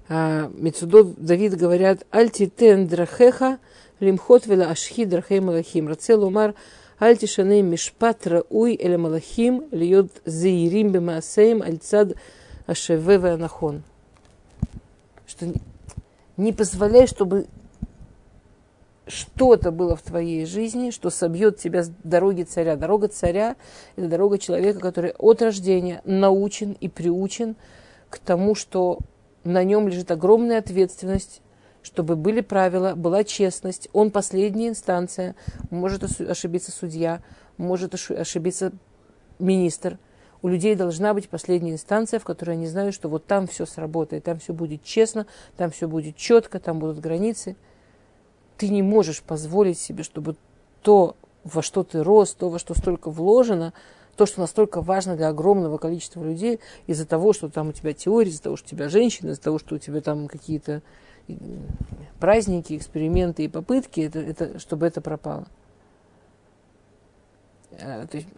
А, 0.09 0.51
Давид 1.19 1.57
говорят, 1.57 2.07
Альтитен 2.11 2.87
драхеха 2.87 3.59
лимхот 4.01 4.47
вела 4.47 4.71
ашхи 4.71 5.05
драхей 5.05 5.41
малахим. 5.41 5.89
Рацел 5.89 6.25
умар 6.25 6.55
Альтишаны 6.99 7.63
мишпат 7.63 8.27
рауй 8.27 8.75
эле 8.75 8.99
малахим 8.99 9.69
льет 9.71 10.11
заирим 10.25 10.91
бемаасеем 10.91 11.63
альцад 11.63 12.15
ашеве 12.67 13.19
ванахон. 13.19 13.85
Что 15.27 15.53
не 16.37 16.53
позволяй, 16.53 17.07
чтобы 17.07 17.47
что-то 19.09 19.71
было 19.71 19.97
в 19.97 20.03
твоей 20.03 20.45
жизни, 20.45 20.91
что 20.91 21.11
собьет 21.11 21.59
тебя 21.59 21.83
с 21.83 21.91
дороги 22.05 22.43
царя. 22.43 22.77
Дорога 22.77 23.09
царя– 23.09 23.57
это 23.97 24.09
дорога 24.09 24.39
человека, 24.39 24.81
который 24.81 25.13
от 25.19 25.41
рождения 25.41 26.03
научен 26.05 26.73
и 26.73 26.89
приучен 26.89 27.57
к 28.11 28.19
тому, 28.19 28.55
что 28.55 28.99
на 29.45 29.65
нем 29.65 29.89
лежит 29.89 30.11
огромная 30.11 30.59
ответственность, 30.59 31.43
чтобы 31.83 32.17
были 32.17 32.41
правила, 32.41 32.95
была 32.95 33.25
честность. 33.25 33.89
Он 33.93 34.11
последняя 34.11 34.69
инстанция. 34.69 35.35
Может 35.71 36.05
ошибиться 36.21 36.73
судья, 36.73 37.23
может 37.57 37.95
ошибиться 37.95 38.73
министр. 39.39 39.99
У 40.41 40.49
людей 40.49 40.77
должна 40.77 41.15
быть 41.15 41.29
последняя 41.29 41.73
инстанция, 41.73 42.21
в 42.21 42.25
которой 42.25 42.53
они 42.53 42.67
знают, 42.67 42.95
что 42.95 43.09
вот 43.09 43.27
там 43.27 43.47
все 43.49 43.67
сработает, 43.67 44.25
там 44.25 44.39
все 44.39 44.53
будет 44.53 44.85
честно, 44.85 45.27
там 45.57 45.71
все 45.71 45.89
будет 45.89 46.17
четко, 46.17 46.61
там 46.61 46.79
будут 46.79 47.01
границы. 47.01 47.57
Ты 48.57 48.69
не 48.69 48.83
можешь 48.83 49.23
позволить 49.23 49.79
себе, 49.79 50.05
чтобы 50.05 50.37
то, 50.83 51.17
во 51.43 51.63
что 51.63 51.83
ты 51.83 52.05
рос, 52.05 52.35
то, 52.35 52.51
во 52.51 52.59
что 52.59 52.75
столько 52.75 53.11
вложено, 53.11 53.73
то, 54.17 54.27
что 54.27 54.41
настолько 54.41 54.81
важно 54.81 55.17
для 55.17 55.29
огромного 55.29 55.79
количества 55.79 56.23
людей, 56.23 56.61
из-за 56.87 57.07
того, 57.07 57.33
что 57.33 57.49
там 57.49 57.69
у 57.69 57.73
тебя 57.73 57.93
теория, 57.93 58.31
из-за 58.31 58.43
того, 58.43 58.57
что 58.57 58.67
у 58.67 58.71
тебя 58.71 58.89
женщина, 58.89 59.31
из-за 59.31 59.41
того, 59.41 59.59
что 59.59 59.77
у 59.77 59.79
тебя 59.79 60.01
там 60.01 60.29
какие-то 60.29 60.83
праздники, 62.21 62.77
эксперименты 62.77 63.45
и 63.45 63.49
попытки, 63.49 64.01
это, 64.01 64.21
это, 64.21 64.59
чтобы 64.59 64.87
это 64.87 65.01
пропало. 65.01 65.47
А, 67.81 68.07
то 68.07 68.17
есть, 68.17 68.29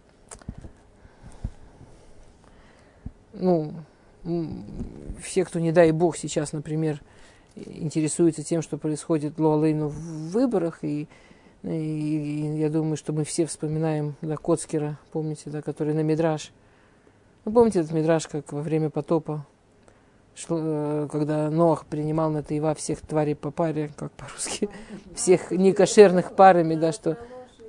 ну, 3.33 3.73
все, 5.21 5.45
кто, 5.45 5.59
не 5.59 5.71
дай 5.71 5.91
бог, 5.91 6.17
сейчас, 6.17 6.53
например, 6.53 7.01
интересуется 7.55 8.43
тем, 8.43 8.61
что 8.61 8.77
происходит 8.77 9.39
Луалейну 9.39 9.87
в 9.87 10.31
выборах, 10.31 10.83
и 10.83 11.07
и 11.63 12.57
я 12.57 12.69
думаю, 12.69 12.97
что 12.97 13.13
мы 13.13 13.23
все 13.23 13.45
вспоминаем 13.45 14.15
да, 14.21 14.35
Коцкера, 14.35 14.97
помните, 15.11 15.51
да, 15.51 15.61
который 15.61 15.93
на 15.93 16.01
Мидраж. 16.01 16.51
Ну, 17.45 17.51
помните 17.51 17.81
этот 17.81 17.91
Мидраж, 17.91 18.27
как 18.27 18.51
во 18.51 18.61
время 18.61 18.89
потопа, 18.89 19.45
шло, 20.35 20.57
э, 20.61 21.07
когда 21.11 21.49
Ноах 21.49 21.85
принимал 21.85 22.29
на 22.29 22.43
Таива 22.43 22.73
всех 22.75 23.01
тварей 23.01 23.35
по 23.35 23.51
паре, 23.51 23.91
как 23.95 24.11
по-русски, 24.11 24.69
всех 25.15 25.51
некошерных 25.51 26.33
парами, 26.33 26.75
да, 26.75 26.91
что 26.91 27.17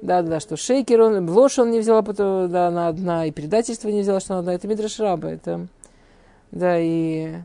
да, 0.02 0.22
да, 0.22 0.40
что 0.40 0.56
шейкер 0.56 1.00
он, 1.00 1.30
ложь 1.30 1.60
он 1.60 1.70
не 1.70 1.78
взял, 1.78 1.98
а 1.98 2.02
потом, 2.02 2.50
да, 2.50 2.70
на 2.70 2.88
одна, 2.88 3.26
и 3.26 3.30
предательство 3.30 3.88
не 3.88 4.00
взяла, 4.00 4.18
что 4.18 4.34
на 4.34 4.40
одна. 4.40 4.54
Это 4.54 4.66
Мидраш 4.66 4.98
Раба, 4.98 5.30
это, 5.30 5.68
да, 6.50 6.76
и, 6.78 7.36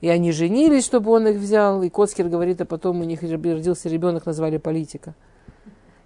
и 0.00 0.08
они 0.08 0.32
женились, 0.32 0.84
чтобы 0.84 1.12
он 1.12 1.28
их 1.28 1.36
взял, 1.36 1.80
и 1.82 1.88
Коцкер 1.88 2.28
говорит, 2.28 2.60
а 2.60 2.64
потом 2.64 3.00
у 3.00 3.04
них 3.04 3.22
родился 3.22 3.88
ребенок, 3.88 4.26
назвали 4.26 4.56
политика. 4.56 5.14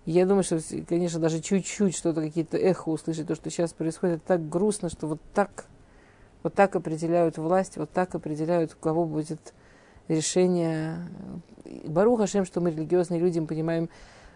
Я 0.05 0.27
думаю, 0.27 0.43
что, 0.43 0.59
конечно, 0.87 1.21
даже 1.21 1.41
чуть-чуть 1.41 1.97
что-то, 1.97 2.21
какие-то 2.21 2.59
эхо 2.59 2.91
услышать, 2.91 3.27
то, 3.27 3.35
что 3.35 3.49
сейчас 3.49 3.73
происходит, 3.73 4.23
так 4.25 4.47
грустно, 4.49 4.91
что 4.91 5.07
вот 5.07 5.21
так, 5.33 5.67
вот 6.43 6.55
так 6.55 6.77
определяют 6.77 7.39
власть, 7.39 7.77
вот 7.77 7.91
так 7.91 8.15
определяют, 8.15 8.75
у 8.75 8.77
кого 8.83 9.05
будет 9.05 9.55
решение. 10.09 11.09
Барух 11.85 12.21
Хашем, 12.21 12.45
что 12.45 12.61
мы 12.61 12.71
религиозные 12.71 13.21
люди, 13.21 13.39
мы 13.39 13.47
понимаем, 13.47 13.89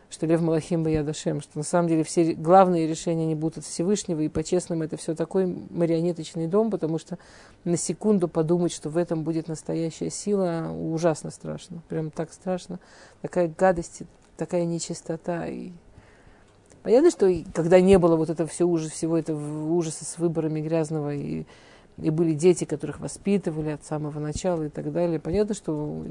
что 0.09 0.27
Лев 0.27 0.41
Малахим 0.41 0.85
Баядашем, 0.85 1.41
что 1.41 1.59
на 1.59 1.65
самом 1.65 1.89
деле 1.89 2.05
все 2.05 2.33
главные 2.35 2.87
решения 2.87 3.27
не 3.27 3.35
будут 3.35 3.59
от 3.59 3.65
Всевышнего, 3.65 4.21
и 4.21 4.29
по-честному 4.29 4.85
это 4.85 4.97
все 4.97 5.15
такой 5.15 5.47
марионеточный 5.71 6.47
дом, 6.47 6.71
потому 6.71 6.99
что 6.99 7.19
на 7.65 7.77
секунду 7.77 8.29
подумать, 8.29 8.73
что 8.73 8.89
в 8.89 8.97
этом 8.97 9.25
будет 9.25 9.49
настоящая 9.49 10.11
сила, 10.11 10.71
ужасно 10.71 11.31
страшно, 11.31 11.83
прям 11.89 12.11
так 12.11 12.33
страшно, 12.33 12.79
такая 13.21 13.53
гадость, 13.57 14.03
такая 14.37 14.65
нечистота. 14.65 15.49
И... 15.49 15.73
Понятно, 16.83 17.11
что 17.11 17.29
когда 17.53 17.81
не 17.81 17.99
было 17.99 18.17
вот 18.17 18.31
этого 18.31 18.49
все 18.49 18.65
ужас, 18.65 18.93
всего 18.93 19.19
этого 19.19 19.73
ужаса 19.73 20.05
с 20.05 20.19
выборами 20.19 20.61
грязного, 20.61 21.15
и, 21.15 21.47
и 21.99 22.11
были 22.11 22.35
дети, 22.35 22.65
которых 22.65 23.01
воспитывали 23.01 23.71
от 23.71 23.85
самого 23.85 24.19
начала 24.19 24.65
и 24.65 24.69
так 24.69 24.93
далее, 24.93 25.19
понятно, 25.19 25.55
что 25.55 26.05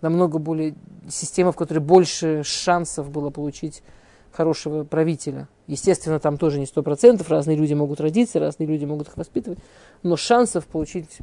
намного 0.00 0.38
более 0.38 0.74
система, 1.08 1.52
в 1.52 1.56
которой 1.56 1.78
больше 1.78 2.42
шансов 2.44 3.10
было 3.10 3.30
получить 3.30 3.82
хорошего 4.30 4.84
правителя. 4.84 5.48
Естественно, 5.66 6.18
там 6.18 6.38
тоже 6.38 6.58
не 6.58 6.66
сто 6.66 6.82
процентов, 6.82 7.30
разные 7.30 7.56
люди 7.56 7.74
могут 7.74 8.00
родиться, 8.00 8.40
разные 8.40 8.66
люди 8.66 8.84
могут 8.84 9.08
их 9.08 9.16
воспитывать, 9.16 9.58
но 10.02 10.16
шансов 10.16 10.66
получить 10.66 11.18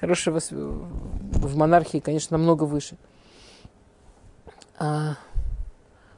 хорошего 0.00 0.40
в 0.40 1.56
монархии, 1.56 1.98
конечно, 1.98 2.36
намного 2.36 2.64
выше. 2.64 2.96
А, 4.78 5.16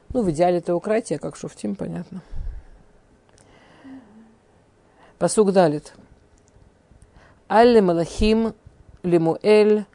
ну, 0.09 0.23
в 0.23 0.31
идеале 0.31 0.61
теократия, 0.61 1.19
как 1.19 1.35
шуфтим, 1.35 1.75
понятно. 1.75 2.21
Посук 5.19 5.51
далит. 5.51 5.93
Алле 7.47 7.81
Малахим 7.81 8.53
Лимуэль, 9.03 9.85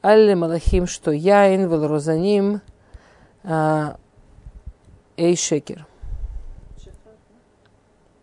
Алле 0.00 0.34
Малахим, 0.34 0.86
что 0.86 1.10
Яин, 1.10 1.68
Велрозаним, 1.68 2.60
а, 3.44 3.96
Эй 5.16 5.36
Шекер. 5.36 5.86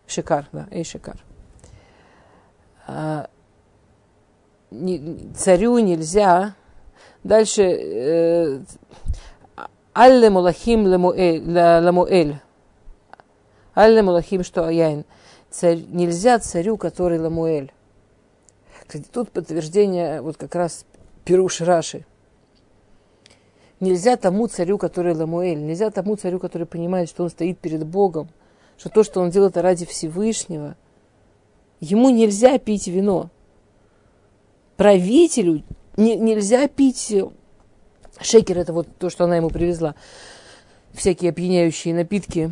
Шикар, 0.08 0.48
да, 0.52 0.68
Эй 0.72 0.84
Шикар. 0.84 1.18
А, 2.88 3.30
царю 5.36 5.78
нельзя. 5.80 6.56
Дальше 7.24 7.62
э, 7.64 8.60
Алле 9.94 10.30
Мулахим 10.30 10.86
Ламуэль. 10.86 12.36
Алле 13.74 14.02
Мулахим, 14.02 14.44
что 14.44 14.66
Аяин. 14.66 15.06
Царь, 15.50 15.80
нельзя 15.90 16.40
царю, 16.40 16.78
который 16.78 17.20
Ламуэль. 17.20 17.72
Кстати, 18.90 19.06
тут 19.14 19.30
подтверждение 19.30 20.20
вот 20.20 20.38
как 20.38 20.56
раз 20.56 20.84
Пируш 21.24 21.62
Раши. 21.62 22.08
Нельзя 23.80 24.18
тому 24.18 24.48
царю, 24.48 24.80
который 24.80 25.14
Ламуэль, 25.14 25.62
нельзя 25.62 25.92
тому 25.92 26.16
царю, 26.16 26.40
который 26.40 26.66
понимает, 26.66 27.08
что 27.08 27.24
он 27.24 27.30
стоит 27.30 27.60
перед 27.60 27.86
Богом, 27.86 28.30
что 28.80 28.90
то, 28.90 29.04
что 29.04 29.22
он 29.22 29.30
делает 29.30 29.58
ради 29.58 29.86
Всевышнего, 29.86 30.76
ему 31.80 32.10
нельзя 32.10 32.58
пить 32.58 32.88
вино. 32.88 33.30
Правителю 34.76 35.62
не, 35.96 36.16
нельзя 36.16 36.68
пить 36.68 37.14
Шекер 38.20 38.58
это 38.58 38.74
вот 38.74 38.88
то, 38.98 39.12
что 39.12 39.26
она 39.26 39.36
ему 39.36 39.52
привезла. 39.52 39.94
Всякие 40.94 41.30
опьяняющие 41.30 41.94
напитки, 41.94 42.52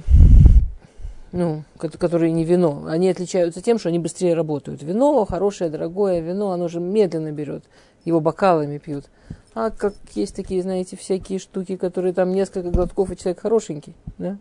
ну, 1.32 1.64
которые 1.78 2.32
не 2.32 2.46
вино. 2.46 2.86
Они 2.88 3.10
отличаются 3.10 3.62
тем, 3.62 3.80
что 3.80 3.90
они 3.90 4.00
быстрее 4.00 4.34
работают. 4.34 4.82
Вино, 4.84 5.26
хорошее, 5.26 5.70
дорогое 5.70 6.20
вино, 6.20 6.52
оно 6.52 6.68
же 6.68 6.80
медленно 6.80 7.32
берет. 7.32 7.64
Его 8.06 8.20
бокалами 8.20 8.78
пьют. 8.78 9.06
А 9.54 9.72
как 9.72 9.96
есть 10.14 10.36
такие, 10.36 10.62
знаете, 10.62 10.96
всякие 10.96 11.40
штуки, 11.40 11.78
которые 11.78 12.14
там 12.14 12.32
несколько 12.32 12.70
глотков, 12.70 13.12
и 13.12 13.18
человек 13.18 13.42
хорошенький, 13.42 13.96
да? 14.18 14.38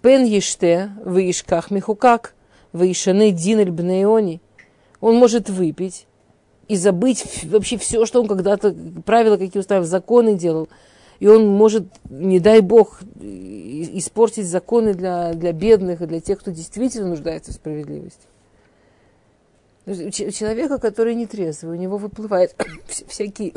Пен 0.00 0.24
еште, 0.24 0.90
выишках 1.04 1.70
михукак, 1.70 2.34
выишаны 2.72 3.32
динель 3.32 3.70
бнеони. 3.70 4.40
Он 5.00 5.16
может 5.16 5.50
выпить 5.50 6.06
и 6.68 6.76
забыть 6.76 7.44
вообще 7.44 7.76
все, 7.76 8.06
что 8.06 8.20
он 8.20 8.28
когда-то, 8.28 8.74
правила 9.04 9.36
какие 9.36 9.60
уставил, 9.60 9.84
законы 9.84 10.36
делал. 10.36 10.68
И 11.18 11.26
он 11.26 11.48
может, 11.48 11.84
не 12.10 12.40
дай 12.40 12.60
бог, 12.60 13.00
испортить 13.20 14.46
законы 14.46 14.94
для, 14.94 15.32
для 15.32 15.52
бедных 15.52 16.02
и 16.02 16.06
для 16.06 16.20
тех, 16.20 16.40
кто 16.40 16.50
действительно 16.50 17.08
нуждается 17.08 17.52
в 17.52 17.54
справедливости. 17.54 18.26
Человека, 19.86 20.78
который 20.78 21.14
не 21.14 21.26
трезвый, 21.26 21.76
у 21.76 21.80
него 21.80 21.96
выплывают 21.96 22.54
всякие 23.06 23.52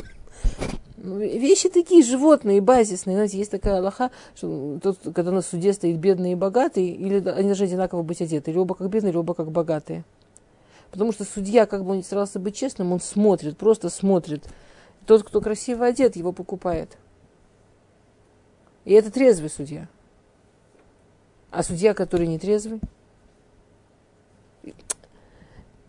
ну, 0.98 1.18
вещи 1.18 1.70
такие 1.70 2.04
животные, 2.04 2.62
базисные. 2.62 3.16
Знаете, 3.16 3.38
есть 3.38 3.52
такая 3.52 3.78
Аллаха, 3.78 4.12
что 4.36 4.80
тот, 4.82 4.98
когда 5.16 5.32
на 5.32 5.42
суде 5.42 5.74
стоит 5.74 5.98
бедный 5.98 6.34
и 6.34 6.36
богатый, 6.36 6.88
или 6.88 7.16
они 7.30 7.48
должны 7.48 7.64
одинаково 7.64 8.04
быть 8.04 8.22
одеты, 8.22 8.52
или 8.52 8.58
оба 8.58 8.76
как 8.76 8.90
бедные, 8.90 9.12
или 9.12 9.18
оба 9.18 9.34
как 9.34 9.52
богатые. 9.52 10.04
Потому 10.92 11.12
что 11.12 11.24
судья, 11.24 11.66
как 11.66 11.84
бы 11.84 11.92
он 11.92 11.98
не 11.98 12.04
старался 12.04 12.40
быть 12.40 12.56
честным, 12.56 12.92
он 12.92 13.00
смотрит, 13.00 13.58
просто 13.58 13.90
смотрит. 13.90 14.44
Тот, 15.06 15.24
кто 15.24 15.42
красиво 15.42 15.86
одет, 15.86 16.16
его 16.16 16.32
покупает. 16.32 16.98
И 18.86 18.94
это 18.94 19.12
трезвый 19.12 19.50
судья. 19.50 19.88
А 21.52 21.64
судья, 21.64 21.94
который 21.94 22.28
не 22.28 22.40
трезвый. 22.40 22.80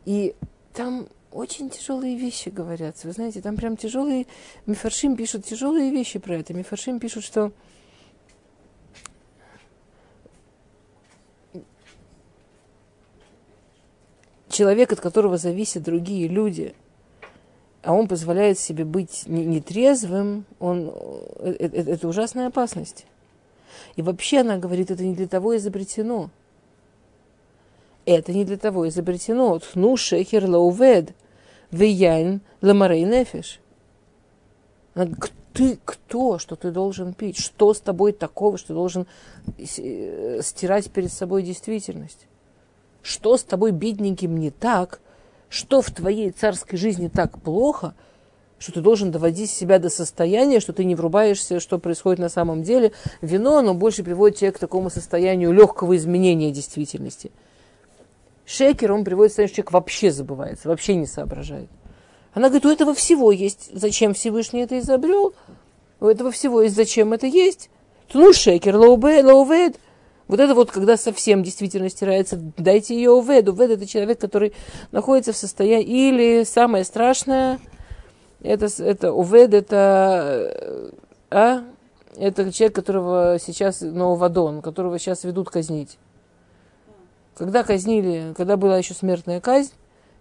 И 0.04 0.34
там 0.72 1.08
очень 1.30 1.70
тяжелые 1.70 2.16
вещи 2.16 2.48
говорят. 2.48 3.02
Вы 3.04 3.12
знаете, 3.12 3.40
там 3.40 3.56
прям 3.56 3.76
тяжелые... 3.76 4.26
Мифаршим 4.66 5.16
пишут 5.16 5.44
тяжелые 5.44 5.90
вещи 5.90 6.18
про 6.18 6.36
это. 6.36 6.54
Мифаршим 6.54 6.98
пишут, 6.98 7.24
что 7.24 7.52
человек, 14.48 14.92
от 14.92 15.00
которого 15.00 15.38
зависят 15.38 15.84
другие 15.84 16.26
люди, 16.26 16.74
а 17.82 17.92
он 17.92 18.08
позволяет 18.08 18.58
себе 18.58 18.84
быть 18.84 19.24
нетрезвым, 19.26 20.44
он, 20.58 20.92
это, 21.38 21.76
это, 21.76 21.90
это 21.92 22.08
ужасная 22.08 22.48
опасность. 22.48 23.06
И 23.96 24.02
вообще 24.02 24.40
она 24.40 24.58
говорит, 24.58 24.90
это 24.90 25.04
не 25.04 25.14
для 25.14 25.26
того 25.26 25.56
изобретено. 25.56 26.30
Это 28.04 28.32
не 28.32 28.44
для 28.44 28.56
того 28.56 28.88
изобретено. 28.88 29.58
Тхну 29.58 29.96
шехер 29.96 30.48
лаувед, 30.48 31.14
вияйн 31.70 32.40
ламарей 32.60 33.04
нефиш. 33.04 33.60
Ты 35.52 35.78
кто, 35.84 36.38
что 36.38 36.56
ты 36.56 36.70
должен 36.70 37.12
пить? 37.14 37.38
Что 37.38 37.74
с 37.74 37.80
тобой 37.80 38.12
такого, 38.12 38.56
что 38.58 38.68
ты 38.68 38.74
должен 38.74 39.06
э, 39.58 40.40
стирать 40.42 40.90
перед 40.90 41.12
собой 41.12 41.42
действительность? 41.42 42.26
Что 43.02 43.36
с 43.36 43.42
тобой, 43.42 43.72
бедненьким, 43.72 44.36
не 44.38 44.50
так? 44.50 45.00
Что 45.50 45.82
в 45.82 45.90
твоей 45.90 46.30
царской 46.30 46.78
жизни 46.78 47.08
так 47.08 47.42
плохо, 47.42 47.94
что 48.58 48.72
ты 48.72 48.80
должен 48.80 49.10
доводить 49.10 49.50
себя 49.50 49.78
до 49.78 49.90
состояния, 49.90 50.60
что 50.60 50.72
ты 50.72 50.84
не 50.84 50.94
врубаешься, 50.94 51.60
что 51.60 51.78
происходит 51.78 52.20
на 52.20 52.28
самом 52.28 52.62
деле. 52.62 52.92
Вино, 53.20 53.58
оно 53.58 53.74
больше 53.74 54.04
приводит 54.04 54.38
тебя 54.38 54.52
к 54.52 54.58
такому 54.58 54.90
состоянию 54.90 55.52
легкого 55.52 55.96
изменения 55.96 56.52
действительности. 56.52 57.32
Шекер, 58.46 58.92
он 58.92 59.04
приводит 59.04 59.30
к 59.30 59.32
состоянию, 59.32 59.48
что 59.48 59.56
человек 59.56 59.72
вообще 59.72 60.10
забывается, 60.12 60.68
вообще 60.68 60.94
не 60.94 61.06
соображает. 61.06 61.68
Она 62.32 62.48
говорит, 62.48 62.66
у 62.66 62.70
этого 62.70 62.94
всего 62.94 63.32
есть. 63.32 63.70
Зачем 63.72 64.14
Всевышний 64.14 64.60
это 64.60 64.78
изобрел? 64.78 65.34
У 65.98 66.06
этого 66.06 66.30
всего 66.30 66.62
есть. 66.62 66.76
Зачем 66.76 67.12
это 67.12 67.26
есть? 67.26 67.70
Ну, 68.12 68.32
шекер, 68.32 68.76
лоувед. 68.76 69.80
Вот 70.30 70.38
это 70.38 70.54
вот, 70.54 70.70
когда 70.70 70.96
совсем 70.96 71.42
действительно 71.42 71.88
стирается, 71.88 72.40
дайте 72.56 72.94
ее 72.94 73.10
увед. 73.10 73.48
Увед 73.48 73.72
это 73.72 73.84
человек, 73.84 74.20
который 74.20 74.52
находится 74.92 75.32
в 75.32 75.36
состоянии... 75.36 76.08
Или 76.08 76.44
самое 76.44 76.84
страшное, 76.84 77.58
это, 78.40 78.68
это 78.80 79.12
увед, 79.12 79.52
это... 79.52 80.92
А? 81.32 81.64
Это 82.16 82.52
человек, 82.52 82.76
которого 82.76 83.38
сейчас 83.40 83.80
Новодон, 83.80 84.62
которого 84.62 85.00
сейчас 85.00 85.24
ведут 85.24 85.50
казнить. 85.50 85.98
Когда 87.36 87.64
казнили, 87.64 88.32
когда 88.36 88.56
была 88.56 88.78
еще 88.78 88.94
смертная 88.94 89.40
казнь, 89.40 89.72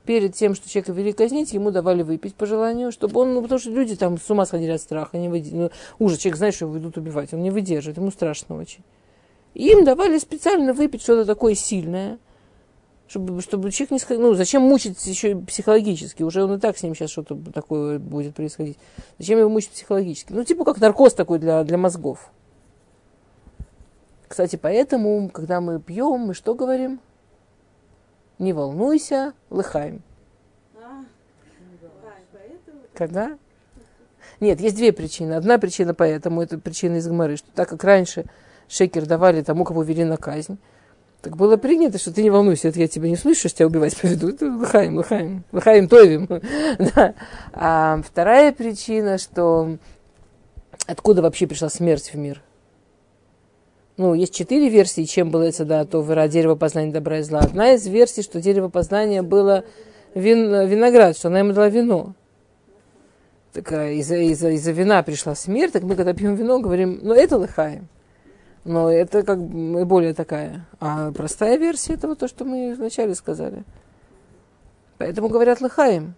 перед 0.06 0.34
тем, 0.34 0.56
что 0.56 0.68
человека 0.68 0.92
вели 0.92 1.14
казнить, 1.14 1.54
ему 1.54 1.70
давали 1.70 2.02
выпить 2.02 2.34
по 2.34 2.48
желанию, 2.48 2.92
чтобы 2.92 3.20
он, 3.22 3.36
ну, 3.36 3.44
потому 3.44 3.60
что 3.60 3.70
люди 3.70 3.96
там 3.96 4.18
с 4.18 4.28
ума 4.32 4.48
сходили 4.48 4.72
от 4.72 4.82
страха, 4.82 5.20
не 5.20 5.30
выд... 5.30 5.46
ну, 5.52 5.70
ужас, 6.00 6.18
человек 6.18 6.38
знает, 6.38 6.56
что 6.56 6.66
его 6.66 6.80
идут 6.80 6.98
убивать, 6.98 7.32
он 7.32 7.44
не 7.44 7.52
выдерживает, 7.52 7.98
ему 7.98 8.10
страшно 8.10 8.58
очень. 8.58 8.84
Им 9.54 9.84
давали 9.84 10.18
специально 10.20 10.74
выпить 10.74 11.02
что-то 11.02 11.26
такое 11.26 11.56
сильное, 11.56 12.20
чтобы, 13.08 13.42
чтобы 13.42 13.72
человек 13.72 13.92
не 13.92 14.00
сказал, 14.00 14.22
ну, 14.22 14.34
зачем 14.36 14.62
мучить 14.62 15.04
еще 15.06 15.36
психологически, 15.36 16.22
уже 16.24 16.44
он 16.44 16.56
и 16.56 16.60
так 16.60 16.78
с 16.78 16.84
ним 16.84 16.94
сейчас 16.94 17.10
что-то 17.10 17.36
такое 17.52 17.98
будет 17.98 18.36
происходить. 18.36 18.78
Зачем 19.18 19.40
его 19.40 19.50
мучить 19.50 19.72
психологически? 19.72 20.32
Ну, 20.32 20.44
типа 20.44 20.64
как 20.64 20.80
наркоз 20.80 21.14
такой 21.14 21.40
для, 21.40 21.64
для 21.64 21.78
мозгов. 21.78 22.32
Кстати, 24.28 24.58
поэтому, 24.58 25.28
когда 25.30 25.60
мы 25.60 25.80
пьем, 25.80 26.28
мы 26.28 26.34
что 26.36 26.54
говорим? 26.54 27.00
Не 28.38 28.54
волнуйся, 28.54 29.34
лыхаем. 29.50 30.04
Когда? 32.94 33.38
Нет, 34.40 34.62
есть 34.62 34.76
две 34.76 34.94
причины. 34.94 35.34
Одна 35.34 35.58
причина 35.58 35.94
поэтому, 35.94 36.42
это 36.42 36.60
причина 36.60 36.98
из 36.98 37.08
Гмары, 37.08 37.38
что 37.38 37.48
так 37.56 37.70
как 37.70 37.84
раньше 37.84 38.26
шекер 38.70 39.06
давали 39.06 39.42
тому, 39.42 39.66
кого 39.66 39.84
вели 39.84 40.06
на 40.06 40.18
казнь. 40.18 40.58
Так 41.22 41.36
было 41.36 41.58
принято, 41.58 41.98
что 41.98 42.14
ты 42.14 42.24
не 42.24 42.30
волнуйся, 42.30 42.70
это 42.70 42.80
я 42.80 42.88
тебя 42.88 43.10
не 43.10 43.18
слышу, 43.18 43.50
что 43.50 43.58
тебя 43.58 43.68
убивать 43.68 44.00
поведу. 44.00 44.28
Лыхаем, 44.58 44.96
лыхаем, 44.96 45.44
лыхаем 45.52 45.90
товим. 45.90 46.28
да. 46.96 47.14
А 47.52 48.02
вторая 48.02 48.54
причина, 48.54 49.18
что 49.18 49.78
откуда 50.88 51.22
вообще 51.22 51.46
пришла 51.46 51.68
смерть 51.68 52.12
в 52.14 52.18
мир? 52.18 52.42
Ну, 53.98 54.14
есть 54.14 54.34
четыре 54.34 54.70
версии, 54.70 55.04
чем 55.04 55.30
было 55.30 55.44
это 55.44 55.66
да, 55.66 55.84
то 55.84 56.00
вера, 56.02 56.30
дерево 56.30 56.56
познания 56.56 56.94
добра 56.94 57.20
и 57.20 57.22
зла. 57.22 57.40
Одна 57.40 57.74
из 57.74 57.86
версий, 57.86 58.22
что 58.22 58.40
дерево 58.40 58.70
познания 58.70 59.22
было 59.22 59.66
вин, 60.16 60.66
виноград, 60.68 61.18
что 61.18 61.28
она 61.28 61.40
ему 61.40 61.52
дала 61.52 61.68
вино. 61.68 62.14
Такая 63.52 63.96
из-за 63.96 64.16
из 64.16 64.42
из 64.42 64.66
вина 64.68 65.04
пришла 65.04 65.36
смерть, 65.36 65.74
так 65.74 65.84
мы 65.84 65.98
когда 65.98 66.14
пьем 66.14 66.36
вино, 66.36 66.60
говорим, 66.60 67.00
ну 67.02 67.14
это 67.14 67.38
лыхаем. 67.38 67.90
Но 68.66 68.92
это 68.92 69.24
как 69.24 69.40
бы 69.40 69.86
более 69.86 70.14
такая. 70.14 70.68
А 70.80 71.12
простая 71.12 71.58
версия 71.58 71.94
этого 71.94 72.16
то, 72.16 72.28
что 72.28 72.46
мы 72.46 72.74
вначале 72.76 73.16
сказали. 73.16 73.64
Поэтому 74.98 75.30
говорят 75.30 75.62
лыхаем. 75.62 76.16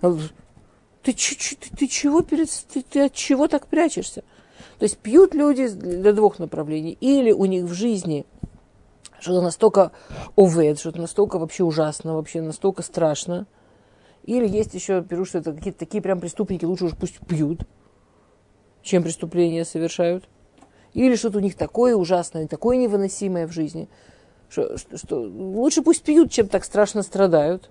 Ты, 0.00 0.10
ты, 1.02 1.12
ты, 1.12 1.76
ты 1.76 1.86
чего 1.86 2.22
перед, 2.22 2.48
ты, 2.72 2.82
ты 2.82 3.04
от 3.06 3.12
чего 3.12 3.46
так 3.46 3.66
прячешься? 3.66 4.24
То 4.78 4.84
есть 4.84 4.98
пьют 4.98 5.34
люди 5.34 5.68
для 5.68 6.12
двух 6.12 6.38
направлений. 6.38 6.96
Или 7.00 7.30
у 7.30 7.44
них 7.44 7.64
в 7.64 7.74
жизни 7.74 8.26
что-то 9.20 9.42
настолько 9.42 9.92
увед, 10.36 10.78
что-то 10.78 11.00
настолько 11.00 11.38
вообще 11.38 11.62
ужасно, 11.62 12.14
вообще 12.14 12.40
настолько 12.40 12.82
страшно. 12.82 13.46
Или 14.24 14.48
есть 14.48 14.74
еще, 14.74 15.02
пишу, 15.02 15.24
что 15.24 15.38
это 15.38 15.52
какие-то 15.52 15.78
такие 15.78 16.02
прям 16.02 16.20
преступники, 16.20 16.64
лучше 16.64 16.86
уж 16.86 16.96
пусть 16.96 17.18
пьют, 17.26 17.60
чем 18.82 19.02
преступления 19.02 19.64
совершают. 19.64 20.28
Или 20.94 21.16
что-то 21.16 21.38
у 21.38 21.40
них 21.40 21.56
такое 21.56 21.96
ужасное, 21.96 22.46
такое 22.46 22.76
невыносимое 22.76 23.46
в 23.46 23.52
жизни, 23.52 23.88
что, 24.48 24.76
что, 24.78 25.20
лучше 25.20 25.82
пусть 25.82 26.02
пьют, 26.02 26.30
чем 26.30 26.48
так 26.48 26.64
страшно 26.64 27.02
страдают. 27.02 27.68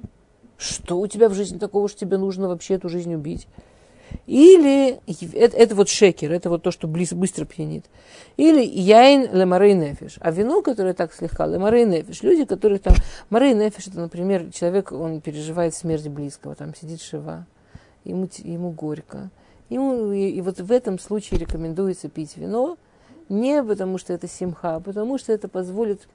Что 0.58 1.00
у 1.00 1.08
тебя 1.08 1.30
в 1.30 1.34
жизни 1.34 1.58
такого, 1.58 1.90
что 1.90 2.00
тебе 2.00 2.18
нужно 2.18 2.48
вообще 2.48 2.76
эту 2.76 2.90
жизнь 2.90 3.14
убить? 3.14 3.48
Или 4.28 5.00
это, 5.34 5.58
это 5.58 5.76
вот 5.76 5.90
шекер, 5.90 6.32
это 6.32 6.50
вот 6.50 6.62
то, 6.62 6.72
что 6.72 6.88
близ, 6.88 7.14
быстро 7.14 7.46
пьянит. 7.46 7.86
Или 8.38 8.64
яин 8.64 9.34
лемарей 9.34 9.74
нефиш. 9.74 10.18
А 10.20 10.32
вино, 10.32 10.62
которое 10.62 10.94
так 10.94 11.14
слегка, 11.14 11.48
лемарей 11.48 11.86
нефиш. 11.86 12.22
Люди, 12.22 12.46
которые 12.46 12.80
там... 12.80 12.94
Марей 13.30 13.54
нефиш, 13.54 13.88
это, 13.88 14.00
например, 14.00 14.52
человек, 14.52 14.92
он 14.92 15.22
переживает 15.22 15.74
смерть 15.74 16.08
близкого, 16.08 16.56
там 16.56 16.76
сидит 16.76 17.02
шива, 17.02 17.48
ему, 18.04 18.30
ему 18.40 18.72
горько. 18.72 19.32
Ему, 19.70 20.12
и, 20.12 20.30
и 20.30 20.42
вот 20.42 20.60
в 20.60 20.72
этом 20.72 21.00
случае 21.00 21.40
рекомендуется 21.40 22.08
пить 22.10 22.38
вино, 22.38 22.78
не 23.34 23.64
потому 23.64 23.98
что 23.98 24.14
это 24.14 24.28
симха, 24.28 24.76
а 24.76 24.80
потому 24.80 25.18
что 25.18 25.34
это 25.34 25.48
позволит 25.48 26.08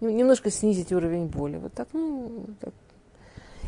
немножко 0.00 0.50
снизить 0.50 0.92
уровень 0.92 1.26
боли. 1.26 1.56
Вот 1.56 1.72
так, 1.72 1.88
ну, 1.92 2.46
так. 2.60 2.74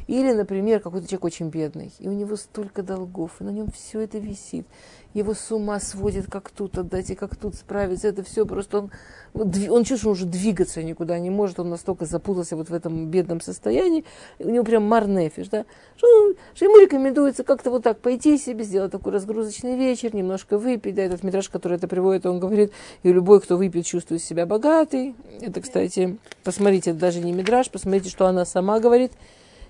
Или, 0.09 0.33
например, 0.33 0.81
какой-то 0.81 1.07
человек 1.07 1.25
очень 1.25 1.49
бедный, 1.49 1.93
и 1.99 2.09
у 2.09 2.13
него 2.13 2.37
столько 2.37 2.83
долгов, 2.83 3.41
и 3.41 3.45
на 3.45 3.51
нем 3.51 3.71
все 3.71 4.01
это 4.01 4.19
висит 4.19 4.67
его 5.15 5.35
с 5.35 5.51
ума 5.53 5.81
сводит, 5.81 6.31
как 6.31 6.51
тут 6.51 6.79
отдать 6.79 7.11
и 7.11 7.15
как 7.15 7.37
тут 7.37 7.55
справиться. 7.55 8.09
Это 8.09 8.23
все 8.23 8.47
просто 8.47 8.79
он, 8.79 8.91
он 9.35 9.85
чувствует, 9.85 9.99
что 9.99 10.09
он 10.09 10.13
уже 10.13 10.27
двигаться 10.27 10.83
никуда 10.83 11.19
не 11.19 11.31
может, 11.31 11.61
он 11.61 11.71
настолько 11.71 12.05
запутался 12.05 12.57
вот 12.57 12.69
в 12.69 12.75
этом 12.75 13.07
бедном 13.07 13.41
состоянии, 13.41 14.05
у 14.39 14.51
него 14.51 14.65
прям 14.65 14.85
марнефиш, 14.85 15.49
да, 15.49 15.65
что, 15.97 16.07
что 16.55 16.65
ему 16.65 16.79
рекомендуется 16.79 17.45
как-то 17.45 17.71
вот 17.71 17.83
так 17.83 17.99
пойти 18.01 18.39
себе, 18.39 18.65
сделать 18.65 18.93
такой 18.93 19.13
разгрузочный 19.13 19.77
вечер, 19.77 20.15
немножко 20.15 20.59
выпить, 20.59 20.95
да, 20.95 21.03
этот 21.03 21.23
метраж, 21.23 21.49
который 21.49 21.77
это 21.77 21.89
приводит, 21.89 22.27
он 22.27 22.41
говорит, 22.41 22.73
и 23.03 23.13
любой, 23.13 23.41
кто 23.41 23.57
выпьет, 23.57 23.87
чувствует 23.87 24.23
себя 24.23 24.47
богатый. 24.47 25.15
Это, 25.41 25.61
кстати, 25.61 26.19
посмотрите, 26.45 26.91
это 26.91 27.01
даже 27.01 27.21
не 27.21 27.33
мидраж, 27.33 27.71
посмотрите, 27.71 28.11
что 28.11 28.27
она 28.27 28.45
сама 28.45 28.81
говорит. 28.81 29.13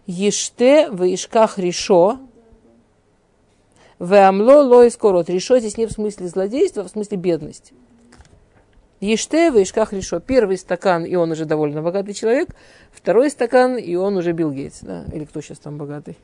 Еште 0.07 0.91
в 0.91 1.05
ишках 1.05 1.59
решо, 1.59 2.19
в 4.03 4.15
амло 4.15 4.65
ло 4.65 4.89
искорот. 4.89 5.31
Решо 5.31 5.61
здесь 5.61 5.77
не 5.77 5.87
в 5.87 5.93
смысле 5.93 6.27
злодейства, 6.27 6.83
а 6.83 6.87
в 6.87 6.91
смысле 6.91 7.19
бедности. 7.19 7.73
Еште 9.01 9.53
в 9.53 9.63
ишках 9.63 9.93
решо. 9.93 10.19
Первый 10.19 10.59
стакан, 10.59 11.05
и 11.05 11.15
он 11.15 11.31
уже 11.31 11.45
довольно 11.45 11.83
богатый 11.83 12.13
человек. 12.13 12.49
Второй 12.91 13.31
стакан, 13.31 13.77
и 13.77 13.95
он 13.95 14.17
уже 14.17 14.33
Билл 14.33 14.51
Гейтс. 14.51 14.81
Да? 14.81 15.05
Или 15.13 15.25
кто 15.25 15.41
сейчас 15.41 15.61
там 15.61 15.77
богатый? 15.77 16.19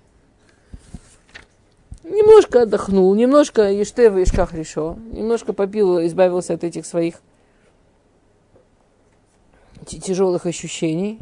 Немножко 2.03 2.62
отдохнул, 2.62 3.14
немножко 3.14 3.70
еште 3.70 4.11
в 4.11 4.20
ишках 4.20 4.55
решо. 4.55 4.99
Немножко 5.12 5.53
попил, 5.53 6.05
избавился 6.05 6.55
от 6.55 6.64
этих 6.64 6.85
своих 6.85 7.22
тяжелых 9.87 10.47
ощущений. 10.47 11.20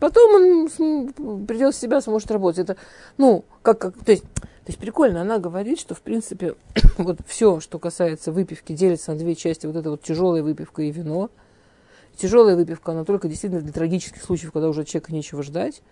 Потом 0.00 0.68
он 0.78 1.46
придет 1.46 1.74
в 1.74 1.78
себя, 1.78 2.00
сможет 2.00 2.30
работать. 2.30 2.60
Это, 2.60 2.76
ну, 3.16 3.44
как, 3.62 3.78
как, 3.78 4.04
то 4.04 4.12
есть, 4.12 4.22
то 4.22 4.68
есть 4.68 4.78
прикольно, 4.78 5.22
она 5.22 5.38
говорит, 5.38 5.80
что, 5.80 5.94
в 5.94 6.00
принципе, 6.00 6.54
вот 6.98 7.18
все, 7.26 7.58
что 7.60 7.78
касается 7.78 8.30
выпивки, 8.30 8.72
делится 8.72 9.12
на 9.12 9.18
две 9.18 9.34
части. 9.34 9.66
Вот 9.66 9.76
это 9.76 9.90
вот 9.90 10.02
тяжелая 10.02 10.42
выпивка 10.42 10.82
и 10.82 10.90
вино. 10.90 11.30
Тяжелая 12.16 12.56
выпивка, 12.56 12.92
она 12.92 13.04
только 13.04 13.28
действительно 13.28 13.62
для 13.62 13.72
трагических 13.72 14.22
случаев, 14.22 14.52
когда 14.52 14.68
уже 14.68 14.84
человека 14.84 15.12
нечего 15.12 15.42
ждать. 15.42 15.82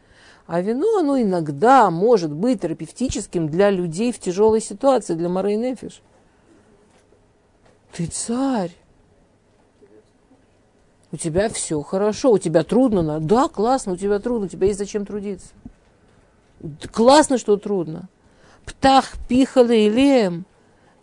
А 0.47 0.61
вино, 0.61 0.99
оно 0.99 1.21
иногда 1.21 1.91
может 1.91 2.33
быть 2.33 2.61
терапевтическим 2.61 3.49
для 3.49 3.71
людей 3.71 4.13
в 4.13 4.21
тяжелой 4.21 4.61
ситуации, 4.61 5.15
для 5.15 5.29
Морей 5.29 5.57
Нефиш. 5.57 6.03
Ты 7.93 8.07
царь 8.07 8.73
у 11.13 11.17
тебя 11.17 11.49
все 11.49 11.81
хорошо, 11.83 12.33
у 12.33 12.39
тебя 12.39 12.63
трудно. 12.65 13.21
Да, 13.21 13.49
классно, 13.49 13.93
у 13.93 13.97
тебя 13.97 14.19
трудно, 14.19 14.47
у 14.47 14.49
тебя 14.49 14.67
есть 14.67 14.79
зачем 14.79 15.07
трудиться. 15.07 15.49
Классно, 16.93 17.39
что 17.39 17.57
трудно. 17.57 18.09
Птах 18.65 19.13
пихала 19.29 19.71
илем, 19.71 20.45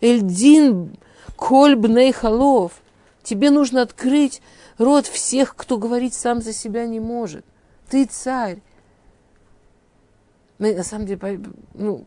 эльдин 0.01 0.97
кольб 1.38 1.86
халов. 2.16 2.74
Тебе 3.24 3.51
нужно 3.51 3.82
открыть 3.82 4.41
рот 4.78 5.08
всех, 5.08 5.56
кто 5.56 5.78
говорить 5.78 6.14
сам 6.14 6.41
за 6.41 6.51
себя 6.51 6.86
не 6.86 6.99
может. 6.99 7.45
Ты 7.89 8.06
царь. 8.06 8.62
Мы, 10.58 10.76
на 10.76 10.84
самом 10.84 11.06
деле, 11.06 11.41
ну, 11.74 12.06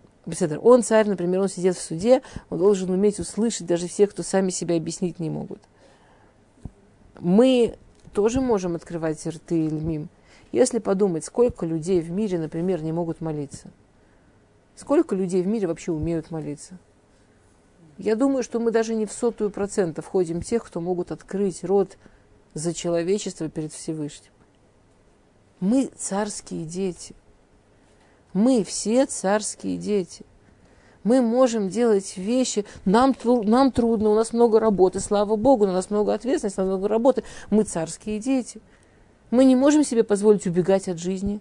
он 0.62 0.82
царь, 0.82 1.08
например, 1.08 1.40
он 1.40 1.48
сидит 1.48 1.76
в 1.76 1.82
суде, 1.82 2.22
он 2.50 2.58
должен 2.58 2.90
уметь 2.90 3.18
услышать 3.18 3.66
даже 3.66 3.88
всех, 3.88 4.10
кто 4.10 4.22
сами 4.22 4.50
себя 4.50 4.76
объяснить 4.76 5.18
не 5.18 5.30
могут. 5.30 5.60
Мы 7.18 7.78
тоже 8.16 8.40
можем 8.40 8.76
открывать 8.76 9.26
рты 9.26 9.66
и. 9.66 10.08
Если 10.50 10.78
подумать, 10.78 11.22
сколько 11.22 11.66
людей 11.66 12.00
в 12.00 12.10
мире, 12.10 12.38
например, 12.38 12.82
не 12.82 12.90
могут 12.90 13.20
молиться. 13.20 13.70
Сколько 14.74 15.14
людей 15.14 15.42
в 15.42 15.46
мире 15.46 15.66
вообще 15.66 15.92
умеют 15.92 16.30
молиться? 16.30 16.78
Я 17.98 18.16
думаю, 18.16 18.42
что 18.42 18.58
мы 18.58 18.70
даже 18.70 18.94
не 18.94 19.04
в 19.04 19.12
сотую 19.12 19.50
процента 19.50 20.00
входим 20.00 20.40
тех, 20.40 20.64
кто 20.64 20.80
могут 20.80 21.12
открыть 21.12 21.62
рот 21.62 21.98
за 22.54 22.72
человечество 22.72 23.50
перед 23.50 23.70
Всевышним. 23.74 24.32
Мы 25.60 25.90
царские 25.94 26.64
дети. 26.64 27.14
Мы 28.32 28.64
все 28.64 29.04
царские 29.04 29.76
дети– 29.76 30.24
мы 31.06 31.22
можем 31.22 31.68
делать 31.68 32.16
вещи, 32.16 32.64
нам, 32.84 33.14
нам 33.24 33.70
трудно, 33.70 34.10
у 34.10 34.16
нас 34.16 34.32
много 34.32 34.58
работы, 34.58 34.98
слава 34.98 35.36
Богу, 35.36 35.62
у 35.62 35.68
нас 35.68 35.88
много 35.88 36.12
ответственности, 36.12 36.58
много 36.58 36.88
работы. 36.88 37.22
Мы 37.48 37.62
царские 37.62 38.18
дети. 38.18 38.60
Мы 39.30 39.44
не 39.44 39.54
можем 39.54 39.84
себе 39.84 40.02
позволить 40.02 40.48
убегать 40.48 40.88
от 40.88 40.98
жизни. 40.98 41.38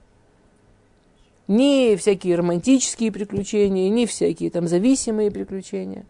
Ни 1.48 1.96
всякие 1.96 2.36
романтические 2.36 3.12
приключения, 3.12 3.90
ни 3.90 4.06
всякие 4.06 4.52
там 4.52 4.68
зависимые 4.68 5.32
приключения. 5.32 6.06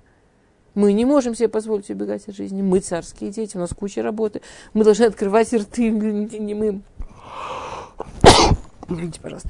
Мы 0.74 0.92
не 0.92 1.06
можем 1.06 1.34
себе 1.34 1.48
позволить 1.48 1.90
убегать 1.90 2.28
от 2.28 2.36
жизни. 2.36 2.62
Мы 2.62 2.82
царские 2.82 3.32
дети, 3.32 3.56
у 3.56 3.62
нас 3.62 3.74
куча 3.74 4.04
работы. 4.04 4.42
Мы 4.74 4.84
должны 4.84 5.06
открывать 5.06 5.54
рты 5.54 5.92
немым. 5.92 6.84
Извините, 8.90 9.22
пожалуйста. 9.22 9.50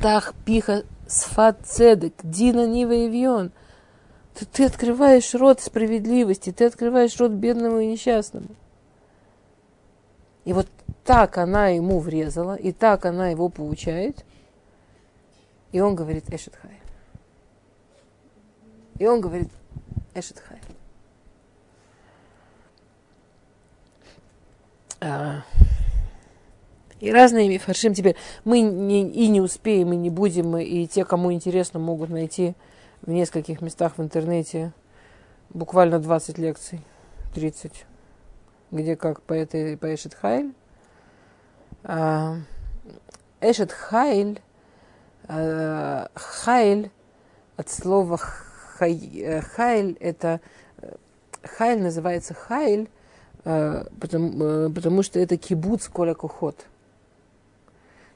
Птах 0.00 0.32
пиха 0.46 0.84
сфат 1.06 1.58
цедек, 1.66 2.14
дина 2.24 2.66
нива 2.66 2.94
и 2.94 3.50
Ты, 4.32 4.46
ты 4.46 4.64
открываешь 4.64 5.34
рот 5.34 5.60
справедливости, 5.60 6.52
ты 6.52 6.64
открываешь 6.64 7.20
рот 7.20 7.32
бедному 7.32 7.80
и 7.80 7.86
несчастному. 7.86 8.48
И 10.46 10.54
вот 10.54 10.68
так 11.04 11.36
она 11.36 11.68
ему 11.68 11.98
врезала, 11.98 12.56
и 12.56 12.72
так 12.72 13.04
она 13.04 13.28
его 13.28 13.50
получает. 13.50 14.24
И 15.70 15.80
он 15.80 15.94
говорит 15.94 16.32
Эшетхай. 16.32 16.80
И 18.98 19.06
он 19.06 19.20
говорит 19.20 19.50
Эшетхай. 20.14 20.60
А, 25.02 25.42
и 27.00 27.10
разные 27.10 27.48
мифаршим 27.48 27.94
теперь 27.94 28.16
мы 28.44 28.60
не, 28.60 29.10
и 29.10 29.28
не 29.28 29.40
успеем, 29.40 29.92
и 29.92 29.96
не 29.96 30.10
будем, 30.10 30.56
и 30.56 30.86
те, 30.86 31.04
кому 31.04 31.32
интересно, 31.32 31.80
могут 31.80 32.10
найти 32.10 32.54
в 33.02 33.10
нескольких 33.10 33.62
местах 33.62 33.96
в 33.96 34.02
интернете 34.02 34.72
буквально 35.48 35.98
20 35.98 36.38
лекций, 36.38 36.80
30, 37.34 37.86
где 38.70 38.96
как 38.96 39.22
по 39.22 39.32
этой, 39.32 39.76
по 39.76 39.92
אשת 39.92 40.14
חיל. 40.14 40.52
А, 41.84 42.36
אשת 43.40 43.72
חיל, 43.72 44.40
а, 45.26 46.10
חיל 46.14 46.90
от 47.56 47.70
слова 47.70 48.18
хай, 48.18 49.42
חיל, 49.54 49.96
это 50.00 50.40
חיל 51.42 51.82
называется 51.82 52.34
Хайль, 52.34 52.90
а, 53.44 53.86
потому, 53.98 54.70
потому 54.70 55.02
что 55.02 55.18
это 55.18 55.38
קיבוץ 55.38 55.88
כל 55.88 56.14
הכוחות. 56.14 56.66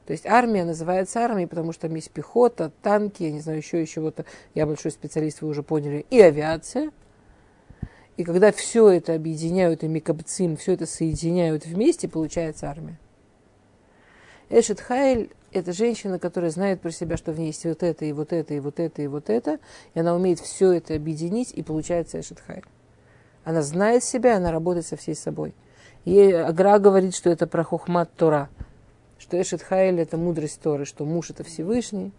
То 0.05 0.13
есть 0.13 0.25
армия 0.25 0.63
называется 0.65 1.19
армией, 1.21 1.47
потому 1.47 1.71
что 1.71 1.87
там 1.87 1.95
есть 1.95 2.11
пехота, 2.11 2.71
танки, 2.83 3.23
я 3.23 3.31
не 3.31 3.39
знаю, 3.39 3.57
еще 3.57 3.83
и 3.83 3.87
чего-то. 3.87 4.25
Я 4.53 4.67
большой 4.67 4.91
специалист, 4.91 5.41
вы 5.41 5.47
уже 5.47 5.63
поняли. 5.63 6.05
И 6.11 6.21
авиация. 6.21 6.91
И 8.15 8.23
когда 8.23 8.51
все 8.51 8.89
это 8.89 9.15
объединяют, 9.15 9.83
и 9.83 9.87
микабцим, 9.87 10.57
все 10.57 10.73
это 10.73 10.85
соединяют 10.85 11.65
вместе, 11.65 12.07
получается 12.07 12.69
армия. 12.69 12.99
Эшет 14.49 14.79
Хайль– 14.79 15.31
это 15.51 15.73
женщина, 15.73 16.19
которая 16.19 16.51
знает 16.51 16.81
про 16.81 16.91
себя, 16.91 17.17
что 17.17 17.31
в 17.31 17.39
ней 17.39 17.47
есть 17.47 17.65
вот 17.65 17.81
это, 17.81 18.05
и 18.05 18.13
вот 18.13 18.31
это, 18.31 18.53
и 18.53 18.59
вот 18.59 18.79
это, 18.79 19.01
и 19.01 19.07
вот 19.07 19.29
это. 19.31 19.59
И 19.95 19.99
она 19.99 20.15
умеет 20.15 20.39
все 20.39 20.71
это 20.71 20.93
объединить, 20.95 21.51
и 21.51 21.63
получается 21.63 22.19
Эшет 22.19 22.39
Хайль. 22.39 22.63
Она 23.43 23.63
знает 23.63 24.03
себя, 24.03 24.37
она 24.37 24.51
работает 24.51 24.85
со 24.85 24.97
всей 24.97 25.15
собой. 25.15 25.55
И 26.05 26.31
Агра 26.31 26.77
говорит, 26.77 27.15
что 27.15 27.31
это 27.31 27.47
про 27.47 27.63
Хохмат 27.63 28.13
Тора– 28.13 28.49
что 29.25 29.41
Эшет 29.41 29.63
Хайль– 29.63 29.99
это 30.01 30.17
мудрость 30.17 30.61
Торы, 30.61 30.85
что 30.85 31.03
муж– 31.03 31.29
это 31.31 31.43
Всевышний, 31.43 32.11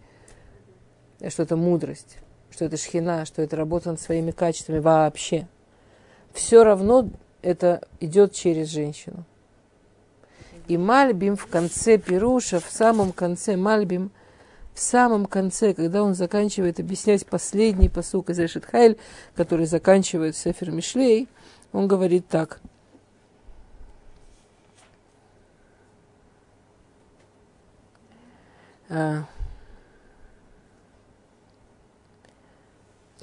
что 1.29 1.43
это 1.43 1.55
мудрость, 1.55 2.17
что 2.51 2.65
это 2.65 2.75
шхина, 2.75 3.25
что 3.25 3.41
это 3.41 3.55
работа 3.55 3.91
над 3.91 4.01
своими 4.01 4.31
качествами 4.31 4.79
вообще. 4.79 5.47
Все 6.33 6.65
равно 6.65 7.09
это 7.41 7.87
идет 8.01 8.33
через 8.33 8.67
женщину. 8.67 9.23
И 10.67 10.77
Мальбим 10.77 11.37
в 11.37 11.47
конце 11.47 11.97
Пируша, 11.97 12.59
в 12.59 12.69
самом 12.69 13.13
конце 13.13 13.55
Мальбим, 13.55 14.11
в 14.73 14.79
самом 14.81 15.27
конце, 15.27 15.73
когда 15.73 16.03
он 16.03 16.13
заканчивает 16.13 16.81
объяснять 16.81 17.25
последний 17.25 17.87
посук 17.87 18.31
из 18.31 18.39
Эшет 18.41 18.65
Хайль, 18.65 18.97
который 19.33 19.65
заканчивает 19.65 20.35
Сефер 20.35 20.71
Мишлей, 20.71 21.29
он 21.71 21.87
говорит 21.87 22.27
так– 22.27 22.59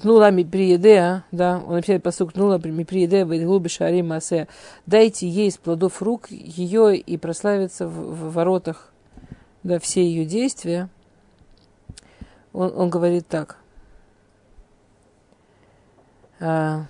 Тнула 0.01 0.31
ми 0.31 0.45
приеде, 0.45 1.21
да, 1.31 1.63
он 1.67 1.77
опять 1.77 2.03
посук 2.03 2.33
тнула 2.33 2.59
ми 2.65 2.85
приеде, 2.85 3.25
глуби 3.25 3.69
шари 3.69 4.01
масе. 4.01 4.47
Дайте 4.85 5.27
ей 5.27 5.47
из 5.47 5.57
плодов 5.57 6.01
рук 6.01 6.29
ее 6.29 6.97
и 6.97 7.17
прославиться 7.17 7.87
в, 7.87 7.91
в 7.91 8.33
воротах, 8.33 8.91
да, 9.63 9.79
все 9.79 10.03
ее 10.03 10.25
действия. 10.25 10.89
Он, 12.53 12.71
он 12.75 12.89
говорит 12.89 13.27
так. 13.27 13.57
А, 16.39 16.85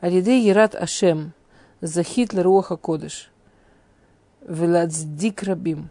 Алидей 0.00 0.42
Ерат 0.42 0.74
Ашем, 0.74 1.32
Захит 1.80 2.34
Леруаха 2.34 2.76
Кодыш. 2.76 3.30
Велацдик 4.46 5.42
Рабим. 5.42 5.88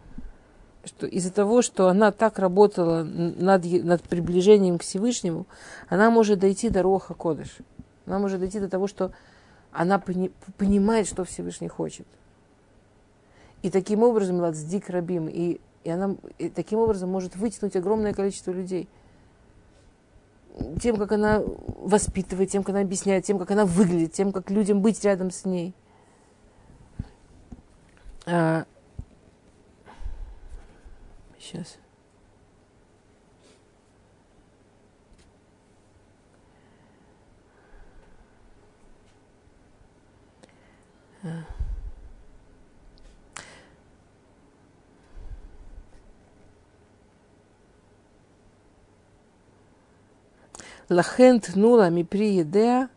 Что 0.86 1.08
из-за 1.08 1.32
того, 1.32 1.62
что 1.62 1.88
она 1.88 2.12
так 2.12 2.40
работала 2.40 3.04
над, 3.04 3.66
над 3.66 4.02
приближением 4.04 4.78
к 4.78 4.84
Всевышнему, 4.84 5.48
она 5.88 6.12
может 6.12 6.40
дойти 6.40 6.70
до 6.70 6.84
Роха 6.84 7.14
Кодыш. 7.14 7.58
Она 8.06 8.20
может 8.20 8.40
дойти 8.40 8.60
до 8.60 8.68
того, 8.68 8.88
что 8.88 9.12
она 9.72 9.98
пони, 9.98 10.32
понимает, 10.58 11.08
что 11.08 11.24
Всевышний 11.24 11.70
хочет. 11.70 12.06
И 13.62 13.70
таким 13.70 14.04
образом 14.04 14.42
Ладздик 14.42 14.90
Рабим, 14.90 15.30
и, 15.30 15.62
и 15.86 15.90
она 15.90 16.18
и 16.38 16.50
таким 16.50 16.80
образом 16.80 17.10
может 17.10 17.38
вытянуть 17.38 17.78
огромное 17.78 18.14
количество 18.14 18.52
людей. 18.52 18.90
Тем, 20.82 20.98
как 20.98 21.14
она 21.14 21.42
воспитывает, 21.80 22.52
тем, 22.52 22.64
как 22.64 22.76
она 22.76 22.82
объясняет, 22.82 23.24
тем, 23.26 23.40
как 23.40 23.50
она 23.52 23.66
выглядит, 23.66 24.12
тем, 24.12 24.34
как 24.34 24.52
людям 24.52 24.82
быть 24.82 25.04
рядом 25.04 25.32
с 25.32 25.46
ней. 25.46 25.74
А, 28.26 28.66
сейчас. 31.38 31.78
Лахен 50.90 51.40
тнула 51.40 51.90
мипри 51.90 52.36
едеа 52.36 52.90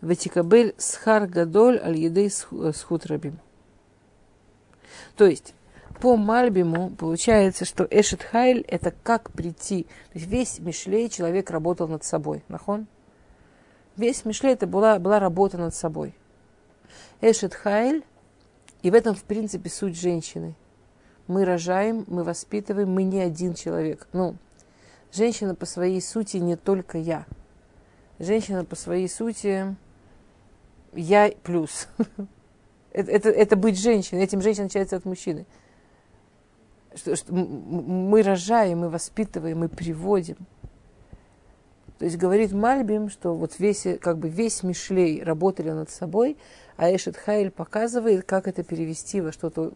ветикабель 0.00 0.74
схар 0.78 1.26
гадоль 1.26 1.78
аль 1.78 1.96
едей 1.96 2.30
схут 2.30 3.06
рабим. 3.06 3.38
То 5.16 5.26
есть, 5.26 5.54
по 6.00 6.16
Мальбиму 6.16 6.90
получается, 6.90 7.64
что 7.64 7.86
Эшет 7.90 8.22
Хайль– 8.22 8.64
это 8.68 8.92
как 9.02 9.32
прийти. 9.32 9.84
То 10.12 10.18
есть 10.18 10.26
весь 10.26 10.58
Мишлей 10.58 11.08
человек 11.08 11.50
работал 11.50 11.88
над 11.88 12.04
собой. 12.04 12.42
Нахон? 12.48 12.86
Весь 13.96 14.24
Мишлей– 14.24 14.52
это 14.54 14.66
была, 14.66 14.98
была 14.98 15.20
работа 15.20 15.56
над 15.56 15.74
собой. 15.74 16.14
Эшет 17.20 17.54
Хайль 17.54 18.04
и 18.82 18.90
в 18.90 18.94
этом, 18.94 19.14
в 19.14 19.22
принципе, 19.22 19.70
суть 19.70 19.98
женщины. 19.98 20.54
Мы 21.26 21.44
рожаем, 21.44 22.04
мы 22.06 22.22
воспитываем, 22.22 22.90
мы 22.90 23.04
не 23.04 23.20
один 23.20 23.54
человек. 23.54 24.08
Ну, 24.12 24.36
женщина 25.12 25.54
по 25.54 25.64
своей 25.64 26.02
сути 26.02 26.36
не 26.36 26.56
только 26.56 26.98
я. 26.98 27.24
Женщина 28.18 28.64
по 28.64 28.76
своей 28.76 29.08
сути 29.08 29.74
я 30.92 31.32
плюс. 31.42 31.88
это, 32.94 33.10
это, 33.10 33.28
это 33.28 33.56
быть 33.56 33.78
женщиной. 33.78 34.22
Этим 34.22 34.40
женщина 34.40 34.66
отличается 34.66 34.96
от 34.96 35.04
мужчины. 35.04 35.46
Что, 36.94 37.16
что 37.16 37.34
мы 37.34 38.22
рожаем, 38.22 38.80
мы 38.80 38.88
воспитываем, 38.88 39.58
мы 39.58 39.68
приводим. 39.68 40.36
То 41.98 42.04
есть 42.04 42.16
говорит 42.16 42.52
Мальбим, 42.52 43.10
что 43.10 43.34
вот 43.34 43.58
весь, 43.58 43.86
как 44.00 44.18
бы 44.18 44.28
весь 44.28 44.62
Мишлей 44.62 45.22
работали 45.22 45.70
над 45.70 45.90
собой, 45.90 46.36
а 46.76 46.94
Эшет 46.94 47.16
Хайль 47.16 47.50
показывает, 47.50 48.24
как 48.24 48.46
это 48.46 48.62
перевести 48.62 49.20
во 49.20 49.32
что-то 49.32 49.72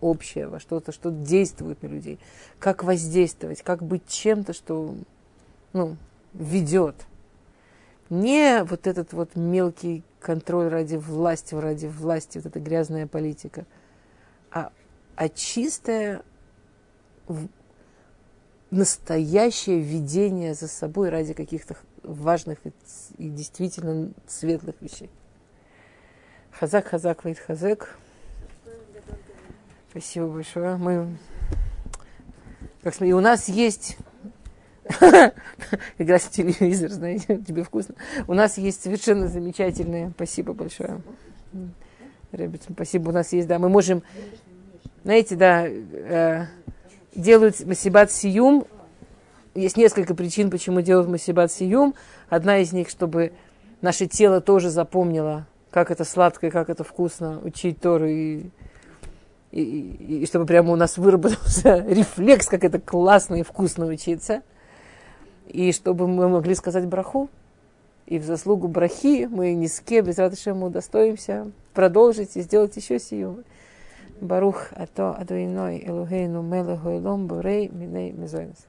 общее, 0.00 0.48
во 0.48 0.58
что-то, 0.58 0.90
что 0.90 1.10
действует 1.10 1.82
на 1.82 1.86
людей. 1.86 2.18
Как 2.58 2.82
воздействовать, 2.82 3.62
как 3.62 3.82
быть 3.82 4.06
чем-то, 4.08 4.52
что 4.52 4.94
ну, 5.72 5.96
ведет. 6.34 6.96
Не 8.08 8.62
вот 8.62 8.86
этот 8.86 9.12
вот 9.12 9.34
мелкий 9.34 10.04
контроль 10.20 10.68
ради 10.68 10.96
власти, 10.96 11.54
ради 11.54 11.86
власти, 11.86 12.38
вот 12.38 12.46
эта 12.46 12.60
грязная 12.60 13.06
политика, 13.06 13.64
а, 14.50 14.70
а 15.16 15.28
чистое 15.28 16.22
настоящее 18.70 19.80
видение 19.80 20.54
за 20.54 20.68
собой 20.68 21.08
ради 21.08 21.32
каких-то 21.32 21.76
важных 22.02 22.58
и, 22.64 22.72
и 23.18 23.28
действительно 23.28 24.10
светлых 24.26 24.76
вещей. 24.80 25.10
Хазак, 26.52 26.86
хазак, 26.86 27.24
вейт 27.24 27.38
хазек. 27.38 27.96
Спасибо 29.90 30.28
большое. 30.28 30.76
Мы, 30.76 31.16
как 32.82 33.00
и 33.02 33.12
у 33.12 33.20
нас 33.20 33.48
есть 33.48 33.96
играть 35.98 36.22
в 36.22 36.30
телевизор, 36.30 36.90
знаете, 36.90 37.38
тебе 37.46 37.62
вкусно. 37.62 37.94
У 38.26 38.34
нас 38.34 38.58
есть 38.58 38.82
совершенно 38.82 39.28
замечательные, 39.28 40.12
спасибо 40.14 40.52
большое. 40.52 41.00
Ребят, 42.32 42.62
спасибо, 42.70 43.10
у 43.10 43.12
нас 43.12 43.32
есть, 43.32 43.48
да, 43.48 43.58
мы 43.58 43.68
можем, 43.68 44.02
знаете, 45.04 45.36
да, 45.36 45.66
э, 45.66 46.46
делают 47.14 47.64
масибат 47.64 48.10
сиюм. 48.12 48.66
Есть 49.54 49.76
несколько 49.76 50.14
причин, 50.14 50.50
почему 50.50 50.82
делают 50.82 51.08
масибат 51.08 51.50
сиюм. 51.50 51.94
Одна 52.28 52.58
из 52.58 52.72
них, 52.72 52.90
чтобы 52.90 53.32
наше 53.80 54.06
тело 54.06 54.40
тоже 54.40 54.70
запомнило 54.70 55.46
как 55.76 55.90
это 55.90 56.04
сладко 56.04 56.46
и 56.46 56.50
как 56.50 56.70
это 56.70 56.84
вкусно 56.84 57.38
учить 57.44 57.82
Тору, 57.82 58.06
и, 58.06 58.44
и, 59.50 59.60
и, 59.60 60.22
и 60.22 60.26
чтобы 60.26 60.46
прямо 60.46 60.72
у 60.72 60.76
нас 60.76 60.96
выработался 60.96 61.84
рефлекс, 61.86 62.46
как 62.46 62.64
это 62.64 62.80
классно 62.80 63.34
и 63.34 63.42
вкусно 63.42 63.84
учиться, 63.84 64.40
и 65.48 65.72
чтобы 65.72 66.06
мы 66.08 66.28
могли 66.28 66.54
сказать 66.54 66.86
браху, 66.86 67.28
и 68.06 68.18
в 68.18 68.24
заслугу 68.24 68.68
брахи 68.68 69.26
мы 69.30 69.54
ни 69.54 69.66
с 69.66 69.80
кем 69.80 70.04
без 70.04 70.18
радошема 70.18 70.66
удостоимся 70.66 71.50
продолжить 71.74 72.36
и 72.36 72.42
сделать 72.42 72.76
еще 72.76 72.98
сию. 72.98 73.44
Барух 74.20 74.68
ато 74.72 75.12
адуиной 75.12 75.82
элухейну 75.86 76.40
мелеху 76.40 76.88
элом 76.90 77.26
борей 77.26 77.68
миней 77.68 78.12
мезойнес. 78.12 78.66